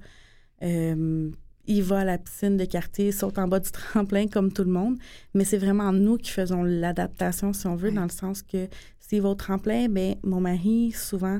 Euh, 0.63 1.29
il 1.67 1.83
va 1.83 1.99
à 1.99 2.05
la 2.05 2.17
piscine 2.17 2.57
de 2.57 2.65
quartier, 2.65 3.11
saute 3.11 3.37
en 3.37 3.47
bas 3.47 3.59
du 3.59 3.71
tremplin 3.71 4.27
comme 4.27 4.51
tout 4.51 4.63
le 4.63 4.71
monde, 4.71 4.97
mais 5.33 5.43
c'est 5.43 5.57
vraiment 5.57 5.91
nous 5.91 6.17
qui 6.17 6.31
faisons 6.31 6.63
l'adaptation, 6.63 7.53
si 7.53 7.67
on 7.67 7.75
veut, 7.75 7.91
dans 7.91 8.03
le 8.03 8.09
sens 8.09 8.41
que 8.41 8.67
s'il 8.99 9.21
va 9.21 9.29
au 9.29 9.35
tremplin, 9.35 9.87
ben 9.89 10.15
mon 10.23 10.39
mari, 10.41 10.91
souvent, 10.93 11.39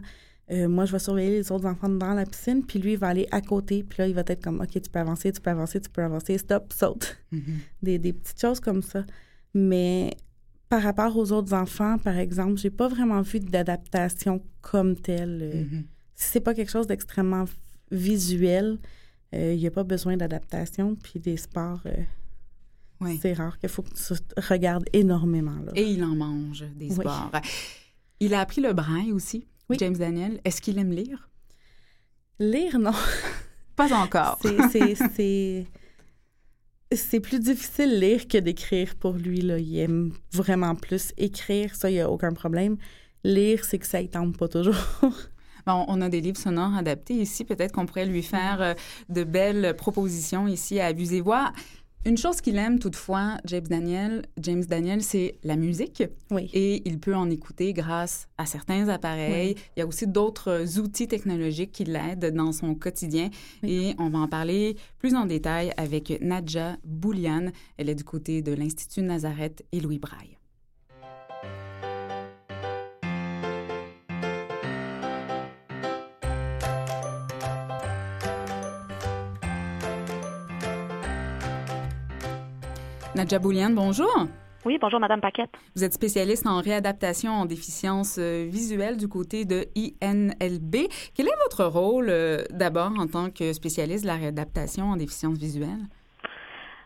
euh, 0.51 0.67
moi, 0.67 0.85
je 0.85 0.91
vais 0.91 0.99
surveiller 0.99 1.31
les 1.31 1.51
autres 1.51 1.65
enfants 1.65 1.89
dans 1.89 2.13
la 2.13 2.25
piscine, 2.25 2.63
puis 2.65 2.77
lui, 2.79 2.93
il 2.93 2.97
va 2.97 3.07
aller 3.07 3.27
à 3.31 3.41
côté, 3.41 3.83
puis 3.83 3.99
là, 3.99 4.07
il 4.07 4.13
va 4.13 4.21
être 4.27 4.41
comme, 4.43 4.59
OK, 4.61 4.69
tu 4.69 4.89
peux 4.89 4.99
avancer, 4.99 5.31
tu 5.31 5.41
peux 5.41 5.49
avancer, 5.49 5.81
tu 5.81 5.89
peux 5.89 6.03
avancer, 6.03 6.37
stop, 6.37 6.71
saute 6.73 7.17
Mhm. 7.31 7.41
des, 7.81 7.97
des 7.97 8.13
petites 8.13 8.39
choses 8.39 8.59
comme 8.59 8.81
ça. 8.81 9.05
Mais 9.53 10.11
par 10.69 10.81
rapport 10.83 11.15
aux 11.17 11.31
autres 11.31 11.53
enfants, 11.53 11.97
par 11.97 12.17
exemple, 12.17 12.57
j'ai 12.57 12.69
pas 12.69 12.87
vraiment 12.87 13.21
vu 13.21 13.39
d'adaptation 13.39 14.41
comme 14.61 14.95
telle. 14.95 15.39
Euh, 15.41 15.63
Mhm. 15.63 15.85
Si 16.15 16.31
c'est 16.31 16.39
pas 16.41 16.53
quelque 16.55 16.71
chose 16.71 16.87
d'extrêmement 16.87 17.45
visuel, 17.91 18.79
euh, 19.35 19.53
il 19.53 19.59
n'y 19.59 19.67
a 19.67 19.71
pas 19.71 19.83
besoin 19.83 20.17
d'adaptation. 20.17 20.95
Puis 20.95 21.19
des 21.19 21.37
sports, 21.37 21.81
euh, 21.85 21.91
Oui. 23.01 23.19
c'est 23.21 23.33
rare 23.33 23.59
qu'il 23.59 23.69
faut 23.69 23.83
que 23.83 23.89
tu 23.93 24.13
regardes 24.49 24.85
énormément. 24.93 25.59
Là. 25.63 25.71
Et 25.75 25.83
il 25.91 26.03
en 26.03 26.15
mange 26.15 26.65
des 26.75 26.87
Oui. 26.89 26.95
sports. 26.95 27.31
Il 28.19 28.33
a 28.33 28.39
appris 28.41 28.61
le 28.61 28.73
braille 28.73 29.11
aussi, 29.11 29.45
Oui. 29.69 29.77
James 29.79 29.95
Daniel. 29.95 30.41
Est-ce 30.43 30.59
qu'il 30.61 30.79
aime 30.79 30.91
lire? 30.91 31.29
Lire, 32.39 32.79
non. 32.79 32.91
Pas 33.75 33.93
encore. 33.93 34.39
C'est- 34.71 35.67
c'est- 36.91 37.19
plus 37.19 37.39
difficile 37.39 37.99
lire 37.99 38.27
que 38.27 38.37
d'écrire 38.37 38.95
pour 38.95 39.13
lui. 39.13 39.41
Là. 39.41 39.57
Il 39.59 39.77
aime 39.79 40.11
vraiment 40.33 40.75
plus 40.75 41.13
écrire, 41.17 41.75
ça, 41.75 41.89
il 41.89 41.93
n'y 41.93 41.99
a 42.01 42.09
aucun 42.09 42.33
problème. 42.33 42.77
Lire, 43.23 43.65
c'est 43.65 43.79
que 43.79 43.87
ça 43.87 44.01
ne 44.01 44.07
tente 44.07 44.37
pas 44.37 44.47
toujours. 44.47 44.75
Bon, 45.65 45.83
on 45.89 45.99
a 45.99 46.07
des 46.07 46.21
livres 46.21 46.37
sonores 46.37 46.75
adaptés 46.77 47.15
ici. 47.15 47.43
Peut-être 47.43 47.73
qu'on 47.73 47.85
pourrait 47.85 48.05
lui 48.05 48.23
faire 48.23 48.61
euh, 48.61 48.73
de 49.09 49.25
belles 49.25 49.75
propositions 49.75 50.47
ici 50.47 50.79
à 50.79 50.85
Abusez 50.85 51.19
Voix. 51.19 51.51
Une 52.07 52.17
chose 52.17 52.39
qu'il 52.39 52.57
aime 52.57 52.79
toutefois, 52.79 53.37
James 53.43 53.67
Daniel, 53.67 54.21
James 54.39 54.63
Daniel, 54.63 55.03
c'est 55.03 55.35
la 55.43 55.57
musique 55.57 56.03
Oui. 56.31 56.49
et 56.53 56.81
il 56.87 56.99
peut 56.99 57.13
en 57.13 57.29
écouter 57.29 57.73
grâce 57.73 58.29
à 58.37 58.45
certains 58.45 58.87
appareils. 58.87 59.55
Il 59.75 59.81
y 59.81 59.83
a 59.83 59.85
aussi 59.85 60.07
d'autres 60.07 60.79
outils 60.79 61.09
technologiques 61.09 61.73
qui 61.73 61.83
l'aident 61.83 62.33
dans 62.33 62.53
son 62.53 62.75
quotidien 62.75 63.29
et 63.61 63.93
on 63.99 64.07
va 64.07 64.19
en 64.19 64.29
parler 64.29 64.77
plus 64.99 65.15
en 65.15 65.25
détail 65.25 65.73
avec 65.75 66.17
Nadja 66.21 66.77
Boulian. 66.85 67.51
Elle 67.75 67.89
est 67.89 67.95
du 67.95 68.05
côté 68.05 68.41
de 68.41 68.53
l'Institut 68.53 69.01
Nazareth 69.01 69.65
et 69.73 69.81
Louis 69.81 69.99
Braille. 69.99 70.36
Nadja 83.17 83.39
Boulian, 83.39 83.71
bonjour. 83.71 84.27
Oui, 84.63 84.77
bonjour, 84.79 84.99
Madame 84.99 85.21
Paquette. 85.21 85.49
Vous 85.75 85.83
êtes 85.83 85.93
spécialiste 85.93 86.45
en 86.45 86.61
réadaptation 86.61 87.31
en 87.31 87.45
déficience 87.45 88.19
euh, 88.19 88.45
visuelle 88.47 88.95
du 88.95 89.07
côté 89.07 89.43
de 89.43 89.65
INLB. 89.75 90.87
Quel 91.15 91.25
est 91.25 91.37
votre 91.43 91.65
rôle 91.65 92.09
euh, 92.09 92.43
d'abord 92.51 92.91
en 92.95 93.07
tant 93.07 93.31
que 93.31 93.53
spécialiste 93.53 94.03
de 94.03 94.07
la 94.07 94.17
réadaptation 94.17 94.85
en 94.91 94.97
déficience 94.97 95.35
visuelle? 95.39 95.87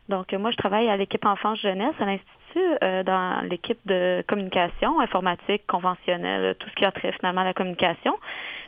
Donc, 0.07 0.34
euh, 0.34 0.39
moi, 0.39 0.51
je 0.51 0.57
travaille 0.57 0.89
à 0.89 0.97
l'équipe 0.97 1.25
enfance-jeunesse 1.25 1.95
à 1.99 2.05
l'Institut, 2.05 2.77
euh, 2.84 3.03
dans 3.03 3.41
l'équipe 3.49 3.79
de 3.86 4.23
communication, 4.27 4.99
informatique, 4.99 5.65
conventionnelle, 5.67 6.55
tout 6.59 6.69
ce 6.69 6.75
qui 6.75 6.86
a 6.86 6.91
trait 6.91 7.13
finalement 7.13 7.41
à 7.41 7.45
la 7.45 7.53
communication. 7.53 8.17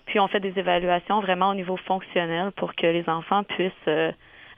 Puis, 0.05 0.19
on 0.19 0.27
fait 0.27 0.39
des 0.39 0.57
évaluations 0.57 1.21
vraiment 1.21 1.49
au 1.49 1.55
niveau 1.55 1.77
fonctionnel 1.77 2.51
pour 2.53 2.75
que 2.75 2.87
les 2.87 3.07
enfants 3.07 3.43
puissent 3.43 3.71
euh, 3.87 4.11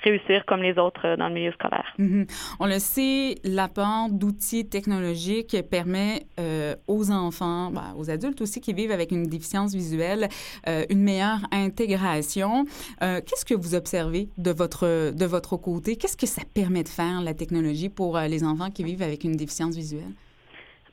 réussir 0.04 0.46
comme 0.46 0.62
les 0.62 0.78
autres 0.78 1.06
euh, 1.06 1.16
dans 1.18 1.28
le 1.28 1.34
milieu 1.34 1.52
scolaire. 1.52 1.94
Mhm. 1.98 2.26
On 2.60 2.66
le 2.66 2.80
sait, 2.80 3.36
l'apport 3.44 4.10
d'outils 4.10 4.68
technologiques 4.68 5.58
permet 5.70 6.24
euh, 6.40 6.76
aux 6.88 7.12
enfants, 7.12 7.72
ben, 7.72 7.94
aux 7.98 8.10
adultes 8.10 8.42
aussi 8.42 8.62
qui 8.62 8.74
vivent 8.74 8.92
avec 8.92 9.12
une 9.12 9.28
déficience 9.28 9.74
visuelle, 9.74 10.28
euh, 10.68 10.84
une 10.90 11.02
meilleure 11.02 11.40
intégration. 11.52 12.66
Euh, 13.02 13.22
Qu'est-ce 13.26 13.46
que 13.46 13.54
vous 13.54 13.76
observez 13.76 14.30
de 14.38 14.52
votre, 14.52 15.12
de 15.12 15.26
votre 15.26 15.58
côté? 15.58 15.96
Qu'est-ce 15.96 16.18
que 16.18 16.28
ça 16.28 16.42
permet 16.54 16.84
de 16.84 16.90
faire, 16.90 17.22
la 17.22 17.34
technologie, 17.34 17.90
pour 17.90 18.18
les 18.18 18.44
enfants 18.44 18.70
qui 18.70 18.84
vivent 18.84 19.02
avec 19.02 19.24
une 19.24 19.36
déficience 19.36 19.76
visuelle? 19.76 20.14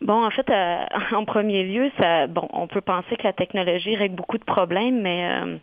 Bon, 0.00 0.24
en 0.24 0.30
fait, 0.30 0.46
en 1.14 1.24
premier 1.24 1.64
lieu, 1.64 1.90
ça, 1.98 2.26
bon, 2.26 2.48
on 2.52 2.66
peut 2.66 2.80
penser 2.80 3.16
que 3.16 3.24
la 3.24 3.32
technologie 3.32 3.96
règle 3.96 4.16
beaucoup 4.16 4.38
de 4.38 4.44
problèmes, 4.44 5.00
mais 5.02 5.60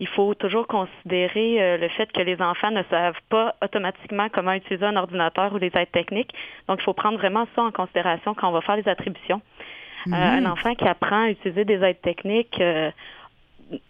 il 0.00 0.08
faut 0.08 0.34
toujours 0.34 0.66
considérer 0.66 1.62
euh, 1.62 1.76
le 1.76 1.88
fait 1.88 2.10
que 2.12 2.20
les 2.20 2.40
enfants 2.40 2.70
ne 2.70 2.82
savent 2.90 3.20
pas 3.28 3.54
automatiquement 3.62 4.28
comment 4.28 4.52
utiliser 4.52 4.84
un 4.84 4.96
ordinateur 4.96 5.52
ou 5.52 5.58
les 5.58 5.70
aides 5.74 5.92
techniques. 5.92 6.32
Donc, 6.68 6.80
il 6.80 6.84
faut 6.84 6.94
prendre 6.94 7.18
vraiment 7.18 7.46
ça 7.54 7.62
en 7.62 7.70
considération 7.70 8.34
quand 8.34 8.48
on 8.48 8.52
va 8.52 8.60
faire 8.60 8.76
les 8.76 8.88
attributions. 8.88 9.40
Euh, 10.08 10.12
un 10.12 10.46
enfant 10.46 10.74
qui 10.74 10.84
apprend 10.84 11.26
à 11.26 11.30
utiliser 11.30 11.64
des 11.64 11.80
aides 11.82 12.00
techniques 12.00 12.60
euh, 12.60 12.90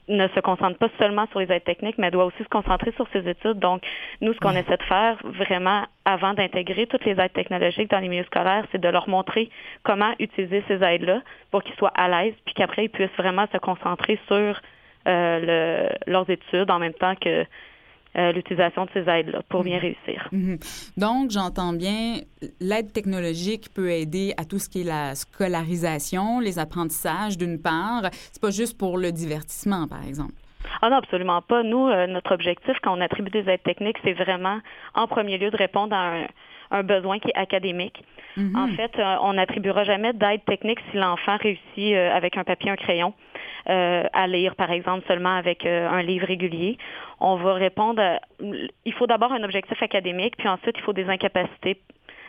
ne 0.08 0.28
se 0.28 0.40
concentre 0.40 0.78
pas 0.78 0.88
seulement 0.98 1.26
sur 1.28 1.40
les 1.40 1.50
aides 1.50 1.64
techniques, 1.64 1.98
mais 1.98 2.10
doit 2.10 2.26
aussi 2.26 2.42
se 2.42 2.48
concentrer 2.48 2.92
sur 2.92 3.08
ses 3.12 3.26
études. 3.28 3.58
Donc, 3.58 3.82
nous, 4.20 4.32
ce 4.34 4.38
qu'on 4.38 4.50
essaie 4.50 4.76
de 4.76 4.82
faire 4.82 5.16
vraiment 5.24 5.84
avant 6.04 6.34
d'intégrer 6.34 6.86
toutes 6.86 7.04
les 7.04 7.18
aides 7.18 7.32
technologiques 7.32 7.90
dans 7.90 7.98
les 7.98 8.08
milieux 8.08 8.24
scolaires, 8.24 8.66
c'est 8.72 8.80
de 8.80 8.88
leur 8.88 9.08
montrer 9.08 9.50
comment 9.82 10.12
utiliser 10.18 10.62
ces 10.68 10.82
aides-là 10.82 11.22
pour 11.50 11.62
qu'ils 11.62 11.74
soient 11.76 11.92
à 11.94 12.08
l'aise, 12.08 12.34
puis 12.44 12.54
qu'après, 12.54 12.84
ils 12.84 12.90
puissent 12.90 13.16
vraiment 13.16 13.46
se 13.52 13.58
concentrer 13.58 14.20
sur 14.28 14.60
le, 15.06 15.88
leurs 16.06 16.28
études 16.30 16.70
en 16.70 16.78
même 16.78 16.94
temps 16.94 17.14
que 17.16 17.44
euh, 18.14 18.30
l'utilisation 18.32 18.84
de 18.84 18.90
ces 18.92 19.08
aides-là 19.08 19.40
pour 19.48 19.64
bien 19.64 19.78
réussir. 19.78 20.28
Mhm. 20.32 20.58
Donc, 20.98 21.30
j'entends 21.30 21.72
bien, 21.72 22.16
l'aide 22.60 22.92
technologique 22.92 23.72
peut 23.74 23.90
aider 23.90 24.34
à 24.36 24.44
tout 24.44 24.58
ce 24.58 24.68
qui 24.68 24.82
est 24.82 24.84
la 24.84 25.14
scolarisation, 25.14 26.38
les 26.38 26.58
apprentissages 26.58 27.38
d'une 27.38 27.58
part. 27.58 28.10
C'est 28.30 28.42
pas 28.42 28.50
juste 28.50 28.76
pour 28.76 28.98
le 28.98 29.12
divertissement, 29.12 29.88
par 29.88 30.06
exemple. 30.06 30.34
Ah 30.82 30.90
non, 30.90 30.96
absolument 30.96 31.40
pas. 31.40 31.62
Nous, 31.62 31.88
euh, 31.88 32.06
notre 32.06 32.34
objectif 32.34 32.76
quand 32.82 32.94
on 32.98 33.00
attribue 33.00 33.30
des 33.30 33.48
aides 33.48 33.62
techniques, 33.62 33.96
c'est 34.04 34.12
vraiment, 34.12 34.58
en 34.94 35.06
premier 35.06 35.38
lieu, 35.38 35.50
de 35.50 35.56
répondre 35.56 35.96
à 35.96 36.16
un, 36.16 36.26
un 36.72 36.82
besoin 36.82 37.18
qui 37.18 37.28
est 37.28 37.36
académique. 37.38 38.02
Mhm. 38.36 38.56
En 38.56 38.68
fait, 38.68 38.98
euh, 38.98 39.16
on 39.22 39.34
n'attribuera 39.34 39.84
jamais 39.84 40.12
d'aide 40.12 40.44
technique 40.46 40.78
si 40.90 40.96
l'enfant 40.96 41.36
réussit 41.36 41.62
euh, 41.78 42.16
avec 42.16 42.36
un 42.36 42.44
papier, 42.44 42.70
un 42.70 42.76
crayon, 42.76 43.12
euh, 43.12 43.31
à 44.12 44.26
lire, 44.26 44.54
par 44.56 44.70
exemple, 44.70 45.04
seulement 45.06 45.36
avec 45.36 45.64
euh, 45.66 45.88
un 45.88 46.02
livre 46.02 46.26
régulier. 46.26 46.78
On 47.20 47.36
va 47.36 47.54
répondre, 47.54 48.02
à- 48.02 48.18
il 48.84 48.92
faut 48.94 49.06
d'abord 49.06 49.32
un 49.32 49.42
objectif 49.44 49.80
académique, 49.82 50.36
puis 50.36 50.48
ensuite, 50.48 50.76
il 50.76 50.82
faut 50.82 50.92
des 50.92 51.08
incapacités 51.08 51.78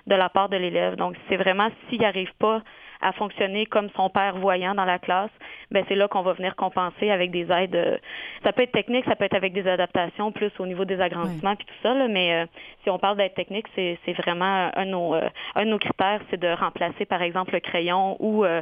de 0.06 0.16
la 0.16 0.30
part 0.30 0.50
de 0.50 0.58
l'élève. 0.58 0.96
Donc, 0.96 1.16
c'est 1.30 1.38
vraiment 1.38 1.70
s'il 1.90 2.02
n'arrive 2.02 2.32
pas 2.40 2.62
à 3.02 3.12
fonctionner 3.12 3.66
comme 3.66 3.90
son 3.98 4.10
père 4.10 4.38
voyant 4.38 4.74
dans 4.76 4.86
la 4.86 4.98
classe, 4.98 5.30
ben 5.72 5.84
c'est 5.90 5.96
là 5.96 6.08
qu'on 6.08 6.22
va 6.22 6.32
venir 6.34 6.56
compenser 6.56 7.12
avec 7.12 7.32
des 7.32 7.52
aides. 7.52 7.76
euh, 7.76 7.98
ça 8.44 8.54
peut 8.54 8.62
être 8.62 8.72
technique, 8.72 9.04
ça 9.06 9.18
peut 9.18 9.26
être 9.26 9.34
avec 9.36 9.52
des 9.52 9.68
adaptations 9.68 10.32
plus 10.32 10.52
au 10.60 10.66
niveau 10.66 10.86
des 10.86 11.02
agrandissements 11.02 11.56
puis 11.58 11.66
tout 11.66 11.74
ça, 11.84 11.94
là, 11.94 12.08
mais 12.08 12.34
euh, 12.34 12.46
si 12.84 12.90
on 12.90 13.00
parle 13.00 13.18
d'aide 13.18 13.34
technique, 13.34 13.66
c'est 13.76 14.00
c'est 14.06 14.14
vraiment 14.14 14.70
un 14.74 14.86
de, 14.86 14.92
nos, 14.92 15.16
euh, 15.16 15.28
un 15.56 15.66
de 15.66 15.72
nos 15.72 15.80
critères, 15.80 16.22
c'est 16.30 16.40
de 16.40 16.48
remplacer 16.48 17.06
par 17.06 17.22
exemple 17.22 17.54
le 17.54 17.60
crayon 17.60 18.16
ou 18.22 18.46
euh, 18.46 18.62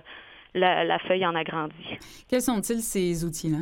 la, 0.54 0.84
la 0.84 1.00
feuille 1.00 1.26
en 1.26 1.36
agrandi. 1.36 1.98
Quels 2.30 2.42
sont-ils 2.42 2.82
ces 2.82 3.24
outils-là? 3.26 3.60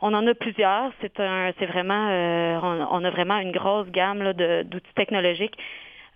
On 0.00 0.12
en 0.12 0.26
a 0.26 0.34
plusieurs. 0.34 0.92
C'est 1.00 1.18
un, 1.20 1.52
c'est 1.58 1.66
vraiment, 1.66 2.08
euh, 2.10 2.58
on, 2.62 3.00
on 3.00 3.04
a 3.04 3.10
vraiment 3.10 3.38
une 3.38 3.52
grosse 3.52 3.88
gamme 3.90 4.22
là, 4.22 4.32
de- 4.34 4.62
d'outils 4.62 4.92
technologiques. 4.94 5.56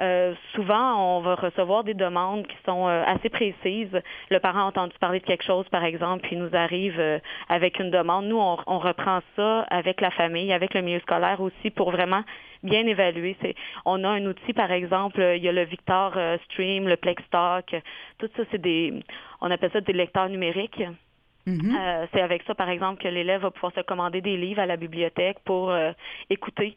Euh, 0.01 0.35
souvent, 0.55 1.17
on 1.17 1.21
va 1.21 1.35
recevoir 1.35 1.85
des 1.85 1.95
demandes 1.95 2.47
qui 2.47 2.57
sont 2.65 2.89
euh, 2.89 3.03
assez 3.07 3.29
précises. 3.29 4.01
Le 4.31 4.39
parent 4.39 4.61
a 4.61 4.65
entendu 4.65 4.95
parler 5.01 5.21
de 5.21 5.25
quelque 5.25 5.45
chose, 5.45 5.69
par 5.69 5.85
exemple, 5.85 6.23
puis 6.23 6.37
il 6.37 6.43
nous 6.43 6.55
arrive 6.57 6.99
euh, 6.99 7.19
avec 7.49 7.79
une 7.79 7.91
demande. 7.91 8.27
Nous, 8.27 8.39
on, 8.39 8.57
on 8.67 8.79
reprend 8.79 9.21
ça 9.37 9.63
avec 9.71 10.01
la 10.01 10.11
famille, 10.11 10.53
avec 10.53 10.75
le 10.75 10.83
milieu 10.83 11.01
scolaire 11.01 11.41
aussi, 11.41 11.71
pour 11.71 11.91
vraiment 11.91 12.23
bien 12.63 12.87
évaluer. 12.87 13.37
On 13.85 14.05
a 14.05 14.09
un 14.09 14.27
outil, 14.27 14.53
par 14.53 14.71
exemple, 14.71 15.21
il 15.37 15.43
y 15.43 15.49
a 15.49 15.53
le 15.53 15.65
Victor 15.65 16.19
Stream, 16.45 16.89
le 16.89 16.97
Plextalk. 16.97 17.75
Tout 18.19 18.29
ça, 18.37 18.43
c'est 18.51 18.61
des, 18.61 19.03
on 19.41 19.51
appelle 19.51 19.71
ça 19.73 19.81
des 19.81 19.95
lecteurs 19.95 20.29
numériques. 20.29 20.83
Mhm. 21.47 21.77
Euh, 21.79 22.07
c'est 22.13 22.21
avec 22.21 22.43
ça, 22.47 22.55
par 22.55 22.69
exemple, 22.69 23.03
que 23.03 23.09
l'élève 23.09 23.43
va 23.43 23.51
pouvoir 23.51 23.73
se 23.75 23.81
commander 23.81 24.21
des 24.21 24.37
livres 24.37 24.61
à 24.61 24.67
la 24.67 24.77
bibliothèque 24.77 25.39
pour 25.45 25.71
euh, 25.71 25.93
écouter 26.29 26.77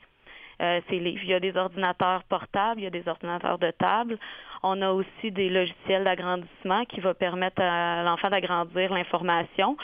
euh, 0.63 0.79
ces 0.89 0.97
livres. 0.97 1.21
Il 1.23 1.29
y 1.29 1.33
a 1.33 1.39
des 1.39 1.57
ordinateurs 1.57 2.23
portables, 2.23 2.79
il 2.79 2.83
y 2.85 2.87
a 2.87 2.89
des 2.89 3.07
ordinateurs 3.07 3.57
de 3.59 3.71
table. 3.71 4.17
On 4.63 4.81
a 4.81 4.91
aussi 4.91 5.31
des 5.31 5.49
logiciels 5.49 6.05
d'agrandissement 6.05 6.85
qui 6.85 7.01
vont 7.01 7.13
permettre 7.13 7.61
à 7.61 8.01
l'enfant 8.03 8.29
d'agrandir 8.29 8.93
l'information 8.93 9.77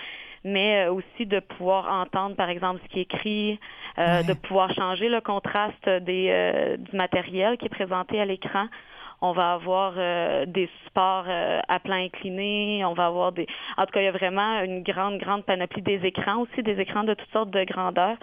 mais 0.45 0.85
euh, 0.85 0.93
aussi 0.93 1.25
de 1.25 1.41
pouvoir 1.41 1.91
entendre, 1.91 2.37
par 2.37 2.49
exemple, 2.49 2.79
ce 2.85 2.87
qui 2.87 2.99
est 2.99 3.13
écrit, 3.13 3.59
euh, 3.97 4.23
de 4.23 4.31
pouvoir 4.31 4.73
changer 4.73 5.09
le 5.09 5.19
contraste 5.19 5.89
des, 5.89 6.77
du 6.77 6.95
matériel 6.95 7.57
qui 7.57 7.65
est 7.65 7.69
présenté 7.69 8.21
à 8.21 8.25
l'écran. 8.25 8.67
On 9.19 9.33
va 9.33 9.51
avoir 9.51 9.95
des 10.47 10.69
supports 10.85 11.25
à 11.27 11.79
plan 11.81 11.97
incliné. 11.97 12.85
On 12.85 12.93
va 12.93 13.07
avoir 13.07 13.33
des. 13.33 13.47
En 13.75 13.85
tout 13.85 13.91
cas, 13.91 13.99
il 13.99 14.05
y 14.05 14.07
a 14.07 14.13
vraiment 14.13 14.61
une 14.61 14.81
grande, 14.81 15.17
grande 15.17 15.43
panoplie 15.43 15.81
des 15.81 15.99
écrans 16.05 16.37
aussi, 16.43 16.63
des 16.63 16.79
écrans 16.79 17.03
de 17.03 17.15
toutes 17.15 17.31
sortes 17.31 17.49
de 17.49 17.65
grandeurs. 17.65 18.15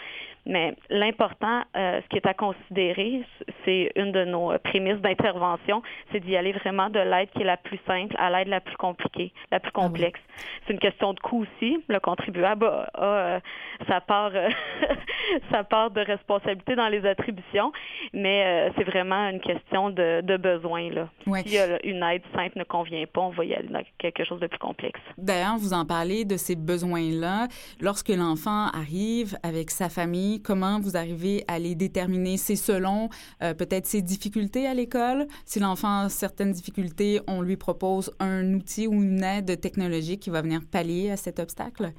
Mais 0.46 0.76
l'important, 0.90 1.62
euh, 1.76 2.00
ce 2.00 2.08
qui 2.08 2.16
est 2.16 2.26
à 2.26 2.34
considérer, 2.34 3.22
c'est 3.64 3.90
une 3.96 4.12
de 4.12 4.24
nos 4.24 4.56
prémices 4.58 5.00
d'intervention, 5.00 5.82
c'est 6.12 6.20
d'y 6.20 6.36
aller 6.36 6.52
vraiment 6.52 6.88
de 6.88 7.00
l'aide 7.00 7.28
qui 7.30 7.42
est 7.42 7.46
la 7.46 7.56
plus 7.56 7.80
simple 7.86 8.14
à 8.16 8.30
l'aide 8.30 8.46
la 8.46 8.60
plus 8.60 8.76
compliquée, 8.76 9.32
la 9.50 9.58
plus 9.58 9.72
ah 9.74 9.80
complexe. 9.80 10.20
C'est 10.66 10.72
une 10.72 10.78
question 10.78 11.14
de 11.14 11.20
coût 11.20 11.42
aussi. 11.42 11.82
Le 11.88 11.98
contribuable 11.98 12.66
a, 12.66 12.88
euh, 13.02 13.40
sa 13.88 14.00
part, 14.00 14.30
euh, 14.34 14.48
sa 15.50 15.64
part 15.64 15.90
de 15.90 16.00
responsabilité 16.00 16.76
dans 16.76 16.88
les 16.88 17.04
attributions, 17.04 17.72
mais 18.12 18.70
c'est 18.76 18.84
vraiment 18.84 19.28
une 19.28 19.40
question 19.40 19.90
de, 19.90 20.20
de 20.20 20.36
besoin. 20.36 20.90
Là. 20.90 21.08
Si 21.44 21.58
une 21.82 22.02
aide 22.04 22.22
simple 22.34 22.58
ne 22.58 22.64
convient 22.64 23.04
pas, 23.12 23.22
on 23.22 23.30
va 23.30 23.44
y 23.44 23.54
aller 23.54 23.68
dans 23.68 23.82
quelque 23.98 24.24
chose 24.24 24.38
de 24.38 24.46
plus 24.46 24.58
complexe. 24.58 25.00
D'ailleurs, 25.18 25.56
vous 25.58 25.72
en 25.72 25.84
parlez 25.84 26.24
de 26.24 26.36
ces 26.36 26.54
besoins-là. 26.54 27.48
Lorsque 27.80 28.10
l'enfant 28.10 28.68
arrive 28.68 29.36
avec 29.42 29.70
sa 29.70 29.88
famille, 29.88 30.35
comment 30.42 30.80
vous 30.80 30.96
arrivez 30.96 31.44
à 31.48 31.58
les 31.58 31.74
déterminer? 31.74 32.36
C'est 32.36 32.56
selon 32.56 33.08
euh, 33.42 33.54
peut-être 33.54 33.86
ses 33.86 34.02
difficultés 34.02 34.66
à 34.66 34.74
l'école. 34.74 35.26
Si 35.44 35.60
l'enfant 35.60 36.04
a 36.04 36.08
certaines 36.08 36.52
difficultés, 36.52 37.20
on 37.26 37.42
lui 37.42 37.56
propose 37.56 38.14
un 38.20 38.54
outil 38.54 38.86
ou 38.86 38.94
une 38.94 39.22
aide 39.22 39.60
technologique 39.60 40.20
qui 40.20 40.30
va 40.30 40.42
venir 40.42 40.60
pallier 40.70 41.10
à 41.10 41.16
cet 41.16 41.38
obstacle? 41.38 41.92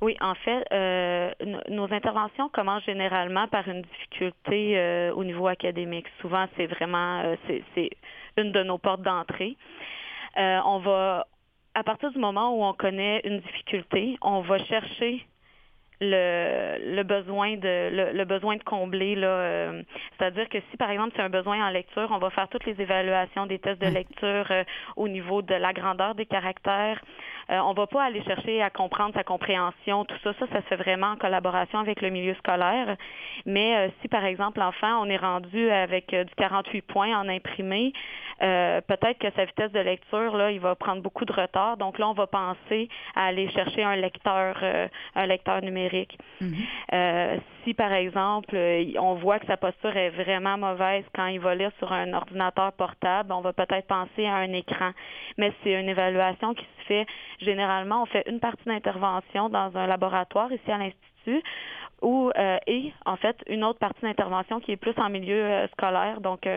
Oui, 0.00 0.16
en 0.20 0.34
fait, 0.34 0.64
euh, 0.72 1.30
nos 1.70 1.92
interventions 1.92 2.48
commencent 2.50 2.84
généralement 2.84 3.48
par 3.48 3.66
une 3.68 3.82
difficulté 3.82 4.76
euh, 4.76 5.14
au 5.14 5.24
niveau 5.24 5.46
académique. 5.46 6.06
Souvent, 6.20 6.46
c'est 6.56 6.66
vraiment 6.66 7.36
une 8.36 8.52
de 8.52 8.62
nos 8.62 8.78
portes 8.78 9.02
d'entrée. 9.02 9.56
on 10.36 10.78
va, 10.80 11.26
à 11.74 11.82
partir 11.84 12.10
du 12.10 12.18
moment 12.18 12.56
où 12.56 12.64
on 12.64 12.74
connaît 12.74 13.20
une 13.24 13.40
difficulté, 13.40 14.18
on 14.20 14.40
va 14.40 14.58
chercher 14.64 15.26
le, 16.00 16.96
le 16.96 17.02
besoin 17.02 17.56
de 17.56 18.12
le, 18.12 18.24
besoin 18.24 18.56
de 18.56 18.62
combler 18.62 19.14
là 19.14 19.26
euh, 19.26 19.82
c'est-à-dire 20.18 20.48
que 20.48 20.58
si 20.70 20.76
par 20.76 20.90
exemple 20.90 21.12
c'est 21.16 21.22
un 21.22 21.28
besoin 21.28 21.66
en 21.66 21.70
lecture 21.70 22.08
on 22.10 22.18
va 22.18 22.30
faire 22.30 22.48
toutes 22.48 22.66
les 22.66 22.80
évaluations 22.80 23.46
des 23.46 23.58
tests 23.58 23.80
de 23.80 23.86
lecture 23.86 24.46
euh, 24.50 24.64
au 24.96 25.08
niveau 25.08 25.42
de 25.42 25.54
la 25.54 25.72
grandeur 25.72 26.14
des 26.14 26.26
caractères 26.26 27.00
euh, 27.50 27.58
on 27.60 27.72
va 27.72 27.86
pas 27.86 28.04
aller 28.04 28.22
chercher 28.24 28.62
à 28.62 28.70
comprendre 28.70 29.14
sa 29.14 29.24
compréhension 29.24 30.04
tout 30.04 30.16
ça 30.22 30.32
ça 30.38 30.46
ça 30.52 30.62
se 30.62 30.66
fait 30.66 30.76
vraiment 30.76 31.08
en 31.08 31.16
collaboration 31.16 31.78
avec 31.78 32.00
le 32.02 32.10
milieu 32.10 32.34
scolaire 32.34 32.96
mais 33.46 33.92
si 34.00 34.08
par 34.08 34.24
exemple 34.24 34.58
l'enfant 34.58 35.02
on 35.02 35.06
est 35.06 35.16
rendu 35.16 35.70
avec 35.70 36.10
du 36.10 36.34
48 36.36 36.82
points 36.82 37.18
en 37.18 37.28
imprimé 37.28 37.92
peut-être 38.40 39.18
que 39.18 39.30
sa 39.36 39.44
vitesse 39.44 39.72
de 39.72 39.80
lecture 39.80 40.36
là 40.36 40.50
il 40.50 40.60
va 40.60 40.74
prendre 40.74 41.02
beaucoup 41.02 41.24
de 41.24 41.32
retard 41.32 41.76
donc 41.76 41.98
là 41.98 42.08
on 42.08 42.12
va 42.12 42.26
penser 42.26 42.88
à 43.14 43.26
aller 43.26 43.48
chercher 43.50 43.82
un 43.82 43.96
lecteur 43.96 44.56
un 45.14 45.26
lecteur 45.26 45.62
numérique 45.62 46.18
Mhm. 46.40 46.54
Euh, 46.92 47.36
si, 47.62 47.74
par 47.74 47.92
exemple, 47.92 48.56
on 48.98 49.14
voit 49.14 49.38
que 49.38 49.46
sa 49.46 49.56
posture 49.56 49.96
est 49.96 50.10
vraiment 50.10 50.58
mauvaise 50.58 51.04
quand 51.14 51.26
il 51.26 51.40
va 51.40 51.54
lire 51.54 51.70
sur 51.78 51.92
un 51.92 52.12
ordinateur 52.12 52.72
portable, 52.72 53.32
on 53.32 53.40
va 53.40 53.52
peut-être 53.52 53.86
penser 53.86 54.26
à 54.26 54.34
un 54.34 54.52
écran. 54.52 54.90
Mais 55.38 55.52
c'est 55.62 55.72
une 55.72 55.88
évaluation 55.88 56.54
qui 56.54 56.64
se 56.64 56.73
fait 56.88 57.06
généralement, 57.40 58.02
on 58.02 58.06
fait 58.06 58.24
une 58.28 58.40
partie 58.40 58.64
d'intervention 58.64 59.48
dans 59.48 59.70
un 59.76 59.86
laboratoire 59.86 60.52
ici 60.52 60.70
à 60.70 60.78
l'Institut 60.78 61.42
ou 62.02 62.30
euh, 62.36 62.58
et 62.66 62.92
en 63.06 63.16
fait 63.16 63.36
une 63.48 63.64
autre 63.64 63.78
partie 63.78 64.02
d'intervention 64.02 64.60
qui 64.60 64.72
est 64.72 64.76
plus 64.76 64.94
en 64.98 65.08
milieu 65.08 65.42
euh, 65.42 65.68
scolaire. 65.68 66.20
Donc 66.20 66.48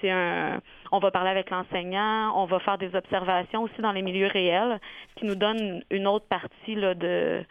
c'est 0.00 0.10
un 0.10 0.60
on 0.94 0.98
va 0.98 1.10
parler 1.10 1.30
avec 1.30 1.48
l'enseignant, 1.50 2.32
on 2.36 2.44
va 2.44 2.58
faire 2.60 2.76
des 2.76 2.94
observations 2.94 3.62
aussi 3.62 3.80
dans 3.80 3.92
les 3.92 4.02
milieux 4.02 4.26
réels, 4.26 4.78
ce 5.14 5.20
qui 5.20 5.26
nous 5.26 5.36
donne 5.36 5.82
une 5.90 6.06
autre 6.06 6.26
partie 6.26 6.74
là, 6.74 6.94
de 6.94 7.44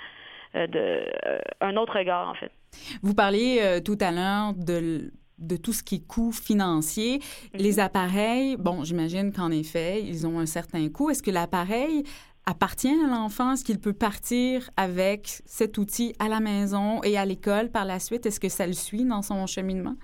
euh, 0.53 0.67
de, 0.67 1.05
euh, 1.25 1.39
un 1.61 1.77
autre 1.77 1.97
regard, 1.97 2.27
en 2.27 2.33
fait. 2.33 2.51
Vous 3.01 3.13
parliez 3.13 3.59
euh, 3.61 3.79
tout 3.79 3.97
à 4.01 4.11
l'heure 4.11 4.53
de 4.53 5.11
de 5.41 5.57
tout 5.57 5.73
ce 5.73 5.83
qui 5.83 5.95
est 5.95 6.07
coût 6.07 6.31
financier. 6.31 7.19
Mhm. 7.53 7.59
Les 7.59 7.79
appareils, 7.79 8.55
bon, 8.57 8.83
j'imagine 8.83 9.31
qu'en 9.33 9.51
effet, 9.51 10.01
ils 10.01 10.25
ont 10.27 10.39
un 10.39 10.45
certain 10.45 10.87
coût. 10.89 11.09
Est-ce 11.09 11.23
que 11.23 11.31
l'appareil 11.31 12.03
appartient 12.45 12.89
à 12.89 13.07
l'enfant? 13.07 13.53
Est-ce 13.53 13.65
qu'il 13.65 13.79
peut 13.79 13.93
partir 13.93 14.69
avec 14.77 15.27
cet 15.45 15.77
outil 15.77 16.13
à 16.19 16.27
la 16.27 16.39
maison 16.39 17.01
et 17.03 17.17
à 17.17 17.25
l'école 17.25 17.69
par 17.69 17.85
la 17.85 17.99
suite? 17.99 18.25
Est-ce 18.25 18.39
que 18.39 18.49
ça 18.49 18.65
le 18.67 18.73
suit 18.73 19.05
dans 19.05 19.21
son 19.21 19.45
cheminement? 19.47 19.95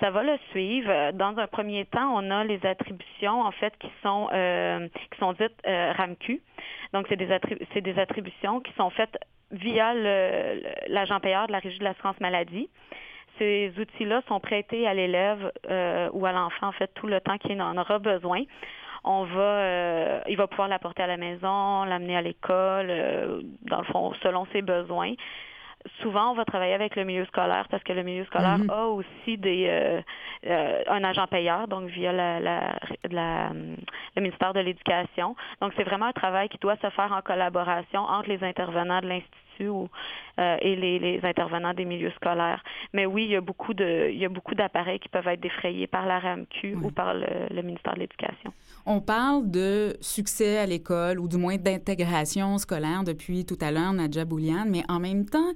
Ça 0.00 0.10
va 0.12 0.22
le 0.22 0.38
suivre. 0.50 1.12
Dans 1.12 1.36
un 1.38 1.48
premier 1.48 1.84
temps, 1.86 2.14
on 2.14 2.30
a 2.30 2.44
les 2.44 2.64
attributions 2.64 3.40
en 3.42 3.50
fait 3.50 3.74
qui 3.80 3.90
sont 4.02 4.28
qui 4.30 5.18
sont 5.18 5.32
dites 5.32 5.60
RAMQ. 5.64 6.40
Donc 6.92 7.06
c'est 7.08 7.16
des 7.16 7.28
c'est 7.74 7.80
des 7.80 7.98
attributions 7.98 8.60
qui 8.60 8.72
sont 8.74 8.90
faites 8.90 9.18
via 9.50 9.94
l'agent 10.86 11.20
payeur 11.20 11.46
de 11.48 11.52
la 11.52 11.58
Régie 11.58 11.78
de 11.78 11.84
l'assurance 11.84 12.20
maladie. 12.20 12.68
Ces 13.38 13.72
outils-là 13.78 14.22
sont 14.28 14.40
prêtés 14.40 14.86
à 14.86 14.94
l'élève 14.94 15.52
euh, 15.70 16.08
ou 16.12 16.26
à 16.26 16.32
l'enfant, 16.32 16.68
en 16.68 16.72
fait, 16.72 16.90
tout 16.94 17.06
le 17.06 17.20
temps 17.20 17.38
qu'il 17.38 17.60
en 17.62 17.76
aura 17.76 17.98
besoin. 17.98 18.42
On 19.04 19.24
va, 19.24 19.40
euh, 19.40 20.20
il 20.28 20.36
va 20.36 20.46
pouvoir 20.48 20.68
l'apporter 20.68 21.02
à 21.02 21.06
la 21.06 21.16
maison, 21.16 21.84
l'amener 21.84 22.16
à 22.16 22.22
l'école, 22.22 22.88
euh, 22.90 23.40
dans 23.62 23.78
le 23.78 23.84
fond, 23.84 24.12
selon 24.22 24.46
ses 24.52 24.62
besoins 24.62 25.14
souvent, 26.02 26.32
on 26.32 26.34
va 26.34 26.44
travailler 26.44 26.74
avec 26.74 26.96
le 26.96 27.04
milieu 27.04 27.24
scolaire 27.26 27.66
parce 27.70 27.82
que 27.84 27.92
le 27.92 28.02
milieu 28.02 28.24
scolaire 28.24 28.58
mhm. 28.58 28.68
a 28.68 28.86
aussi 28.86 29.38
des 29.38 30.02
un 30.44 31.04
agent 31.04 31.26
payeur, 31.28 31.68
donc 31.68 31.88
via 31.88 32.12
la, 32.12 32.40
la, 32.40 33.50
le 34.16 34.20
ministère 34.20 34.52
de 34.52 34.60
l'Éducation. 34.60 35.36
Donc, 35.62 35.72
c'est 35.76 35.84
vraiment 35.84 36.06
un 36.06 36.12
travail 36.12 36.48
qui 36.48 36.58
doit 36.58 36.76
se 36.76 36.90
faire 36.90 37.12
en 37.12 37.22
collaboration 37.22 38.00
entre 38.00 38.28
les 38.28 38.42
intervenants 38.42 39.00
de 39.00 39.06
l'Institut 39.06 39.47
euh, 39.64 40.56
et 40.60 40.76
les, 40.76 41.20
intervenants 41.22 41.74
des 41.74 41.84
milieux 41.84 42.12
scolaires. 42.12 42.62
Mais 42.92 43.06
oui, 43.06 43.24
il 43.24 43.30
y 43.30 43.36
a 43.36 43.40
beaucoup 43.40 43.74
de, 43.74 44.10
il 44.10 44.18
y 44.18 44.24
a 44.24 44.28
beaucoup 44.28 44.54
d'appareils 44.54 44.98
qui 45.00 45.08
peuvent 45.08 45.26
être 45.26 45.40
défrayés 45.40 45.86
par 45.86 46.06
la 46.06 46.18
RAMQ 46.18 46.76
ou 46.82 46.90
par 46.90 47.14
le, 47.14 47.26
le 47.50 47.62
ministère 47.62 47.94
de 47.94 48.00
l'Éducation. 48.00 48.52
On 48.86 49.00
parle 49.00 49.50
de 49.50 49.96
succès 50.00 50.58
à 50.58 50.66
l'école 50.66 51.18
ou 51.18 51.28
du 51.28 51.36
moins 51.36 51.56
d'intégration 51.56 52.58
scolaire 52.58 53.04
depuis 53.04 53.44
tout 53.44 53.58
à 53.60 53.70
l'heure, 53.70 53.92
Nadja 53.92 54.24
Boulian, 54.24 54.64
mais 54.66 54.82
en 54.88 55.00
même 55.00 55.26
temps, 55.26 55.52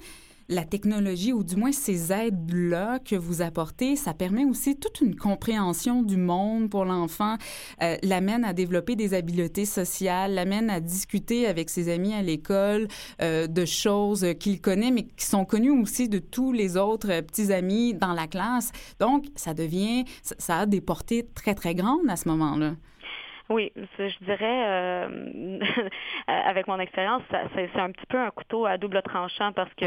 la 0.53 0.65
technologie, 0.65 1.33
ou 1.33 1.43
du 1.43 1.57
moins 1.57 1.73
ces 1.73 2.13
aides-là 2.13 2.99
que 2.99 3.17
vous 3.17 3.43
apportez, 3.43 3.97
ça 3.97 4.15
permet 4.15 4.45
aussi 4.45 4.77
toute 4.77 5.01
une 5.01 5.17
compréhension 5.17 6.03
du 6.03 6.17
monde 6.17 6.71
pour 6.71 6.85
l'enfant, 6.85 7.37
euh, 7.83 7.97
l'amène 8.03 8.45
à 8.45 8.53
développer 8.53 8.97
des 8.97 9.15
habiletés 9.15 9.65
sociales, 9.65 10.35
l'amène 10.35 10.71
à 10.71 10.81
discuter 10.81 11.47
avec 11.47 11.71
ses 11.71 11.89
amis 11.89 12.15
à 12.15 12.23
l'école 12.23 12.89
euh, 13.21 13.47
de 13.47 13.65
choses 13.65 14.27
qu'il 14.39 14.61
connaît, 14.61 14.91
mais 14.91 15.05
qui 15.05 15.27
sont 15.27 15.45
connues 15.45 15.71
aussi 15.71 16.09
de 16.09 16.19
tous 16.19 16.53
les 16.53 16.77
autres 16.77 17.21
petits 17.23 17.53
amis 17.53 17.95
dans 17.95 18.13
la 18.13 18.27
classe. 18.27 18.73
Donc, 19.01 19.25
ça 19.35 19.55
devient, 19.55 20.05
ça 20.23 20.61
a 20.61 20.67
des 20.67 20.81
portées 20.81 21.27
très, 21.35 21.55
très 21.55 21.75
grandes 21.75 22.09
à 22.09 22.17
ce 22.17 22.29
moment-là. 22.29 22.75
Oui, 23.49 23.73
je 23.77 24.25
dirais, 24.25 24.65
euh, 24.69 25.59
avec 26.27 26.67
mon 26.69 26.79
expérience, 26.79 27.23
c'est 27.55 27.77
un 27.77 27.91
petit 27.91 28.07
peu 28.07 28.19
un 28.19 28.31
couteau 28.31 28.67
à 28.67 28.79
double 28.79 29.03
tranchant 29.03 29.53
parce 29.53 29.73
que 29.75 29.87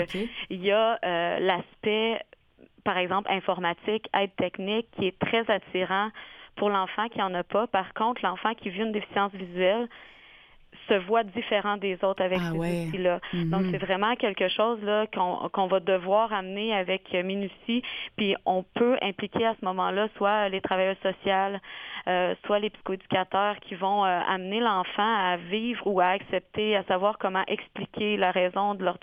il 0.49 0.63
y 0.63 0.71
a 0.71 0.99
euh, 1.03 1.39
l'aspect, 1.39 2.21
par 2.83 2.97
exemple, 2.97 3.31
informatique, 3.31 4.09
aide 4.13 4.35
technique, 4.35 4.87
qui 4.91 5.07
est 5.07 5.19
très 5.19 5.49
attirant 5.49 6.09
pour 6.55 6.69
l'enfant 6.69 7.07
qui 7.09 7.21
en 7.21 7.33
a 7.33 7.43
pas. 7.43 7.67
Par 7.67 7.93
contre, 7.93 8.21
l'enfant 8.23 8.53
qui 8.53 8.69
vit 8.69 8.81
une 8.81 8.91
déficience 8.91 9.33
visuelle, 9.33 9.87
se 10.87 10.93
voit 11.05 11.23
différent 11.23 11.77
des 11.77 12.03
autres 12.03 12.23
avec 12.23 12.39
ah 12.41 12.51
ces 12.51 12.57
outils-là. 12.57 13.19
Mm-hmm. 13.33 13.49
Donc, 13.49 13.63
c'est 13.71 13.77
vraiment 13.77 14.15
quelque 14.15 14.47
chose 14.47 14.81
là 14.83 15.05
qu'on 15.07 15.67
va 15.67 15.79
devoir 15.79 16.33
amener 16.33 16.73
avec 16.73 17.13
minutie, 17.13 17.81
puis 18.17 18.35
on 18.45 18.63
peut 18.75 18.97
impliquer 19.01 19.45
à 19.45 19.55
ce 19.59 19.65
moment-là 19.65 20.07
soit 20.17 20.49
les 20.49 20.61
travailleurs 20.61 20.95
sociaux, 21.01 21.59
euh, 22.07 22.35
soit 22.45 22.59
les 22.59 22.69
psychoéducateurs 22.69 23.57
qui 23.61 23.75
vont 23.75 24.05
euh, 24.05 24.19
amener 24.27 24.59
l'enfant 24.59 25.15
à 25.31 25.37
vivre 25.37 25.85
ou 25.87 25.99
à 25.99 26.07
accepter, 26.07 26.75
à 26.75 26.83
savoir 26.83 27.17
comment 27.17 27.43
expliquer 27.47 28.17
la 28.17 28.31
raison 28.31 28.75
de 28.75 28.83
leur, 28.83 28.97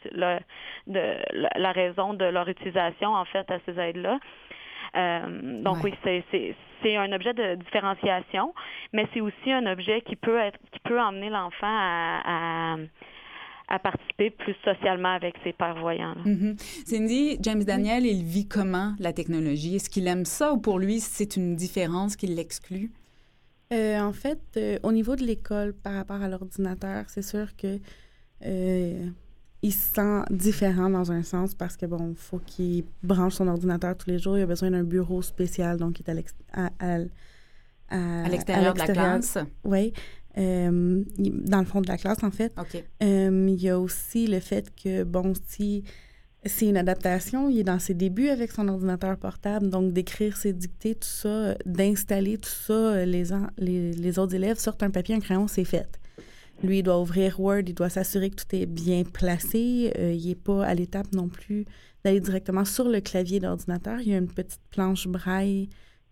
de, 0.86 1.16
la 1.56 1.72
raison 1.72 2.14
de 2.14 2.24
leur 2.24 2.48
utilisation 2.48 3.14
en 3.14 3.24
fait 3.24 3.50
à 3.50 3.58
ces 3.66 3.78
aides-là. 3.78 4.18
Euh, 4.96 5.62
donc 5.62 5.82
oui, 5.84 5.92
c'est 6.02 6.96
un 6.96 7.12
objet 7.12 7.32
de 7.32 7.54
différenciation, 7.56 8.52
mais 8.92 9.06
c'est 9.14 9.20
aussi 9.20 9.50
un 9.52 9.66
objet 9.66 10.02
qui 10.02 10.16
peut 10.16 10.38
être 10.38 10.58
qui 10.72 10.80
peut 10.80 11.00
emmener 11.00 11.30
l'enfant 11.30 11.66
à, 11.66 12.76
à 13.68 13.78
participer 13.78 14.30
plus 14.30 14.54
socialement 14.64 15.14
avec 15.14 15.34
ses 15.44 15.52
pères 15.52 15.76
voyants. 15.76 16.14
Mm-hmm. 16.26 16.84
Cindy, 16.86 17.38
James 17.40 17.64
Daniel, 17.64 18.04
il 18.04 18.22
vit 18.22 18.46
comment 18.46 18.94
la 18.98 19.12
technologie? 19.12 19.76
Est-ce 19.76 19.88
qu'il 19.88 20.06
aime 20.08 20.26
ça 20.26 20.52
ou 20.52 20.58
pour 20.58 20.78
lui, 20.78 21.00
c'est 21.00 21.36
une 21.36 21.56
différence 21.56 22.16
qui 22.16 22.26
l'exclut? 22.26 22.90
Euh, 23.72 23.98
en 24.00 24.12
fait, 24.12 24.40
euh, 24.58 24.78
au 24.82 24.92
niveau 24.92 25.16
de 25.16 25.22
l'école, 25.22 25.72
par 25.72 25.94
rapport 25.94 26.20
à 26.20 26.28
l'ordinateur, 26.28 27.04
c'est 27.08 27.22
sûr 27.22 27.56
que 27.56 27.78
euh, 28.44 29.06
il 29.62 29.72
se 29.72 29.94
sent 29.94 30.22
différent 30.30 30.90
dans 30.90 31.12
un 31.12 31.22
sens 31.22 31.54
parce 31.54 31.76
que, 31.76 31.86
bon, 31.86 32.14
faut 32.16 32.40
qu'il 32.44 32.84
branche 33.02 33.34
son 33.34 33.48
ordinateur 33.48 33.96
tous 33.96 34.10
les 34.10 34.18
jours. 34.18 34.36
Il 34.36 34.42
a 34.42 34.46
besoin 34.46 34.70
d'un 34.70 34.82
bureau 34.82 35.22
spécial, 35.22 35.78
donc 35.78 36.00
il 36.00 36.10
est 36.10 36.34
à, 36.52 36.70
à, 36.80 36.98
à, 37.88 38.28
l'extérieur 38.28 38.74
de 38.74 38.78
la 38.80 38.86
classe? 38.88 39.38
Oui. 39.64 39.92
dans 40.36 41.60
le 41.60 41.64
fond 41.64 41.80
de 41.80 41.88
la 41.88 41.96
classe, 41.96 42.22
en 42.24 42.30
fait. 42.30 42.52
OK. 42.58 42.82
il 43.00 43.62
y 43.62 43.68
a 43.68 43.78
aussi 43.78 44.26
le 44.26 44.40
fait 44.40 44.72
que, 44.74 45.04
bon, 45.04 45.32
si 45.46 45.84
c'est 46.44 46.66
une 46.66 46.76
adaptation. 46.76 47.48
Il 47.48 47.60
est 47.60 47.64
dans 47.64 47.78
ses 47.78 47.94
débuts 47.94 48.28
avec 48.28 48.52
son 48.52 48.68
ordinateur 48.68 49.16
portable, 49.16 49.70
donc 49.70 49.92
d'écrire 49.92 50.36
ses 50.36 50.52
dictées, 50.52 50.94
tout 50.94 51.08
ça, 51.08 51.54
d'installer 51.66 52.38
tout 52.38 52.50
ça, 52.50 53.04
les, 53.04 53.24
les, 53.58 53.92
les, 53.92 54.18
autres 54.18 54.34
élèves 54.34 54.58
sortent 54.58 54.82
un 54.82 54.90
papier, 54.90 55.14
un 55.14 55.20
crayon, 55.20 55.46
c'est 55.46 55.64
fait. 55.64 56.00
Lui, 56.62 56.78
il 56.78 56.82
doit 56.82 57.00
ouvrir 57.00 57.40
Word, 57.40 57.62
il 57.66 57.74
doit 57.74 57.88
s'assurer 57.88 58.30
que 58.30 58.36
tout 58.36 58.54
est 58.54 58.66
bien 58.66 59.02
placé. 59.02 59.92
Euh, 59.98 60.12
il 60.12 60.28
n'est 60.28 60.34
pas 60.34 60.64
à 60.64 60.74
l'étape 60.74 61.12
non 61.12 61.28
plus 61.28 61.64
d'aller 62.04 62.20
directement 62.20 62.64
sur 62.64 62.88
le 62.88 63.00
clavier 63.00 63.40
d'ordinateur. 63.40 64.00
Il 64.00 64.08
y 64.08 64.14
a 64.14 64.18
une 64.18 64.32
petite 64.32 64.60
planche 64.70 65.08
braille 65.08 65.68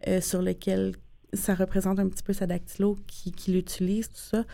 euh, 0.08 0.20
sur 0.20 0.42
laquelle 0.42 0.94
ça 1.32 1.54
représente 1.54 2.00
un 2.00 2.08
petit 2.08 2.24
peu 2.24 2.32
sa 2.32 2.46
dactylo 2.46 2.96
qui, 3.06 3.30
qui 3.30 3.52
l'utilise, 3.52 4.08
tout 4.08 4.16
ça. 4.16 4.44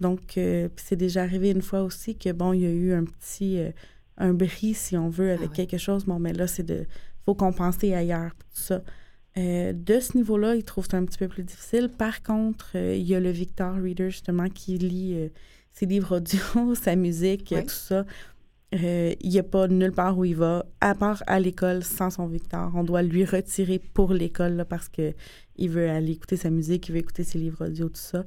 Donc, 0.00 0.36
euh, 0.36 0.68
c'est 0.76 0.96
déjà 0.96 1.22
arrivé 1.22 1.50
une 1.50 1.62
fois 1.62 1.82
aussi 1.82 2.16
que, 2.16 2.32
bon, 2.32 2.52
il 2.52 2.62
y 2.62 2.66
a 2.66 2.70
eu 2.70 2.92
un 2.92 3.04
petit 3.04 3.60
un 4.18 4.32
bris, 4.32 4.74
si 4.74 4.96
on 4.96 5.08
veut, 5.08 5.30
avec 5.30 5.50
ah 5.52 5.54
quelque 5.56 5.78
chose. 5.78 6.06
Bon, 6.06 6.18
mais 6.18 6.32
là, 6.32 6.46
c'est 6.46 6.62
de. 6.62 6.86
faut 7.24 7.34
compenser 7.34 7.94
ailleurs, 7.94 8.32
tout 8.34 8.62
ça. 8.62 8.82
Euh, 9.38 9.72
de 9.74 10.00
ce 10.00 10.16
niveau-là, 10.16 10.54
il 10.54 10.64
trouve 10.64 10.86
ça 10.90 10.96
un 10.96 11.04
petit 11.04 11.18
peu 11.18 11.28
plus 11.28 11.42
difficile. 11.42 11.90
Par 11.90 12.22
contre, 12.22 12.70
euh, 12.74 12.94
il 12.94 13.06
y 13.06 13.14
a 13.14 13.20
le 13.20 13.30
Victor 13.30 13.74
Reader, 13.74 14.10
justement, 14.10 14.48
qui 14.48 14.78
lit 14.78 15.14
euh, 15.14 15.28
ses 15.72 15.86
livres 15.86 16.16
audio, 16.16 16.74
sa 16.74 16.96
musique, 16.96 17.48
tout 17.48 17.68
ça. 17.68 18.06
il 18.72 19.16
n'y 19.22 19.38
a 19.38 19.42
pas 19.42 19.68
nulle 19.68 19.92
part 19.92 20.16
où 20.16 20.24
il 20.24 20.36
va, 20.36 20.64
à 20.80 20.94
part 20.94 21.22
à 21.26 21.38
l'école, 21.38 21.84
sans 21.84 22.10
son 22.10 22.26
Victor. 22.26 22.72
On 22.74 22.84
doit 22.84 23.02
lui 23.02 23.24
retirer 23.24 23.78
pour 23.78 24.12
l'école 24.14 24.64
parce 24.68 24.88
que 24.88 25.12
il 25.56 25.70
veut 25.70 25.88
aller 25.90 26.12
écouter 26.12 26.36
sa 26.36 26.50
musique, 26.50 26.88
il 26.88 26.92
veut 26.92 26.98
écouter 26.98 27.24
ses 27.24 27.38
livres 27.38 27.66
audio, 27.66 27.88
tout 27.88 27.96
ça 27.96 28.24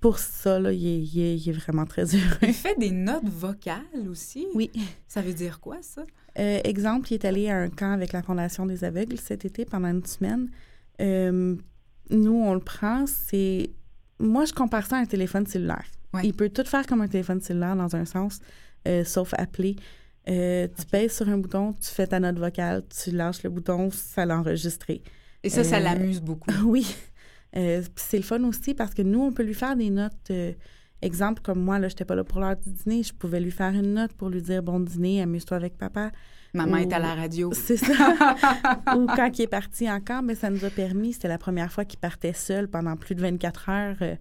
pour 0.00 0.18
ça, 0.18 0.58
là, 0.58 0.72
il, 0.72 1.18
est, 1.18 1.52
vraiment 1.52 1.84
très 1.84 2.04
heureux. 2.14 2.38
Il 2.42 2.54
fait 2.54 2.78
des 2.78 2.90
notes 2.90 3.28
vocales 3.28 4.08
aussi? 4.08 4.46
Oui. 4.54 4.70
Ça 5.06 5.20
veut 5.20 5.34
dire 5.34 5.60
quoi, 5.60 5.76
ça? 5.82 6.02
Euh, 6.38 6.60
exemple, 6.64 7.12
il 7.12 7.14
est 7.14 7.24
allé 7.26 7.50
à 7.50 7.56
un 7.56 7.68
camp 7.68 7.92
avec 7.92 8.12
la 8.12 8.22
Fondation 8.22 8.64
des 8.64 8.82
aveugles 8.84 9.18
cet 9.18 9.44
été 9.44 9.64
pendant 9.66 9.88
une 9.88 10.04
semaine. 10.04 10.48
Euh, 11.00 11.54
nous, 12.08 12.32
on 12.32 12.54
le 12.54 12.60
prend, 12.60 13.04
c'est... 13.06 13.70
Moi, 14.18 14.46
je 14.46 14.52
compare 14.52 14.86
ça 14.86 14.96
à 14.96 15.00
un 15.00 15.06
téléphone 15.06 15.46
cellulaire. 15.46 15.86
Il 16.22 16.34
peut 16.34 16.48
tout 16.48 16.64
faire 16.64 16.86
comme 16.86 17.02
un 17.02 17.08
téléphone 17.08 17.40
cellulaire 17.40 17.76
dans 17.76 17.94
un 17.94 18.04
sens, 18.04 18.40
euh, 18.88 19.04
sauf 19.04 19.32
appeler. 19.34 19.76
tu 20.26 20.86
pèses 20.90 21.14
sur 21.14 21.28
un 21.28 21.38
bouton, 21.38 21.72
tu 21.74 21.88
fais 21.88 22.06
ta 22.06 22.18
note 22.18 22.38
vocale, 22.38 22.82
tu 22.88 23.12
lâches 23.12 23.42
le 23.42 23.50
bouton, 23.50 23.90
ça 23.92 24.26
l'a 24.26 24.38
enregistré. 24.38 25.02
Et 25.42 25.50
ça, 25.50 25.62
ça 25.62 25.78
l'amuse 25.78 26.20
beaucoup. 26.20 26.50
Oui. 26.64 26.86
Euh, 27.56 27.82
c'est 27.96 28.16
le 28.16 28.22
fun 28.22 28.42
aussi 28.44 28.74
parce 28.74 28.94
que 28.94 29.02
nous, 29.02 29.20
on 29.20 29.32
peut 29.32 29.42
lui 29.42 29.54
faire 29.54 29.76
des 29.76 29.90
notes. 29.90 30.30
Euh, 30.30 30.52
exemple, 31.02 31.42
comme 31.42 31.60
moi, 31.60 31.78
là, 31.78 31.88
j'étais 31.88 32.04
pas 32.04 32.14
là 32.14 32.24
pour 32.24 32.40
l'heure 32.40 32.56
du 32.56 32.70
dîner, 32.70 33.02
je 33.02 33.12
pouvais 33.12 33.40
lui 33.40 33.50
faire 33.50 33.72
une 33.72 33.94
note 33.94 34.12
pour 34.12 34.28
lui 34.28 34.42
dire 34.42 34.62
bon 34.62 34.80
dîner, 34.80 35.22
amuse-toi 35.22 35.56
avec 35.56 35.76
papa. 35.76 36.10
Maman 36.52 36.78
est 36.78 36.92
à 36.92 36.98
la 36.98 37.14
radio. 37.14 37.52
C'est 37.54 37.76
ça. 37.76 37.92
Ou 38.96 39.06
quand 39.06 39.38
il 39.38 39.42
est 39.42 39.46
parti 39.46 39.90
encore, 39.90 40.22
mais 40.22 40.34
ça 40.34 40.50
nous 40.50 40.64
a 40.64 40.70
permis, 40.70 41.12
c'était 41.12 41.28
la 41.28 41.38
première 41.38 41.72
fois 41.72 41.84
qu'il 41.84 41.98
partait 41.98 42.32
seul 42.32 42.68
pendant 42.68 42.96
plus 42.96 43.14
de 43.14 43.20
24 43.20 43.68
heures. 43.68 43.96
Euh, 44.02 44.16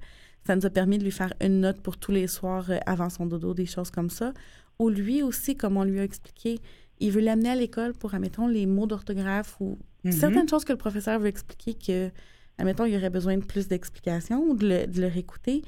ça 0.45 0.55
nous 0.55 0.65
a 0.65 0.69
permis 0.69 0.97
de 0.97 1.03
lui 1.03 1.11
faire 1.11 1.33
une 1.41 1.61
note 1.61 1.81
pour 1.81 1.97
tous 1.97 2.11
les 2.11 2.27
soirs 2.27 2.71
avant 2.85 3.09
son 3.09 3.25
dodo, 3.25 3.53
des 3.53 3.65
choses 3.65 3.91
comme 3.91 4.09
ça. 4.09 4.33
Ou 4.79 4.89
lui 4.89 5.21
aussi, 5.21 5.57
comme 5.57 5.77
on 5.77 5.83
lui 5.83 5.99
a 5.99 6.03
expliqué, 6.03 6.59
il 6.99 7.11
veut 7.11 7.21
l'amener 7.21 7.49
à 7.49 7.55
l'école 7.55 7.93
pour, 7.93 8.13
admettons, 8.13 8.47
les 8.47 8.65
mots 8.65 8.87
d'orthographe 8.87 9.57
ou 9.59 9.77
mm-hmm. 10.05 10.11
certaines 10.11 10.49
choses 10.49 10.65
que 10.65 10.71
le 10.71 10.77
professeur 10.77 11.19
veut 11.19 11.27
expliquer 11.27 11.73
que 11.73 12.11
admettons, 12.59 12.85
il 12.85 12.93
y 12.93 12.97
aurait 12.97 13.09
besoin 13.09 13.37
de 13.37 13.43
plus 13.43 13.67
d'explications 13.67 14.43
ou 14.43 14.55
de 14.55 14.67
le, 14.67 14.87
de 14.87 15.03
réécouter. 15.03 15.63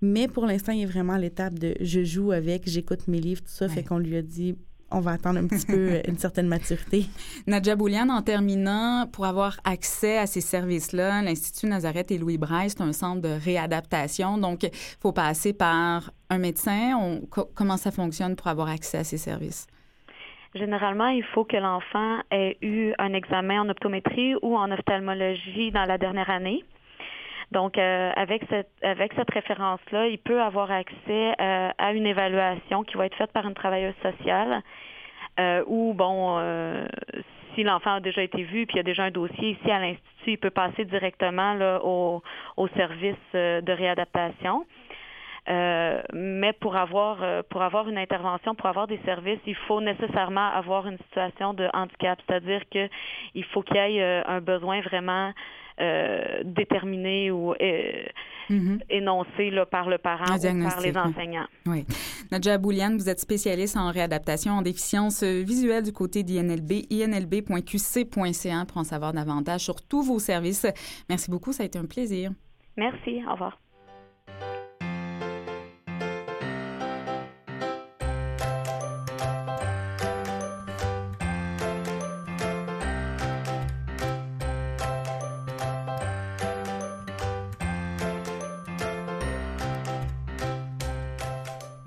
Mais 0.00 0.28
pour 0.28 0.46
l'instant, 0.46 0.72
il 0.72 0.82
est 0.82 0.86
vraiment 0.86 1.14
à 1.14 1.18
l'étape 1.18 1.58
de 1.58 1.74
je 1.80 2.04
joue 2.04 2.32
avec, 2.32 2.68
j'écoute 2.68 3.08
mes 3.08 3.20
livres, 3.20 3.42
tout 3.42 3.50
ça. 3.50 3.68
Fait 3.68 3.82
qu'on 3.82 3.98
lui 3.98 4.16
a 4.16 4.22
dit 4.22 4.56
on 4.90 5.00
va 5.00 5.12
attendre 5.12 5.38
un 5.38 5.46
petit 5.46 5.66
peu 5.66 5.72
euh, 5.92 6.00
une 6.06 6.18
certaine 6.18 6.46
maturité. 6.46 7.06
Nadja 7.46 7.74
Bouliane, 7.74 8.10
en 8.10 8.22
terminant, 8.22 9.08
pour 9.10 9.26
avoir 9.26 9.58
accès 9.64 10.18
à 10.18 10.26
ces 10.26 10.40
services-là, 10.40 11.22
l'Institut 11.22 11.66
Nazareth 11.66 12.10
et 12.12 12.18
Louis 12.18 12.38
Braille, 12.38 12.70
c'est 12.70 12.82
un 12.82 12.92
centre 12.92 13.20
de 13.20 13.28
réadaptation. 13.28 14.38
Donc, 14.38 14.62
il 14.62 14.70
faut 15.00 15.12
passer 15.12 15.52
par 15.52 16.12
un 16.30 16.38
médecin. 16.38 17.20
comment 17.54 17.76
ça 17.76 17.90
fonctionne 17.90 18.36
pour 18.36 18.46
avoir 18.46 18.68
accès 18.68 18.98
à 18.98 19.04
ces 19.04 19.18
services? 19.18 19.66
Généralement, 20.56 21.08
il 21.08 21.22
faut 21.22 21.44
que 21.44 21.56
l'enfant 21.56 22.18
ait 22.30 22.56
eu 22.62 22.92
un 22.98 23.12
examen 23.12 23.62
en 23.62 23.68
optométrie 23.68 24.34
ou 24.42 24.56
en 24.56 24.70
ophtalmologie 24.70 25.70
dans 25.70 25.84
la 25.84 25.98
dernière 25.98 26.30
année. 26.30 26.64
Donc, 27.52 27.78
euh, 27.78 28.10
avec 28.16 28.42
cette, 28.48 28.70
avec 28.82 29.12
cette 29.14 29.30
référence-là, 29.30 30.08
il 30.08 30.18
peut 30.18 30.40
avoir 30.40 30.70
accès 30.70 31.34
euh, 31.40 31.70
à 31.78 31.92
une 31.92 32.06
évaluation 32.06 32.82
qui 32.84 32.96
va 32.96 33.06
être 33.06 33.16
faite 33.16 33.32
par 33.32 33.46
une 33.46 33.54
travailleuse 33.54 33.94
sociale 34.02 34.62
euh, 35.38 35.62
ou, 35.66 35.92
bon, 35.94 36.40
si 37.54 37.62
l'enfant 37.62 37.94
a 37.94 38.00
déjà 38.00 38.22
été 38.22 38.42
vu 38.42 38.66
puis 38.66 38.74
il 38.74 38.78
y 38.78 38.80
a 38.80 38.82
déjà 38.82 39.04
un 39.04 39.10
dossier 39.10 39.50
ici 39.50 39.70
à 39.70 39.78
l'Institut, 39.78 40.32
il 40.32 40.38
peut 40.38 40.50
passer 40.50 40.84
directement 40.86 41.54
au, 41.84 42.22
au 42.56 42.68
service 42.68 43.14
de 43.34 43.72
réadaptation. 43.72 44.66
Euh, 45.48 46.02
mais 46.12 46.52
pour 46.54 46.76
avoir 46.76 47.22
euh, 47.22 47.42
pour 47.48 47.62
avoir 47.62 47.88
une 47.88 47.98
intervention, 47.98 48.54
pour 48.56 48.66
avoir 48.66 48.88
des 48.88 48.98
services, 49.04 49.38
il 49.46 49.54
faut 49.68 49.80
nécessairement 49.80 50.48
avoir 50.48 50.88
une 50.88 50.98
situation 50.98 51.54
de 51.54 51.68
handicap, 51.72 52.18
c'est-à-dire 52.26 52.62
que 52.72 52.88
il 53.34 53.44
faut 53.44 53.62
qu'il 53.62 53.76
y 53.76 53.78
ait 53.78 54.02
euh, 54.02 54.22
un 54.26 54.40
besoin 54.40 54.80
vraiment 54.80 55.32
déterminé 56.42 57.30
ou 57.30 57.52
mm-hmm. 57.52 58.80
énoncé 58.88 59.50
là, 59.50 59.66
par 59.66 59.90
le 59.90 59.98
parent 59.98 60.24
ou 60.24 60.62
par 60.70 60.80
les 60.80 60.96
enseignants. 60.96 61.44
Oui. 61.66 61.84
Nadja 62.32 62.56
Bouliane, 62.56 62.96
vous 62.96 63.10
êtes 63.10 63.20
spécialiste 63.20 63.76
en 63.76 63.90
réadaptation 63.90 64.52
en 64.52 64.62
déficience 64.62 65.22
visuelle 65.22 65.82
du 65.82 65.92
côté 65.92 66.22
d'INLB, 66.22 66.86
inlb.qc.ca 66.90 68.64
pour 68.64 68.78
en 68.78 68.84
savoir 68.84 69.12
davantage 69.12 69.60
sur 69.60 69.86
tous 69.86 70.00
vos 70.00 70.18
services. 70.18 70.66
Merci 71.10 71.30
beaucoup, 71.30 71.52
ça 71.52 71.64
a 71.64 71.66
été 71.66 71.78
un 71.78 71.84
plaisir. 71.84 72.30
Merci, 72.78 73.22
au 73.28 73.32
revoir. 73.32 73.58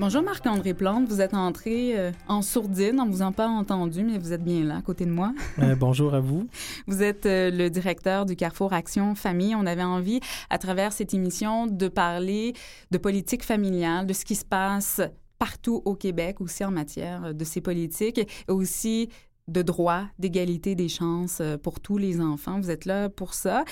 Bonjour 0.10 0.24
Marc-André 0.24 0.74
Plante, 0.74 1.08
vous 1.08 1.22
êtes 1.22 1.36
entré 1.36 1.96
euh, 1.96 2.12
en 2.28 2.42
sourdine, 2.42 3.00
on 3.00 3.08
vous 3.08 3.22
a 3.22 3.32
pas 3.32 3.48
entendu, 3.48 4.04
mais 4.04 4.18
vous 4.18 4.34
êtes 4.34 4.44
bien 4.44 4.64
là, 4.64 4.78
à 4.78 4.82
côté 4.82 5.06
de 5.06 5.12
moi. 5.12 5.36
Euh, 5.60 5.76
bonjour 5.76 6.16
à 6.16 6.20
vous. 6.20 6.48
Vous 6.88 7.04
êtes 7.04 7.28
euh, 7.28 7.52
le 7.52 7.70
directeur 7.70 8.26
du 8.26 8.36
Carrefour 8.36 8.74
Action 8.74 9.14
Famille. 9.14 9.54
On 9.54 9.68
avait 9.68 9.84
envie, 9.84 10.20
à 10.50 10.58
travers 10.58 10.94
cette 10.94 11.14
émission, 11.14 11.68
de 11.68 11.88
parler 11.88 12.54
de 12.90 12.98
politique 12.98 13.44
familiale, 13.44 14.08
de 14.08 14.14
ce 14.14 14.26
qui 14.26 14.34
se 14.34 14.46
passe 14.46 15.00
partout 15.38 15.84
au 15.86 15.94
Québec, 15.94 16.42
aussi 16.42 16.66
en 16.66 16.72
matière 16.72 17.36
de 17.36 17.44
ces 17.44 17.62
politiques, 17.62 18.18
et 18.18 18.28
aussi 18.52 19.10
de 19.48 19.62
droit, 19.62 20.06
d'égalité 20.18 20.74
des 20.74 20.90
chances 20.90 21.40
pour 21.62 21.80
tous 21.80 22.00
les 22.00 22.20
enfants. 22.20 22.60
Vous 22.60 22.72
êtes 22.72 22.86
là 22.86 23.10
pour 23.10 23.36
ça. 23.36 23.64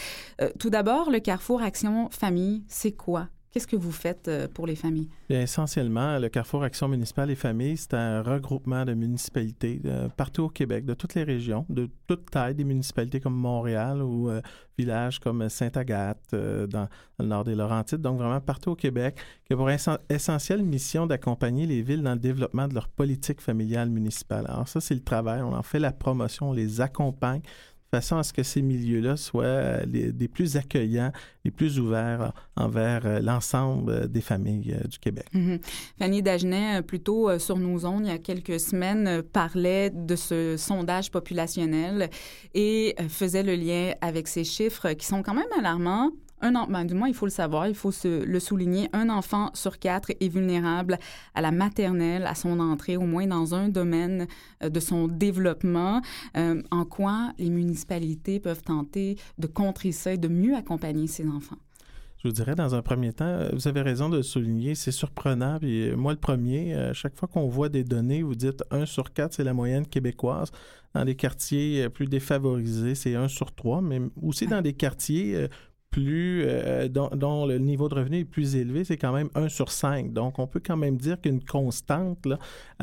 tout 0.60 0.70
d'abord, 0.70 1.10
le 1.10 1.20
Carrefour 1.20 1.64
Action 1.64 2.10
Famille, 2.12 2.64
c'est 2.68 2.92
quoi? 2.92 3.28
Qu'est-ce 3.52 3.68
que 3.68 3.78
vous 3.78 3.93
faites 3.93 4.28
euh, 4.28 4.48
pour 4.54 4.68
les 4.68 4.76
familles? 4.76 5.10
Bien, 5.30 5.41
essentiellement, 5.41 6.20
le 6.20 6.28
Carrefour 6.28 6.64
Action 6.64 6.89
municipale 6.89 7.32
et 7.32 7.36
familles, 7.36 7.78
c'est 7.78 7.93
un 7.93 8.22
regroupement 8.22 8.84
de 8.84 8.93
municipalités 8.93 9.82
euh, 9.86 10.10
partout 10.10 10.43
au 10.43 10.50
Québec, 10.50 10.86
de 10.86 10.93
toutes 10.93 11.16
les 11.16 11.24
régions, 11.24 11.66
de 11.70 11.89
toute 12.08 12.30
taille, 12.30 12.56
des 12.56 12.66
municipalités 12.66 13.22
comme 13.22 13.36
Montréal 13.36 14.02
ou 14.04 14.30
euh, 14.30 14.41
villages 14.78 15.20
comme 15.20 15.48
Sainte-Agathe 15.48 16.34
dans, 16.34 16.88
le 17.20 17.26
nord 17.26 17.45
des 17.45 17.56
Laurentides, 17.56 18.02
donc 18.02 18.20
vraiment 18.20 18.41
partout 18.41 18.72
au 18.72 18.76
Québec, 18.76 19.18
qui 19.45 19.54
a 19.54 19.56
pour 19.56 19.70
essentielle 19.70 20.62
mission 20.62 21.08
d'accompagner 21.08 21.66
les 21.66 21.82
villes 21.82 22.04
dans 22.04 22.14
le 22.14 22.20
développement 22.20 22.68
de 22.68 22.76
leur 22.76 22.89
politique 22.89 23.41
familiale 23.41 23.89
municipale. 23.89 24.45
Alors 24.48 24.68
ça, 24.68 24.82
c'est 24.82 24.93
le 24.93 25.04
travail. 25.04 25.41
On 25.41 25.54
en 25.54 25.64
fait 25.64 25.80
la 25.80 25.93
promotion, 25.93 26.50
on 26.50 26.54
les 26.54 26.82
accompagne 26.82 27.41
façon 27.98 28.18
à 28.18 28.24
ce 28.24 28.34
que 28.34 28.43
ces 28.43 28.62
milieux-là 28.62 29.18
soient 29.18 29.86
les, 29.86 30.12
des 30.12 30.28
plus 30.28 30.58
accueillants, 30.58 31.12
les 31.43 31.52
plus 31.52 31.80
ouverts 31.80 32.34
envers 32.56 33.22
l'ensemble 33.22 34.10
des 34.10 34.22
familles 34.22 34.78
du 34.89 35.00
Québec. 35.00 35.28
Mhm. 35.34 35.60
Fanny 36.00 36.22
Dagenet, 36.22 36.82
plutôt 36.82 37.38
sur 37.39 37.58
nos 37.58 37.86
ondes, 37.86 38.04
il 38.06 38.10
y 38.10 38.12
a 38.12 38.18
quelques 38.18 38.60
semaines, 38.60 39.22
parlait 39.22 39.89
de 39.89 40.16
ce 40.16 40.56
sondage 40.58 41.12
populationnel 41.12 42.10
et 42.54 42.95
faisait 43.10 43.43
le 43.43 43.56
lien 43.56 43.93
avec 44.02 44.28
ces 44.28 44.43
chiffres 44.43 44.93
qui 44.93 45.06
sont 45.06 45.24
quand 45.24 45.34
même 45.34 45.52
alarmants 45.58 46.12
un 46.42 46.56
an, 46.56 46.68
ben, 46.70 46.86
du 46.86 46.94
moins, 46.94 47.08
il 47.08 47.16
faut 47.16 47.26
le 47.26 47.32
savoir, 47.32 47.68
il 47.68 47.76
faut 47.76 47.92
se, 47.92 48.24
le 48.24 48.40
souligner, 48.40 48.90
un 48.94 49.10
enfant 49.10 49.50
sur 49.54 49.80
quatre 49.80 50.12
est 50.20 50.28
vulnérable 50.28 51.00
à 51.34 51.42
la 51.42 51.52
maternelle, 51.52 52.28
à 52.28 52.36
son 52.36 52.60
entrée, 52.60 52.96
au 52.96 53.02
moins 53.02 53.26
dans 53.26 53.56
un 53.56 53.70
domaine 53.70 54.28
euh, 54.64 54.70
de 54.70 54.80
son 54.80 55.08
développement. 55.08 56.02
Euh, 56.36 56.62
en 56.70 56.86
quoi 56.86 57.34
les 57.40 57.50
municipalités 57.50 58.40
peuvent 58.40 58.62
tenter 58.62 59.18
de 59.40 59.48
contrer 59.48 59.92
ça 59.92 60.14
et 60.14 60.18
de 60.18 60.28
mieux 60.28 60.56
accompagner 60.56 61.08
ces 61.08 61.28
enfants? 61.28 61.58
Je 62.20 62.28
vous 62.28 62.34
dirais, 62.34 62.56
dans 62.56 62.76
un 62.76 62.82
premier 62.82 63.14
temps, 63.14 63.26
euh, 63.26 63.50
vous 63.54 63.68
avez 63.68 63.82
raison 63.82 64.10
de 64.10 64.18
le 64.18 64.24
souligner, 64.24 64.76
c'est 64.76 64.92
surprenant. 64.92 65.58
Puis 65.60 65.92
moi, 65.96 66.12
le 66.12 66.20
premier, 66.20 66.92
chaque 66.94 67.16
fois 67.16 67.28
qu'on 67.28 67.48
voit 67.48 67.70
des 67.70 67.84
données, 67.84 68.22
vous 68.22 68.36
dites 68.36 68.64
1 68.70 68.86
sur 68.86 69.12
4, 69.12 69.34
c'est 69.34 69.44
la 69.44 69.54
moyenne 69.54 69.88
québécoise. 69.88 70.52
Dans 70.94 71.04
les 71.04 71.16
quartiers 71.16 71.90
plus 71.90 72.08
défavorisés, 72.08 72.96
c'est 72.96 73.16
1 73.16 73.28
sur 73.28 73.54
3, 73.54 73.82
mais 73.82 74.02
aussi 74.22 74.46
dans 74.46 74.62
des 74.62 74.74
quartiers 74.74 75.48
plus, 75.98 76.43
euh, 76.45 76.88
dont, 76.89 77.48
le 77.48 77.58
niveau 77.58 77.89
de 77.89 77.95
revenu 77.95 78.20
est 78.20 78.26
plus 78.26 78.56
élevé, 78.56 78.84
c'est 78.84 78.98
quand 78.98 79.14
même 79.14 79.30
1 79.34 79.50
sur 79.50 79.72
5. 79.72 80.14
Donc, 80.14 80.38
on 80.38 80.45
peut 80.45 80.62
quand 80.64 80.78
même 80.78 80.95
dire 80.95 81.20
qu'une 81.20 81.43
constante 81.43 82.28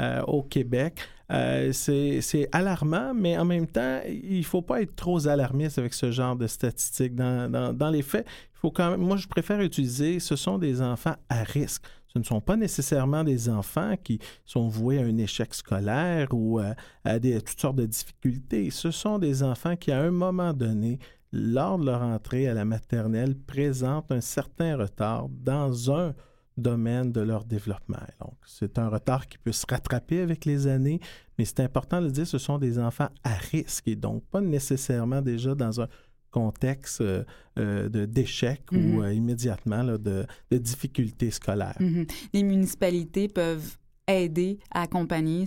euh, 0.01 0.21
au 0.23 0.43
Québec, 0.43 0.99
euh, 1.31 1.71
c'est 1.73 2.49
alarmant, 2.51 3.15
mais 3.15 3.39
en 3.39 3.45
même 3.45 3.69
temps, 3.69 4.01
il 4.09 4.39
ne 4.39 4.43
faut 4.43 4.63
pas 4.63 4.83
être 4.83 4.97
trop 4.97 5.29
alarmiste 5.29 5.79
avec 5.79 5.95
ce 5.95 6.11
genre 6.11 6.35
de 6.35 6.49
statistiques. 6.49 7.15
Dans, 7.15 7.49
dans, 7.49 7.73
dans, 7.73 7.91
les 7.91 8.03
faits, 8.03 8.27
il 8.27 8.59
faut 8.59 8.73
quand 8.73 8.91
même, 8.91 9.01
moi, 9.01 9.17
je 9.17 9.29
préfère 9.29 9.61
utiliser, 9.61 10.19
ce 10.19 10.35
sont 10.35 10.59
des 10.59 10.83
enfants 10.83 11.15
à 11.29 11.45
risque. 11.45 11.85
Ce 12.09 12.19
ne 12.19 12.25
sont 12.25 12.41
pas 12.41 12.57
nécessairement 12.57 13.25
des 13.25 13.49
enfants 13.49 13.95
qui 14.03 14.21
sont 14.45 14.69
voués 14.69 14.99
à 14.99 15.03
un 15.03 15.17
échec 15.19 15.53
scolaire 15.53 16.29
ou 16.33 16.61
à, 17.05 17.19
des, 17.19 17.37
à 17.37 17.41
toutes 17.41 17.61
sortes 17.61 17.77
de 17.77 17.87
difficultés. 17.87 18.71
Ce 18.71 18.93
sont 18.93 19.19
des 19.19 19.43
enfants 19.43 19.75
qui, 19.75 19.91
à 19.91 20.01
un 20.01 20.13
moment 20.13 20.53
donné, 20.53 21.01
lors 21.35 21.79
de 21.79 21.87
leur 21.87 22.01
entrée 22.03 22.47
à 22.49 22.55
la 22.55 22.65
maternelle, 22.65 23.35
présentent 23.37 24.13
un 24.13 24.21
certain 24.21 24.77
retard 24.77 25.29
dans 25.29 25.93
un 25.93 26.15
domaine 26.57 27.11
de 27.11 27.21
leur 27.21 27.45
développement. 27.45 27.99
Donc, 28.21 28.35
c'est 28.47 28.79
un 28.79 28.89
retard 28.89 29.27
qui 29.27 29.39
peut 29.39 29.51
se 29.51 29.67
rattraper 29.69 30.21
avec 30.21 30.45
les 30.45 30.69
années, 30.69 31.01
mais 31.37 31.45
c'est 31.45 31.59
important 31.61 32.01
de 32.01 32.07
le 32.07 32.13
dire, 32.13 32.27
ce 32.29 32.39
sont 32.39 32.59
des 32.59 32.79
enfants 32.79 33.09
à 33.25 33.35
risque 33.35 33.89
et 33.89 33.97
donc 33.97 34.23
pas 34.31 34.41
nécessairement 34.41 35.21
déjà 35.21 35.57
dans 35.57 35.81
un 35.81 35.89
contexte 36.31 37.01
euh, 37.01 37.25
euh, 37.59 37.89
de 37.89 38.05
d'échec 38.07 38.63
ou 38.73 38.77
Mhm. 38.77 39.03
euh, 39.03 39.13
immédiatement 39.13 39.83
là, 39.83 39.99
de, 39.99 40.27
de 40.53 40.59
difficultés 40.59 41.33
scolaires. 41.33 41.77
Mhm. 41.81 42.07
Les 42.33 42.43
municipalités 42.45 43.27
peuvent 43.29 43.77
aider 44.07 44.59
à 44.71 44.83
accompagner 44.83 45.47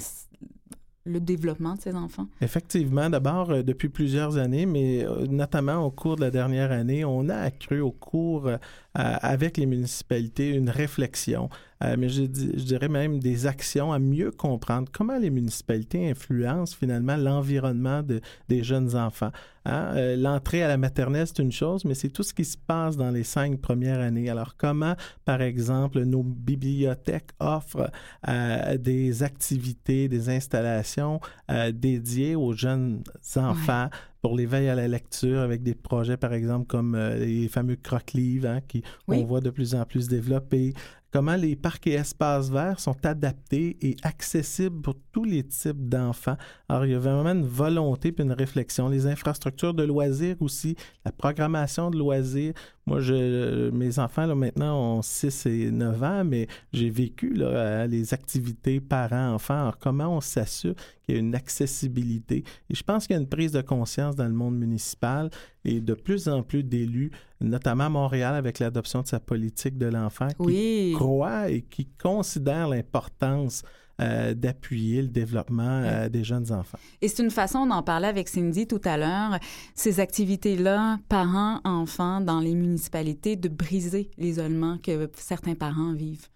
le 1.08 1.20
développement 1.20 1.76
de 1.76 1.82
ces 1.82 1.96
enfants? 1.96 2.28
Effectivement, 2.42 3.10
d'abord, 3.10 3.52
euh, 3.52 3.64
depuis 3.64 3.90
plusieurs 3.90 4.38
années, 4.38 4.66
mais 4.66 5.06
euh, 5.06 5.26
notamment 5.28 5.86
au 5.86 5.92
cours 5.92 6.16
de 6.16 6.22
la 6.22 6.32
dernière 6.32 6.72
année, 6.72 7.06
on 7.06 7.30
a 7.30 7.36
accru 7.36 7.82
au 7.82 7.92
cours, 7.92 8.48
euh, 8.48 8.58
avec 9.00 9.58
les 9.58 9.68
municipalités, 9.68 10.50
une 10.50 10.72
réflexion, 10.72 11.50
euh, 11.84 11.96
mais 11.98 12.10
je, 12.10 12.24
dirais 12.24 12.90
même 12.90 13.20
des 13.20 13.46
actions 13.46 13.94
à 13.94 14.00
mieux 14.00 14.32
comprendre 14.32 14.90
comment 14.92 15.18
les 15.18 15.30
municipalités 15.30 16.10
influencent 16.10 16.76
finalement 16.76 17.16
l'environnement 17.16 18.02
de, 18.02 18.20
des 18.50 18.64
jeunes 18.64 18.96
enfants. 18.96 19.32
Hein? 19.66 19.92
Euh, 19.96 20.16
L'entrée 20.16 20.64
à 20.64 20.68
la 20.68 20.78
maternelle, 20.78 21.28
c'est 21.28 21.40
une 21.40 21.52
chose, 21.52 21.86
mais 21.86 21.94
c'est 21.94 22.10
tout 22.10 22.24
ce 22.24 22.34
qui 22.34 22.46
se 22.46 22.58
passe 22.58 22.98
dans 22.98 23.12
les 23.12 23.24
cinq 23.24 23.60
premières 23.60 24.00
années. 24.00 24.30
Alors, 24.30 24.56
comment, 24.58 24.96
par 25.26 25.42
exemple, 25.42 26.02
nos 26.04 26.24
bibliothèques 26.24 27.32
offrent 27.40 27.92
euh, 28.28 28.78
des 28.78 29.22
activités, 29.22 30.08
des 30.08 30.30
installations 30.30 31.20
euh, 31.52 31.72
dédiées 31.72 32.36
aux 32.36 32.54
jeunes 32.54 33.04
enfants 33.36 33.90
pour 34.22 34.36
l'éveil 34.36 34.70
à 34.70 34.76
la 34.76 34.88
lecture 34.88 35.40
avec 35.40 35.64
des 35.64 35.76
projets, 35.76 36.18
par 36.18 36.34
exemple, 36.34 36.68
comme 36.68 36.96
euh, 36.96 37.18
les 37.18 37.48
fameux 37.48 37.76
croque-livres 37.76 38.48
hein, 38.50 38.62
qui 38.68 38.84
Oui. 39.08 39.18
on 39.22 39.26
voit 39.26 39.42
de 39.42 39.50
plus 39.50 39.76
en 39.76 39.86
plus 39.86 40.08
développés. 40.08 40.74
Comment 41.10 41.38
les 41.38 41.56
parcs 41.56 41.88
et 41.88 41.94
espaces 41.94 42.50
verts 42.50 42.82
sont 42.82 43.06
adaptés 43.06 43.78
et 43.82 43.96
accessibles 44.04 44.82
pour 44.82 44.96
tous 45.14 45.24
les 45.24 45.42
types 45.44 45.88
d'enfants. 45.88 46.36
Alors, 46.68 46.86
il 46.86 46.92
y 46.92 46.96
a 46.96 47.00
vraiment 47.00 47.32
une 47.32 47.46
volonté 47.46 48.12
puis 48.12 48.26
une 48.26 48.34
réflexion. 48.34 48.90
Les 48.90 49.08
infrastructures 49.08 49.74
de 49.74 49.84
loisirs 49.84 50.36
aussi, 50.42 50.76
la 51.06 51.14
programmation 51.14 51.90
de 51.92 51.98
loisirs. 51.98 52.54
Moi, 52.86 53.00
je, 53.00 53.70
mes 53.70 54.00
enfants, 54.00 54.26
là, 54.26 54.36
maintenant, 54.36 54.98
ont 54.98 55.02
6 55.02 55.46
et 55.46 55.72
9 55.72 56.04
ans, 56.04 56.24
mais 56.26 56.48
j'ai 56.74 56.90
vécu 56.90 57.34
là, 57.34 57.88
les 57.88 58.14
activités 58.14 58.82
parents-enfants. 58.82 59.62
Alors, 59.62 59.80
comment 59.80 60.18
on 60.18 60.22
s'assure 60.22 60.76
qu'il 61.08 61.16
y 61.16 61.18
a 61.18 61.22
une 61.22 61.36
accessibilité? 61.36 62.44
Et 62.70 62.76
je 62.76 62.84
pense 62.84 63.08
qu'il 63.08 63.16
y 63.16 63.20
a 63.20 63.22
une 63.22 63.30
prise 63.30 63.54
de 63.54 63.62
conscience 63.62 64.16
dans 64.16 64.28
le 64.28 64.34
monde 64.34 64.58
municipal 64.58 65.30
et 65.66 65.80
de 65.80 65.94
plus 65.94 66.28
en 66.28 66.44
plus 66.44 66.64
d'élus, 66.64 67.12
notamment 67.42 67.86
à 67.86 67.90
Montréal 67.90 68.36
avec 68.36 68.60
l'adoption 68.60 69.02
de 69.02 69.08
sa 69.08 69.20
politique 69.20 69.78
de 69.78 69.88
l'enfant, 69.88 70.28
qui 70.46 70.94
croient 70.96 71.50
et 71.50 71.62
qui 71.62 71.88
considèrent 71.98 72.68
l'importance 72.68 73.64
euh, 74.00 74.36
d'appuyer 74.36 75.02
le 75.02 75.08
développement 75.08 75.82
euh, 75.84 76.08
des 76.08 76.24
jeunes 76.24 76.52
enfants. 76.52 76.78
Et 77.02 77.08
c'est 77.08 77.24
une 77.24 77.32
façon 77.32 77.66
d'en 77.66 77.82
parler 77.82 78.06
avec 78.06 78.28
Cindy 78.28 78.68
tout 78.68 78.82
à 78.84 78.96
l'heure, 78.96 79.40
ces 79.74 80.00
activités-là, 80.00 81.00
parents, 81.10 81.62
enfants, 81.64 82.22
dans 82.22 82.40
les 82.40 82.54
municipalités, 82.54 83.36
de 83.36 83.50
briser 83.50 84.12
l'isolement 84.20 84.78
que 84.78 85.10
certains 85.16 85.56
parents 85.56 85.94
vivent. 85.94 86.28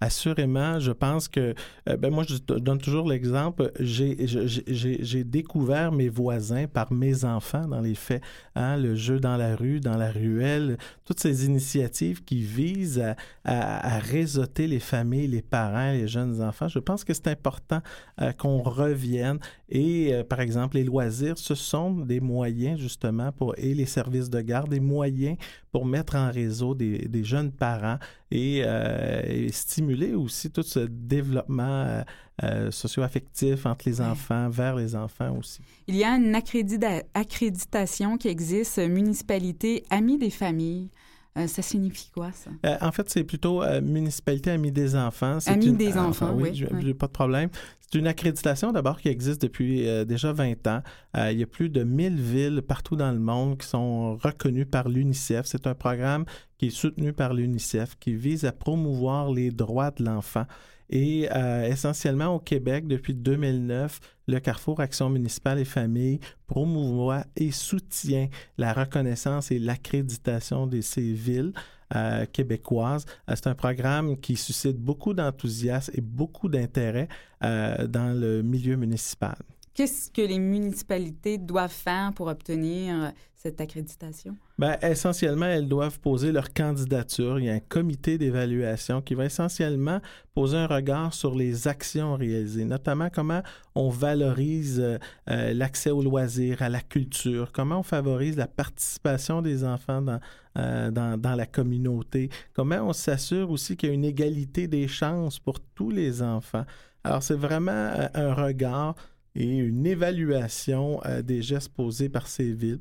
Assurément, 0.00 0.78
je 0.78 0.92
pense 0.92 1.26
que, 1.26 1.54
euh, 1.88 1.96
ben 1.96 2.12
moi, 2.12 2.24
je 2.28 2.36
donne 2.36 2.78
toujours 2.78 3.08
l'exemple, 3.08 3.72
j'ai 3.80 5.24
découvert 5.24 5.90
mes 5.90 6.08
voisins 6.08 6.66
par 6.68 6.92
mes 6.92 7.24
enfants 7.24 7.66
dans 7.66 7.80
les 7.80 7.96
faits, 7.96 8.22
hein, 8.54 8.76
le 8.76 8.94
jeu 8.94 9.18
dans 9.18 9.36
la 9.36 9.56
rue, 9.56 9.80
dans 9.80 9.96
la 9.96 10.12
ruelle, 10.12 10.78
toutes 11.04 11.18
ces 11.18 11.46
initiatives 11.46 12.22
qui 12.22 12.42
visent 12.42 13.00
à, 13.00 13.16
à, 13.44 13.96
à 13.96 13.98
réseauter 13.98 14.68
les 14.68 14.78
familles, 14.78 15.26
les 15.26 15.42
parents, 15.42 15.90
les 15.90 16.06
jeunes 16.06 16.40
enfants. 16.42 16.68
Je 16.68 16.78
pense 16.78 17.02
que 17.02 17.12
c'est 17.12 17.28
important 17.28 17.80
euh, 18.20 18.30
qu'on 18.32 18.62
revienne 18.62 19.40
et, 19.68 20.14
euh, 20.14 20.24
par 20.24 20.40
exemple, 20.40 20.76
les 20.76 20.84
loisirs, 20.84 21.36
ce 21.36 21.54
sont 21.54 21.92
des 21.92 22.20
moyens 22.20 22.78
justement 22.78 23.32
pour, 23.32 23.54
et 23.58 23.74
les 23.74 23.86
services 23.86 24.30
de 24.30 24.40
garde, 24.40 24.70
des 24.70 24.80
moyens 24.80 25.36
pour 25.72 25.86
mettre 25.86 26.16
en 26.16 26.30
réseau 26.30 26.74
des, 26.74 27.08
des 27.08 27.24
jeunes 27.24 27.52
parents 27.52 27.98
et, 28.30 28.62
euh, 28.64 29.22
et 29.26 29.52
stimuler 29.52 30.14
aussi 30.14 30.50
tout 30.50 30.62
ce 30.62 30.80
développement 30.80 31.84
euh, 31.84 32.02
euh, 32.42 32.70
socio-affectif 32.70 33.66
entre 33.66 33.88
les 33.88 34.00
enfants, 34.00 34.48
vers 34.48 34.76
les 34.76 34.94
enfants 34.94 35.36
aussi. 35.36 35.60
Il 35.86 35.96
y 35.96 36.04
a 36.04 36.10
une 36.16 36.34
accrédita- 36.34 37.04
accréditation 37.14 38.16
qui 38.16 38.28
existe, 38.28 38.78
municipalité 38.78 39.84
Amis 39.90 40.18
des 40.18 40.30
familles. 40.30 40.88
Euh, 41.36 41.46
ça 41.46 41.62
signifie 41.62 42.10
quoi, 42.12 42.32
ça? 42.32 42.50
Euh, 42.66 42.76
en 42.80 42.90
fait, 42.90 43.08
c'est 43.10 43.22
plutôt 43.22 43.62
euh, 43.62 43.80
municipalité 43.80 44.50
Amis 44.50 44.72
des 44.72 44.96
enfants. 44.96 45.38
Une- 45.46 45.76
des 45.76 45.96
ah, 45.96 46.06
enfants, 46.06 46.30
enfin, 46.30 46.34
oui, 46.34 46.50
j'ai 46.52 46.66
oui. 46.66 46.80
j'ai 46.82 46.94
pas 46.94 47.06
de 47.06 47.12
problème. 47.12 47.50
C'est 47.90 47.98
une 47.98 48.06
accréditation 48.06 48.70
d'abord 48.70 49.00
qui 49.00 49.08
existe 49.08 49.40
depuis 49.40 49.88
euh, 49.88 50.04
déjà 50.04 50.32
20 50.32 50.66
ans. 50.66 50.82
Euh, 51.16 51.32
il 51.32 51.38
y 51.38 51.42
a 51.42 51.46
plus 51.46 51.70
de 51.70 51.84
1000 51.84 52.20
villes 52.20 52.62
partout 52.62 52.96
dans 52.96 53.10
le 53.10 53.18
monde 53.18 53.56
qui 53.56 53.66
sont 53.66 54.16
reconnues 54.16 54.66
par 54.66 54.90
l'UNICEF. 54.90 55.46
C'est 55.46 55.66
un 55.66 55.74
programme 55.74 56.26
qui 56.58 56.66
est 56.66 56.70
soutenu 56.70 57.14
par 57.14 57.32
l'UNICEF 57.32 57.96
qui 57.98 58.14
vise 58.14 58.44
à 58.44 58.52
promouvoir 58.52 59.32
les 59.32 59.50
droits 59.50 59.90
de 59.90 60.04
l'enfant. 60.04 60.44
Et 60.90 61.28
euh, 61.34 61.66
essentiellement 61.66 62.34
au 62.34 62.38
Québec, 62.38 62.86
depuis 62.86 63.14
2009, 63.14 64.00
le 64.26 64.40
Carrefour 64.40 64.80
Action 64.80 65.10
municipale 65.10 65.58
et 65.58 65.64
famille 65.64 66.18
promouvoit 66.46 67.24
et 67.36 67.50
soutient 67.50 68.28
la 68.56 68.72
reconnaissance 68.72 69.50
et 69.50 69.58
l'accréditation 69.58 70.66
de 70.66 70.80
ces 70.80 71.12
villes 71.12 71.52
euh, 71.94 72.24
québécoises. 72.26 73.04
Euh, 73.28 73.34
c'est 73.36 73.48
un 73.48 73.54
programme 73.54 74.16
qui 74.18 74.36
suscite 74.36 74.78
beaucoup 74.78 75.12
d'enthousiasme 75.12 75.92
et 75.94 76.00
beaucoup 76.00 76.48
d'intérêt 76.48 77.08
dans 77.40 78.18
le 78.18 78.42
milieu 78.42 78.76
municipal. 78.76 79.36
Qu'est-ce 79.74 80.10
que 80.10 80.22
les 80.22 80.40
municipalités 80.40 81.38
doivent 81.38 81.70
faire 81.70 82.12
pour 82.12 82.26
obtenir 82.26 83.12
cette 83.38 83.60
accréditation? 83.60 84.36
Ben, 84.58 84.76
essentiellement, 84.82 85.46
elles 85.46 85.68
doivent 85.68 86.00
poser 86.00 86.32
leur 86.32 86.52
candidature. 86.52 87.38
Il 87.38 87.44
y 87.44 87.48
a 87.48 87.52
un 87.52 87.60
comité 87.60 88.18
d'évaluation 88.18 89.00
qui 89.00 89.14
va 89.14 89.26
essentiellement 89.26 90.00
poser 90.34 90.56
un 90.56 90.66
regard 90.66 91.14
sur 91.14 91.36
les 91.36 91.68
actions 91.68 92.16
réalisées, 92.16 92.64
notamment 92.64 93.10
comment 93.10 93.42
on 93.76 93.90
valorise 93.90 94.80
euh, 94.80 94.98
euh, 95.30 95.54
l'accès 95.54 95.90
aux 95.90 96.02
loisirs, 96.02 96.62
à 96.62 96.68
la 96.68 96.80
culture, 96.80 97.52
comment 97.52 97.78
on 97.78 97.82
favorise 97.84 98.36
la 98.36 98.48
participation 98.48 99.40
des 99.40 99.62
enfants 99.62 100.02
dans, 100.02 100.18
euh, 100.58 100.90
dans, 100.90 101.34
la 101.36 101.46
communauté, 101.46 102.30
comment 102.54 102.88
on 102.88 102.92
s'assure 102.92 103.52
aussi 103.52 103.76
qu'il 103.76 103.90
y 103.90 103.92
a 103.92 103.94
une 103.94 104.04
égalité 104.04 104.66
des 104.66 104.88
chances 104.88 105.38
pour 105.38 105.60
tous 105.60 105.92
les 105.92 106.22
enfants. 106.22 106.64
Alors, 107.04 107.22
c'est 107.22 107.36
vraiment 107.36 107.92
un 108.14 108.34
regard 108.34 108.96
et 109.36 109.46
une 109.46 109.86
évaluation 109.86 111.00
des 111.22 111.42
gestes 111.42 111.72
posés 111.72 112.08
par 112.08 112.26
ces 112.26 112.52
villes. 112.52 112.80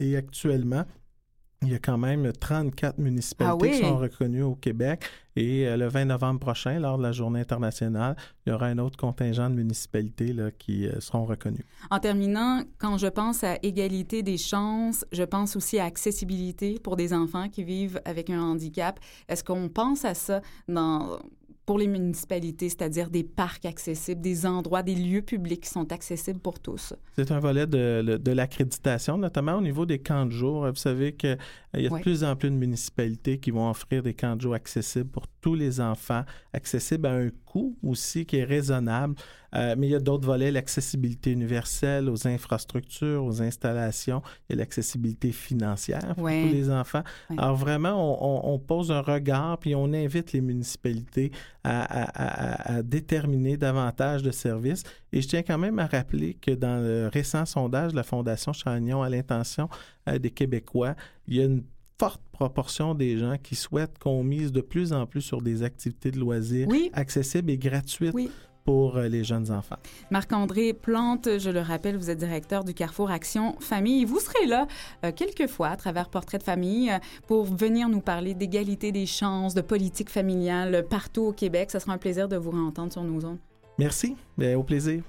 Et 0.00 0.16
actuellement, 0.16 0.84
il 1.62 1.72
y 1.72 1.74
a 1.74 1.78
quand 1.78 1.98
même 1.98 2.32
34 2.32 2.96
municipalités 2.98 3.52
Ah 3.52 3.56
oui? 3.56 3.78
qui 3.78 3.86
sont 3.86 3.98
reconnues 3.98 4.42
au 4.42 4.54
Québec. 4.54 5.04
Et 5.36 5.68
euh, 5.68 5.76
le 5.76 5.88
20 5.88 6.06
novembre 6.06 6.40
prochain, 6.40 6.78
lors 6.80 6.96
de 6.96 7.02
la 7.02 7.12
journée 7.12 7.40
internationale, 7.40 8.16
il 8.46 8.50
y 8.50 8.52
aura 8.52 8.66
un 8.66 8.78
autre 8.78 8.96
contingent 8.96 9.50
de 9.50 9.54
municipalités 9.54 10.32
là, 10.32 10.50
qui 10.50 10.86
euh, 10.88 11.00
seront 11.00 11.26
reconnues. 11.26 11.64
En 11.90 11.98
terminant, 11.98 12.62
quand 12.78 12.96
je 12.96 13.08
pense 13.08 13.44
à 13.44 13.58
égalité 13.62 14.22
des 14.22 14.38
chances, 14.38 15.04
je 15.12 15.22
pense 15.22 15.54
aussi 15.54 15.78
à 15.78 15.84
accessibilité 15.84 16.78
pour 16.82 16.96
des 16.96 17.12
enfants 17.12 17.50
qui 17.50 17.62
vivent 17.62 18.00
avec 18.06 18.30
un 18.30 18.40
handicap. 18.40 18.98
Est-ce 19.28 19.44
qu'on 19.44 19.68
pense 19.68 20.06
à 20.06 20.14
ça 20.14 20.40
dans, 20.66 21.18
pour 21.70 21.78
les 21.78 21.86
municipalités, 21.86 22.68
c'est-à-dire 22.68 23.10
des 23.10 23.22
parcs 23.22 23.64
accessibles, 23.64 24.20
des 24.20 24.44
endroits, 24.44 24.82
des 24.82 24.96
lieux 24.96 25.22
publics 25.22 25.60
qui 25.60 25.68
sont 25.70 25.92
accessibles 25.92 26.40
pour 26.40 26.58
tous? 26.58 26.94
C'est 27.14 27.30
un 27.30 27.38
volet 27.38 27.64
de, 27.68 28.16
de 28.20 28.32
l'accréditation, 28.32 29.16
notamment 29.16 29.54
au 29.54 29.60
niveau 29.60 29.86
des 29.86 30.00
camps 30.00 30.26
de 30.26 30.32
jour. 30.32 30.66
Vous 30.66 30.74
savez 30.74 31.12
qu'il 31.12 31.38
y 31.74 31.86
a 31.86 31.92
Ouais. 31.92 31.98
de 32.00 32.02
plus 32.02 32.24
en 32.24 32.34
plus 32.34 32.50
de 32.50 32.56
municipalités 32.56 33.38
qui 33.38 33.52
vont 33.52 33.70
offrir 33.70 34.02
des 34.02 34.14
camps 34.14 34.34
de 34.34 34.40
jour 34.40 34.54
accessibles 34.54 35.08
pour 35.10 35.28
tous 35.40 35.54
les 35.54 35.80
enfants, 35.80 36.24
accessibles 36.52 37.06
à 37.06 37.12
un 37.12 37.28
coût 37.50 37.76
aussi 37.82 38.26
qui 38.26 38.36
est 38.36 38.44
raisonnable. 38.44 39.14
Euh, 39.56 39.74
mais 39.76 39.88
il 39.88 39.90
y 39.90 39.94
a 39.96 39.98
d'autres 39.98 40.26
volets, 40.26 40.52
l'accessibilité 40.52 41.32
universelle 41.32 42.08
aux 42.08 42.28
infrastructures, 42.28 43.24
aux 43.24 43.42
installations 43.42 44.22
et 44.48 44.54
l'accessibilité 44.54 45.32
financière 45.32 46.14
pour 46.14 46.22
Ouais. 46.24 46.42
tous 46.46 46.52
les 46.54 46.70
enfants. 46.70 47.02
Ouais. 47.30 47.36
Alors 47.38 47.56
vraiment, 47.56 47.94
on, 48.54 48.58
pose 48.60 48.92
un 48.92 49.00
regard 49.00 49.58
puis 49.58 49.74
on 49.74 49.92
invite 49.92 50.32
les 50.32 50.40
municipalités 50.40 51.32
à, 51.64 51.80
à- 51.82 52.74
à- 52.74 52.76
à 52.76 52.82
déterminer 52.84 53.56
davantage 53.56 54.22
de 54.22 54.30
services. 54.30 54.84
Et 55.12 55.20
je 55.20 55.26
tiens 55.28 55.42
quand 55.42 55.58
même 55.58 55.80
à 55.80 55.86
rappeler 55.86 56.34
que 56.34 56.52
dans 56.52 56.80
le 56.80 57.08
récent 57.12 57.44
sondage 57.44 57.90
de 57.90 57.96
la 57.96 58.04
Fondation 58.04 58.52
Chagnon 58.52 59.02
à 59.02 59.08
l'intention 59.08 59.68
euh, 60.08 60.18
des 60.20 60.30
Québécois, 60.30 60.94
il 61.26 61.36
y 61.36 61.40
a 61.40 61.44
une 61.46 61.64
forte 62.00 62.22
proportion 62.32 62.94
des 62.94 63.18
gens 63.18 63.36
qui 63.42 63.54
souhaitent 63.54 63.98
qu'on 63.98 64.24
mise 64.24 64.52
de 64.52 64.62
plus 64.62 64.94
en 64.94 65.04
plus 65.04 65.20
sur 65.20 65.42
des 65.42 65.62
activités 65.62 66.10
de 66.10 66.18
loisirs 66.18 66.66
Oui. 66.70 66.90
accessibles 66.94 67.50
et 67.50 67.58
gratuites 67.58 68.14
Oui. 68.14 68.30
pour 68.64 68.96
euh, 68.96 69.06
les 69.06 69.22
jeunes 69.22 69.50
enfants. 69.50 69.76
Marc-André 70.10 70.72
Plante, 70.72 71.28
je 71.38 71.50
le 71.50 71.60
rappelle, 71.60 71.98
vous 71.98 72.08
êtes 72.08 72.16
directeur 72.16 72.64
du 72.64 72.72
Carrefour 72.72 73.10
Action 73.10 73.54
Famille. 73.60 74.06
Vous 74.06 74.18
serez 74.18 74.46
là 74.46 74.66
euh, 75.04 75.12
quelques 75.14 75.46
fois 75.46 75.68
à 75.68 75.76
travers 75.76 76.08
Portrait 76.08 76.38
de 76.38 76.42
famille 76.42 76.90
euh, 76.90 76.96
pour 77.26 77.44
venir 77.44 77.90
nous 77.90 78.00
parler 78.00 78.32
d'égalité 78.32 78.92
des 78.92 79.04
chances, 79.04 79.52
de 79.52 79.60
politique 79.60 80.08
familiale 80.08 80.74
euh, 80.76 80.82
partout 80.82 81.24
au 81.26 81.32
Québec. 81.32 81.70
Ce 81.70 81.78
sera 81.80 81.92
un 81.92 81.98
plaisir 81.98 82.28
de 82.28 82.36
vous 82.38 82.52
entendre 82.52 82.90
sur 82.92 83.04
nos 83.04 83.22
ondes. 83.26 83.38
Merci, 83.78 84.16
Bien, 84.38 84.56
au 84.58 84.62
plaisir. 84.62 85.02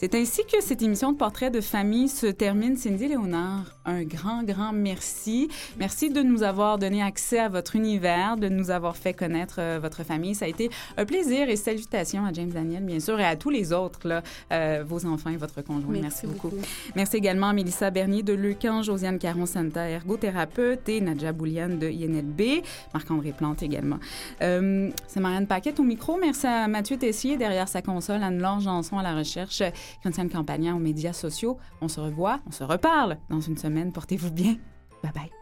C'est 0.00 0.14
ainsi 0.14 0.42
que 0.44 0.62
cette 0.62 0.80
émission 0.80 1.10
de 1.10 1.16
Portrait 1.16 1.50
de 1.50 1.60
famille 1.60 2.08
se 2.08 2.28
termine. 2.28 2.76
Cindy 2.76 3.08
Léonard, 3.08 3.64
un 3.84 4.04
grand, 4.04 4.44
grand 4.44 4.72
merci. 4.72 5.48
Merci 5.76 6.08
de 6.10 6.22
nous 6.22 6.44
avoir 6.44 6.78
donné 6.78 7.02
accès 7.02 7.40
à 7.40 7.48
votre 7.48 7.74
univers, 7.74 8.36
de 8.36 8.48
nous 8.48 8.70
avoir 8.70 8.96
fait 8.96 9.12
connaître 9.12 9.56
euh, 9.58 9.80
votre 9.82 10.04
famille. 10.04 10.36
Ça 10.36 10.44
a 10.44 10.48
été 10.48 10.70
un 10.96 11.04
plaisir 11.04 11.48
et 11.48 11.56
salutations 11.56 12.24
à 12.24 12.32
James 12.32 12.50
Daniel, 12.50 12.84
bien 12.84 13.00
sûr, 13.00 13.18
et 13.18 13.24
à 13.24 13.34
tous 13.34 13.50
les 13.50 13.72
autres, 13.72 14.06
là, 14.06 14.22
euh, 14.52 14.84
vos 14.86 15.04
enfants 15.04 15.30
et 15.30 15.36
votre 15.36 15.62
conjoint. 15.62 15.98
Merci, 16.00 16.28
beaucoup. 16.28 16.52
Merci 16.94 17.16
également 17.16 17.48
à 17.48 17.52
Mélissa 17.52 17.90
Bernier 17.90 18.22
de 18.22 18.34
Leucan, 18.34 18.82
Josiane 18.82 19.18
Caron-Santa, 19.18 19.88
ergothérapeute, 19.88 20.88
et 20.88 21.00
Nadja 21.00 21.32
Bouliane 21.32 21.76
de 21.80 21.88
INLB, 21.88 22.62
Marc-André 22.94 23.32
Plante 23.36 23.64
également. 23.64 23.98
Euh, 24.42 24.90
C'est 25.08 25.18
Marianne 25.18 25.48
Paquette 25.48 25.80
au 25.80 25.84
micro. 25.84 26.18
Merci 26.20 26.46
à 26.46 26.68
Mathieu 26.68 26.96
Tessier 26.96 27.36
derrière 27.36 27.66
sa 27.66 27.82
console, 27.82 28.22
Anne-Laure 28.22 28.60
Janson 28.60 28.96
à 28.96 29.02
la 29.02 29.16
recherche, 29.16 29.60
Christiane 30.00 30.28
Campagnan 30.28 30.76
aux 30.76 30.80
médias 30.80 31.12
sociaux. 31.12 31.58
On 31.80 31.88
se 31.88 32.00
revoit, 32.00 32.40
on 32.46 32.52
se 32.52 32.64
reparle 32.64 33.18
dans 33.30 33.40
une 33.40 33.56
semaine. 33.56 33.92
Portez-vous 33.92 34.30
bien. 34.30 34.56
Bye 35.02 35.12
bye. 35.14 35.37